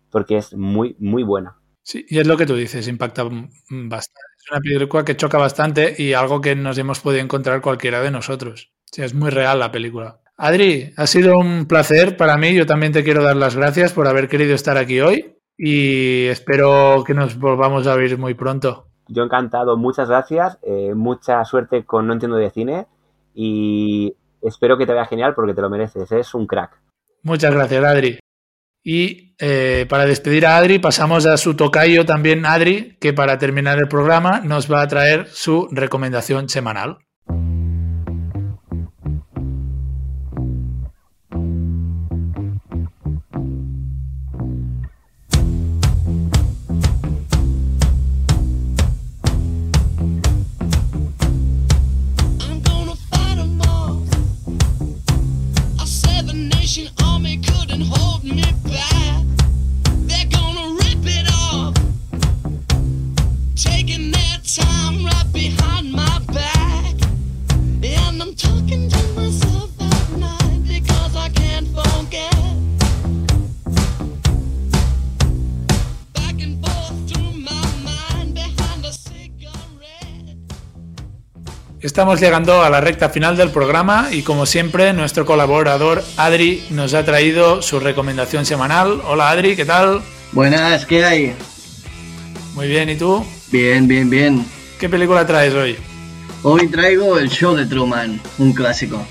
[0.09, 1.57] porque es muy, muy buena.
[1.83, 4.19] Sí, y es lo que tú dices, impacta bastante.
[4.39, 8.09] Es una película que choca bastante y algo que nos hemos podido encontrar cualquiera de
[8.09, 8.71] nosotros.
[8.85, 10.21] O sea, es muy real la película.
[10.37, 12.55] Adri, ha sido un placer para mí.
[12.55, 17.03] Yo también te quiero dar las gracias por haber querido estar aquí hoy y espero
[17.05, 18.87] que nos volvamos a ver muy pronto.
[19.07, 22.87] Yo encantado, muchas gracias, eh, mucha suerte con No Entiendo de Cine
[23.33, 26.79] y espero que te vaya genial porque te lo mereces, es un crack.
[27.23, 28.19] Muchas gracias, Adri.
[28.83, 33.79] Y eh, para despedir a Adri, pasamos a su tocayo también, Adri, que para terminar
[33.79, 36.99] el programa nos va a traer su recomendación semanal.
[81.81, 86.93] Estamos llegando a la recta final del programa y como siempre nuestro colaborador Adri nos
[86.93, 89.01] ha traído su recomendación semanal.
[89.05, 90.01] Hola Adri, ¿qué tal?
[90.31, 91.35] Buenas, ¿qué hay?
[92.55, 93.25] Muy bien, ¿y tú?
[93.51, 94.45] Bien, bien, bien.
[94.79, 95.77] ¿Qué película traes hoy?
[96.47, 99.03] Hoy traigo el show de Truman, un clásico.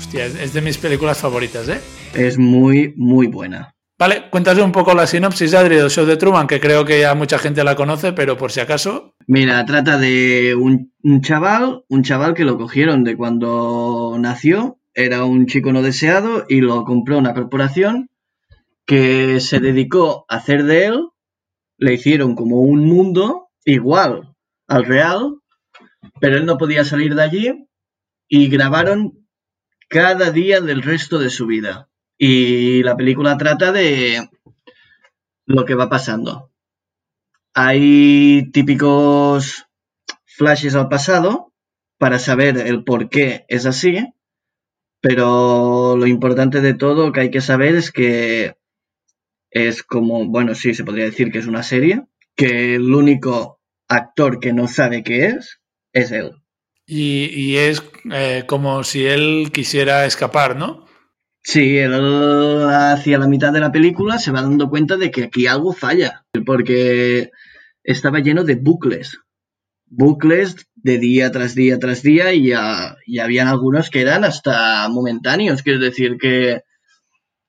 [0.00, 1.80] Hostia, es de mis películas favoritas, ¿eh?
[2.14, 3.76] Es muy, muy buena.
[3.96, 7.14] Vale, cuéntame un poco la sinopsis, Adri, del show de Truman, que creo que ya
[7.14, 9.14] mucha gente la conoce, pero por si acaso...
[9.28, 15.24] Mira, trata de un, un chaval, un chaval que lo cogieron de cuando nació, era
[15.24, 18.10] un chico no deseado y lo compró una corporación
[18.84, 21.06] que se dedicó a hacer de él,
[21.78, 24.34] le hicieron como un mundo igual
[24.66, 25.36] al real,
[26.22, 27.66] pero él no podía salir de allí
[28.28, 29.26] y grabaron
[29.88, 31.90] cada día del resto de su vida.
[32.16, 34.30] Y la película trata de
[35.46, 36.52] lo que va pasando.
[37.54, 39.66] Hay típicos
[40.24, 41.52] flashes al pasado
[41.98, 44.14] para saber el por qué es así,
[45.00, 48.54] pero lo importante de todo que hay que saber es que
[49.50, 54.38] es como, bueno, sí, se podría decir que es una serie, que el único actor
[54.38, 55.61] que no sabe qué es
[55.92, 56.32] es él.
[56.86, 57.82] Y, y es
[58.12, 60.86] eh, como si él quisiera escapar, ¿no?
[61.44, 61.92] Sí, él
[62.70, 66.24] hacia la mitad de la película se va dando cuenta de que aquí algo falla,
[66.46, 67.30] porque
[67.82, 69.18] estaba lleno de bucles.
[69.86, 74.88] Bucles de día tras día tras día y, ya- y habían algunos que eran hasta
[74.88, 76.62] momentáneos, quiero decir que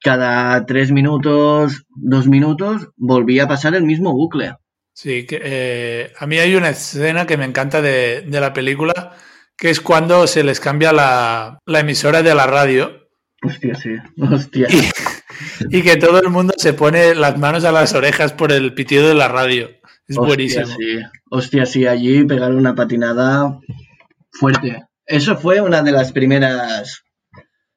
[0.01, 4.55] cada tres minutos, dos minutos, volvía a pasar el mismo bucle.
[4.93, 9.15] Sí, que eh, a mí hay una escena que me encanta de, de la película,
[9.57, 12.99] que es cuando se les cambia la, la emisora de la radio
[13.45, 13.89] Hostia, sí,
[14.21, 14.67] hostia.
[14.69, 18.73] y, y que todo el mundo se pone las manos a las orejas por el
[18.73, 19.69] pitido de la radio.
[20.07, 20.65] Es Hostia, buenísimo.
[20.67, 20.99] Sí.
[21.29, 23.59] Hostia, sí, allí pegaron una patinada
[24.31, 24.83] fuerte.
[25.05, 27.03] Eso fue una de las primeras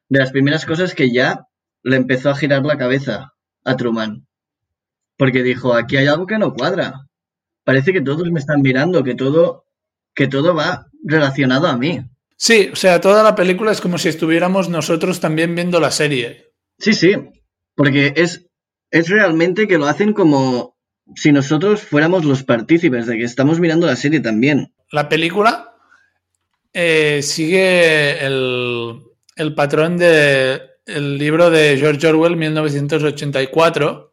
[0.09, 1.45] de las primeras cosas que ya
[1.83, 3.33] le empezó a girar la cabeza
[3.65, 4.26] a Truman.
[5.17, 7.07] Porque dijo, aquí hay algo que no cuadra.
[7.63, 9.65] Parece que todos me están mirando, que todo
[10.13, 12.01] que todo va relacionado a mí.
[12.37, 16.51] Sí, o sea, toda la película es como si estuviéramos nosotros también viendo la serie.
[16.79, 17.13] Sí, sí,
[17.75, 18.47] porque es
[18.89, 20.77] es realmente que lo hacen como
[21.15, 24.73] si nosotros fuéramos los partícipes de que estamos mirando la serie también.
[24.91, 25.75] La película
[26.73, 29.01] eh, sigue el,
[29.35, 34.06] el patrón del libro de George Orwell 1984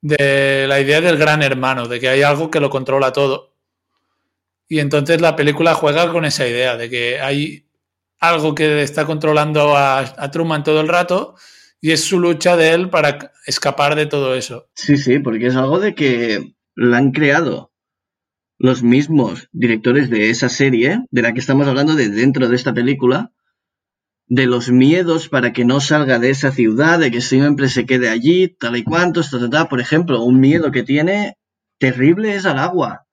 [0.00, 3.54] de la idea del gran hermano, de que hay algo que lo controla todo.
[4.68, 7.66] Y entonces la película juega con esa idea de que hay
[8.20, 11.36] algo que está controlando a, a Truman todo el rato
[11.80, 14.68] y es su lucha de él para escapar de todo eso.
[14.74, 17.72] Sí, sí, porque es algo de que la han creado
[18.58, 22.74] los mismos directores de esa serie, de la que estamos hablando de dentro de esta
[22.74, 23.32] película,
[24.28, 28.08] de los miedos para que no salga de esa ciudad, de que siempre se quede
[28.08, 29.68] allí, tal y cuantos, ta, ta, ta.
[29.68, 31.36] Por ejemplo, un miedo que tiene
[31.78, 33.06] terrible es al agua.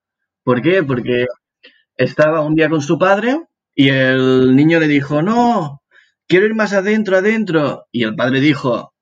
[0.43, 0.83] ¿Por qué?
[0.83, 1.25] Porque
[1.95, 3.41] estaba un día con su padre
[3.73, 5.81] y el niño le dijo, no,
[6.27, 7.85] quiero ir más adentro, adentro.
[7.91, 8.93] Y el padre dijo,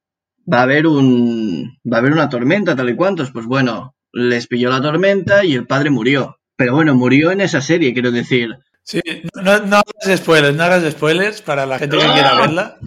[0.51, 4.47] va a haber un va a haber una tormenta tal y cuantos pues bueno les
[4.47, 8.57] pilló la tormenta y el padre murió pero bueno murió en esa serie quiero decir
[8.83, 9.01] Sí,
[9.35, 12.77] no, no hagas spoilers, no hagas spoilers para la gente que quiera verla.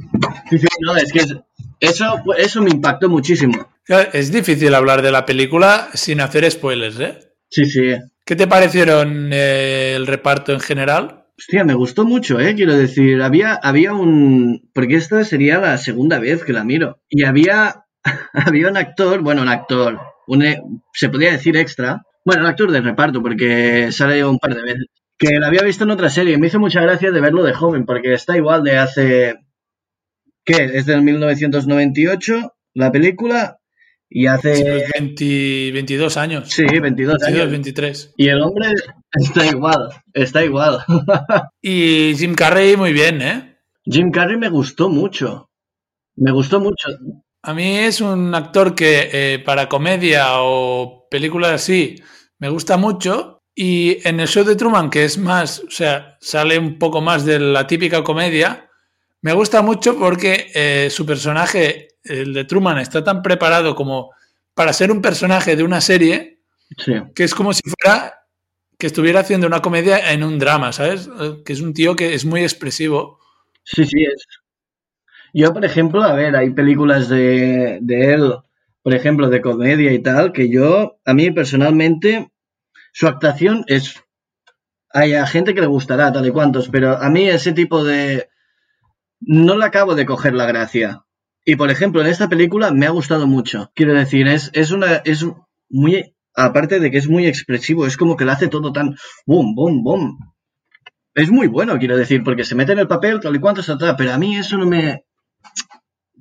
[0.50, 1.36] Sí, sí, no es que es-
[1.80, 3.68] eso eso me impactó muchísimo.
[4.12, 7.18] Es difícil hablar de la película sin hacer spoilers, ¿eh?
[7.50, 7.94] sí sí.
[8.24, 11.22] ¿Qué te parecieron eh, el reparto en general?
[11.38, 16.18] hostia me gustó mucho eh quiero decir había había un porque esta sería la segunda
[16.18, 16.98] vez que la miro.
[17.08, 17.84] Y había
[18.32, 20.60] había un actor bueno un actor un e-
[20.92, 22.02] se podría decir extra.
[22.24, 24.86] Bueno un actor de reparto porque sale un par de veces
[25.18, 26.38] que la había visto en otra serie.
[26.38, 29.36] Me hizo mucha gracia de verlo de joven, porque está igual de hace.
[30.44, 30.70] ¿Qué?
[30.74, 33.58] Es del 1998, la película,
[34.08, 34.86] y hace.
[34.98, 36.50] 20, 22 años.
[36.50, 37.50] Sí, 22 22, años.
[37.50, 38.14] 23.
[38.16, 38.68] Y el hombre
[39.12, 40.78] está igual, está igual.
[41.62, 43.58] Y Jim Carrey muy bien, ¿eh?
[43.84, 45.50] Jim Carrey me gustó mucho.
[46.16, 46.88] Me gustó mucho.
[47.42, 52.02] A mí es un actor que eh, para comedia o películas así
[52.38, 53.35] me gusta mucho.
[53.58, 57.24] Y en el show de Truman, que es más, o sea, sale un poco más
[57.24, 58.70] de la típica comedia,
[59.22, 64.10] me gusta mucho porque eh, su personaje, el de Truman, está tan preparado como
[64.54, 66.34] para ser un personaje de una serie
[66.78, 68.14] Sí, que es como si fuera
[68.78, 71.08] que estuviera haciendo una comedia en un drama, ¿sabes?
[71.44, 73.20] Que es un tío que es muy expresivo.
[73.64, 74.26] Sí, sí, es.
[75.32, 78.32] Yo, por ejemplo, a ver, hay películas de, de él,
[78.82, 82.30] por ejemplo, de comedia y tal, que yo, a mí personalmente,
[82.96, 84.02] su actuación es...
[84.88, 88.30] Hay a gente que le gustará, tal y cuantos, pero a mí ese tipo de...
[89.20, 91.04] No le acabo de coger la gracia.
[91.44, 93.70] Y, por ejemplo, en esta película me ha gustado mucho.
[93.74, 95.02] Quiero decir, es, es una...
[95.04, 95.26] Es
[95.68, 96.14] muy...
[96.34, 98.96] Aparte de que es muy expresivo, es como que lo hace todo tan...
[99.26, 100.18] Boom, boom, boom.
[101.14, 103.96] Es muy bueno, quiero decir, porque se mete en el papel, tal y cuantos, tal,
[103.96, 105.04] pero a mí eso no me...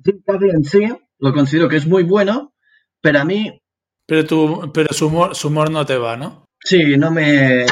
[0.04, 2.52] En sí lo considero que es muy bueno,
[3.00, 3.62] pero a mí
[4.06, 6.45] Pero, tu, pero su, humor, su humor no te va, ¿no?
[6.66, 7.64] Sí, no me...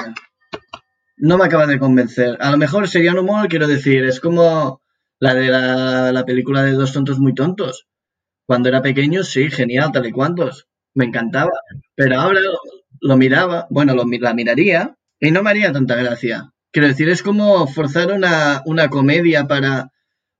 [1.16, 2.36] No me acaba de convencer.
[2.40, 4.82] A lo mejor sería un humor, quiero decir, es como
[5.20, 7.86] la de la, la película de Dos tontos muy tontos.
[8.46, 10.66] Cuando era pequeño, sí, genial, tal y cuantos.
[10.94, 11.52] Me encantaba.
[11.94, 12.40] Pero ahora
[13.00, 16.52] lo, miraba, bueno, lo, la miraría y no me haría tanta gracia.
[16.72, 19.92] Quiero decir, es como forzar una, una comedia para,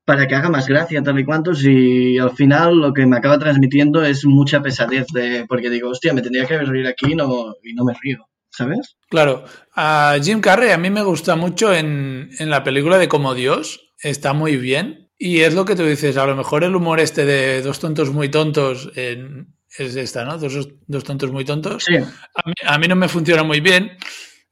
[0.05, 3.39] para que haga más gracia, tal y cuantos, y al final lo que me acaba
[3.39, 7.55] transmitiendo es mucha pesadez, de, porque digo, hostia, me tendría que reír aquí y no,
[7.62, 8.26] y no me río,
[8.56, 8.97] ¿sabes?
[9.09, 9.44] Claro,
[9.74, 13.93] a Jim Carrey a mí me gusta mucho en, en la película de Como Dios,
[14.02, 15.10] está muy bien.
[15.18, 18.10] Y es lo que tú dices, a lo mejor el humor este de dos tontos
[18.10, 20.39] muy tontos en- es esta, ¿no?
[20.39, 21.85] Dos, dos tontos muy tontos.
[21.85, 23.97] Sí, A mí, a mí no me funciona muy bien.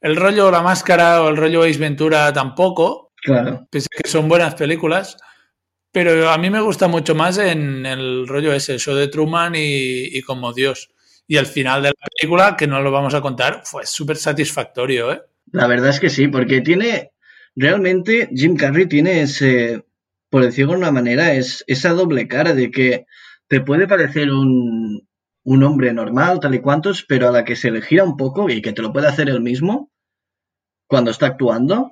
[0.01, 3.65] El rollo La Máscara o el rollo Ace Ventura tampoco, claro.
[3.71, 5.15] pese que son buenas películas.
[5.91, 9.53] Pero a mí me gusta mucho más en el rollo ese, el show de Truman
[9.55, 10.89] y, y Como Dios.
[11.27, 15.11] Y el final de la película, que no lo vamos a contar, fue súper satisfactorio,
[15.11, 15.21] ¿eh?
[15.51, 17.11] La verdad es que sí, porque tiene,
[17.55, 19.85] realmente Jim Carrey tiene ese,
[20.29, 23.05] por decirlo de una manera, es esa doble cara de que
[23.47, 25.07] te puede parecer un,
[25.43, 28.49] un hombre normal, tal y cuantos, pero a la que se le gira un poco
[28.49, 29.91] y que te lo puede hacer él mismo
[30.87, 31.91] cuando está actuando,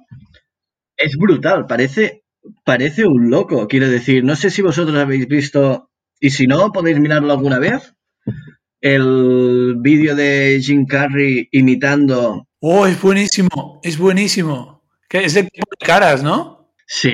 [0.98, 2.24] es brutal, parece,
[2.64, 5.90] parece un loco, quiero decir, no sé si vosotros habéis visto,
[6.20, 7.96] y si no, podéis mirarlo alguna vez,
[8.82, 14.84] el vídeo de Jim Carrey imitando Oh, es buenísimo, es buenísimo.
[15.10, 16.72] Que es el tipo de caras, ¿no?
[16.86, 17.12] Sí,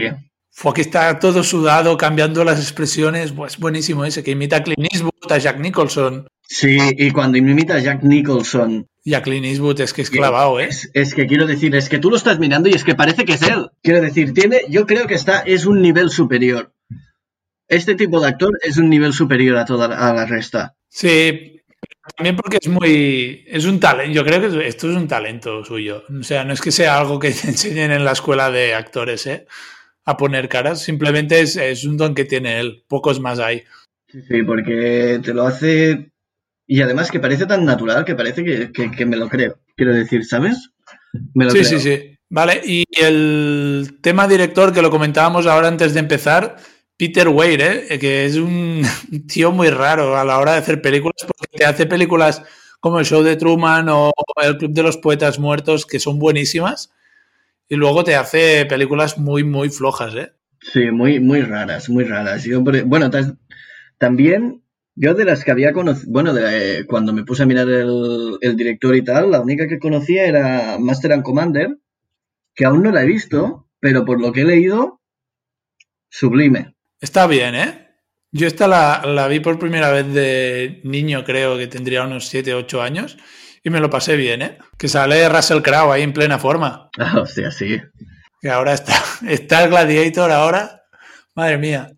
[0.51, 3.31] Fue que está todo sudado, cambiando las expresiones.
[3.31, 6.27] Pues buenísimo ese, que imita a Clint Eastwood, a Jack Nicholson.
[6.41, 10.59] sí, y cuando imita a Jack Nicholson, Y a Clint Eastwood es que es clavado,
[10.59, 10.67] ¿eh?
[10.69, 13.23] es, es que quiero decir, es que tú lo estás mirando y es que parece
[13.23, 13.69] que es él.
[13.81, 16.73] Quiero decir, tiene, yo creo que está, es un nivel superior.
[17.69, 20.75] Este tipo de actor es un nivel superior a toda a la resta.
[20.89, 21.56] Sí,
[22.15, 23.43] también porque es muy...
[23.47, 26.03] Es un talento, yo creo que esto es un talento suyo.
[26.19, 29.25] O sea, no es que sea algo que te enseñen en la escuela de actores,
[29.27, 29.45] ¿eh?
[30.05, 33.63] A poner caras, simplemente es, es un don que tiene él, pocos más hay.
[34.07, 36.11] Sí, sí, porque te lo hace.
[36.65, 39.59] Y además que parece tan natural que parece que, que- que me lo creo.
[39.75, 40.71] Quiero decir, ¿sabes?
[41.33, 41.69] Me lo Sí, creo.
[41.69, 42.13] sí, sí.
[42.29, 46.57] Vale, y el tema director que lo comentábamos ahora antes de empezar,
[46.97, 47.99] Peter Weir, ¿eh?
[47.99, 48.81] que es un
[49.27, 52.43] tío muy raro a la hora de hacer películas, porque te hace películas
[52.79, 54.11] como el show de Truman o
[54.43, 56.91] el Club de los Poetas Muertos, que son buenísimas,
[57.69, 60.31] y luego te hace películas muy, muy flojas, ¿eh?
[60.61, 62.43] Sí, muy, muy raras, muy raras.
[62.43, 63.09] Yo, por- bueno,
[63.97, 64.63] también
[64.95, 68.55] yo de las que había conocido, bueno, de- cuando me puse a mirar el, el
[68.55, 71.77] director y tal, la única que conocía era Master and Commander,
[72.55, 75.01] que aún no la he visto, pero por lo que he leído,
[76.09, 76.75] sublime.
[76.99, 77.87] Está bien, ¿eh?
[78.31, 82.53] Yo esta la, la vi por primera vez de niño, creo que tendría unos 7,
[82.53, 83.17] 8 años,
[83.63, 84.57] y me lo pasé bien, ¿eh?
[84.77, 86.89] Que sale Russell Crowe ahí en plena forma.
[86.99, 87.77] Ah, hostia, sí.
[88.41, 88.93] Que ahora está,
[89.27, 90.83] está el Gladiator ahora.
[91.35, 91.91] Madre mía.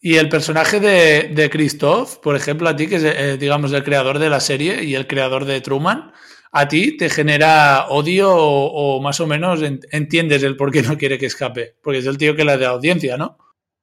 [0.00, 3.82] Y el personaje de, de Christoph, por ejemplo, a ti, que es, eh, digamos, el
[3.82, 6.12] creador de la serie y el creador de Truman,
[6.52, 10.82] ¿a ti te genera odio o, o más o menos en- entiendes el por qué
[10.82, 11.74] no quiere que escape?
[11.82, 13.36] Porque es el tío que le da audiencia, ¿no?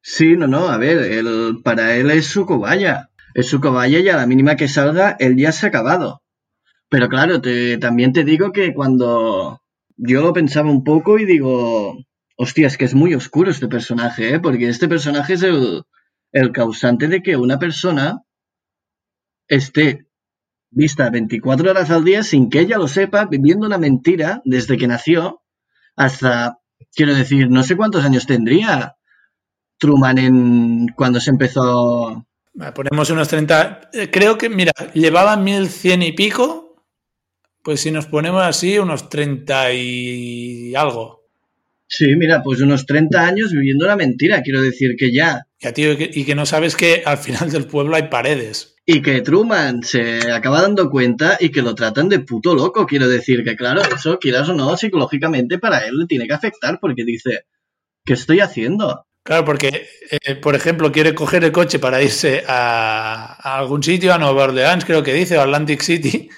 [0.08, 3.10] Sí, no, no, a ver, él, para él es su cobaya.
[3.34, 6.22] Es su cobaya y a la mínima que salga, él ya se ha acabado.
[6.90, 9.62] Pero claro, te, también te digo que cuando
[9.98, 11.98] yo lo pensaba un poco y digo,
[12.38, 14.40] hostia, es que es muy oscuro este personaje, ¿eh?
[14.40, 15.84] Porque este personaje es el,
[16.32, 18.22] el causante de que una persona
[19.48, 20.06] esté
[20.70, 24.88] vista 24 horas al día sin que ella lo sepa, viviendo una mentira desde que
[24.88, 25.42] nació
[25.96, 26.60] hasta,
[26.96, 28.98] quiero decir, no sé cuántos años tendría
[29.78, 32.26] Truman en cuando se empezó.
[32.74, 33.90] Ponemos unos 30.
[33.94, 36.84] eh, Creo que, mira, llevaba 1100 y pico.
[37.64, 41.24] Pues si nos ponemos así, unos 30 y algo.
[41.88, 45.48] Sí, mira, pues unos 30 años viviendo la mentira, quiero decir que ya.
[45.60, 48.76] Ya, tío, y que, y que no sabes que al final del pueblo hay paredes.
[48.86, 52.86] Y que Truman se acaba dando cuenta y que lo tratan de puto loco.
[52.86, 56.80] Quiero decir que, claro, eso, quieras o no, psicológicamente para él le tiene que afectar
[56.80, 57.46] porque dice,
[58.04, 59.06] ¿qué estoy haciendo?
[59.26, 64.20] Claro, porque, eh, por ejemplo, quiere coger el coche para irse a, algún sitio, a
[64.20, 66.30] Nueva Orleans, creo que dice, o Atlantic City,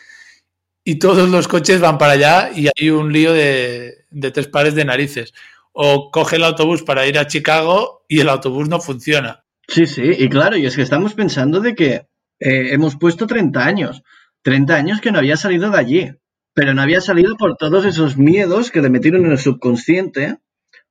[0.86, 4.74] y todos los coches van para allá y hay un lío de, de tres pares
[4.74, 5.34] de narices.
[5.74, 9.44] O coge el autobús para ir a Chicago y el autobús no funciona.
[9.68, 12.08] Sí, sí, y claro, y es que estamos pensando de que
[12.40, 14.02] eh, hemos puesto 30 años.
[14.44, 16.12] 30 años que no había salido de allí.
[16.54, 20.38] Pero no había salido por todos esos miedos que le metieron en el subconsciente.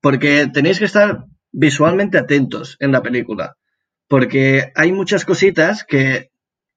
[0.03, 1.25] Porque tenéis que estar
[1.65, 3.57] visualmente atentos en la película.
[4.09, 6.31] Porque hay muchas cositas que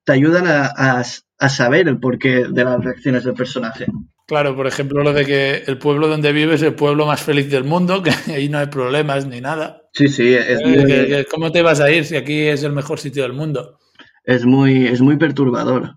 [0.05, 1.03] te ayudan a, a-
[1.41, 3.85] a saber el porqué de las reacciones del personaje.
[4.27, 7.49] Claro, por ejemplo, lo de que el pueblo donde vive es el pueblo más feliz
[7.49, 9.81] del mundo, que ahí no hay problemas ni nada.
[9.93, 12.63] Sí, sí, es Eh, muy, que- que ¿Cómo te vas a ir si aquí es
[12.63, 13.77] el mejor sitio del mundo?
[14.23, 15.95] es muy, es muy perturbador.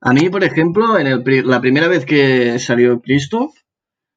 [0.00, 3.52] A mí, por ejemplo, en el, la primera vez que salió Christoph,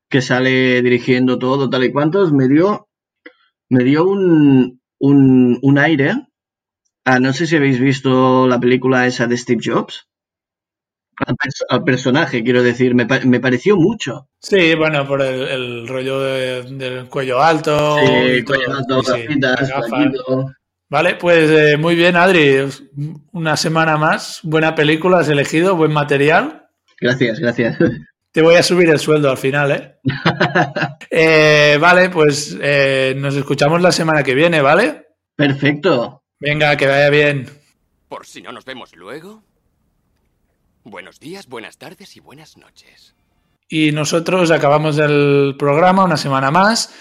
[0.09, 2.86] que sale dirigiendo todo, tal y cuantos, me dio,
[3.69, 6.13] me dio un, un, un aire.
[7.05, 10.07] a- no sé si habéis visto la película esa de Steve Jobs.
[11.25, 14.29] Al, pers- al personaje, quiero decir, me, pa- me pareció mucho.
[14.39, 17.97] Sí, bueno, por el, el rollo de- del cuello alto.
[18.03, 18.07] y
[18.37, 18.55] Sí, todo.
[18.57, 19.71] cuello alto, gafitas.
[20.89, 22.59] Vale, pues eh, muy bien, Adri.
[23.33, 24.39] Una semana más.
[24.43, 26.67] Buena película, has elegido, buen material.
[27.01, 27.77] Gracias, gracias.
[28.37, 29.95] Te voy a subir el sueldo al final, ¿eh?
[31.09, 35.07] Eh, vale, pues eh, nos escuchamos la semana que viene, ¿vale?
[35.35, 36.21] Perfecto.
[36.39, 37.49] Venga, que vaya bien.
[38.07, 39.41] Por si no nos vemos luego.
[40.83, 43.15] Buenos días, buenas tardes y buenas noches.
[43.67, 46.93] Y nosotros acabamos el programa una semana más.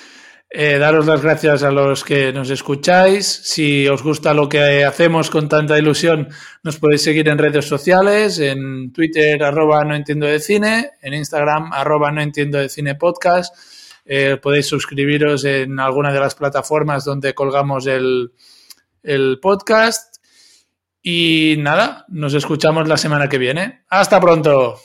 [0.49, 3.27] Eh, daros las gracias a los que nos escucháis.
[3.27, 6.29] Si os gusta lo que hacemos con tanta ilusión,
[6.63, 11.73] nos podéis seguir en redes sociales, en Twitter arroba no entiendo de cine, en Instagram
[11.73, 13.55] arroba no entiendo de cine podcast.
[14.05, 18.31] Eh, podéis suscribiros en alguna de las plataformas donde colgamos el,
[19.43, 20.17] podcast.
[21.03, 23.85] Y nada, nos escuchamos la semana que viene.
[23.89, 24.81] Hasta pronto.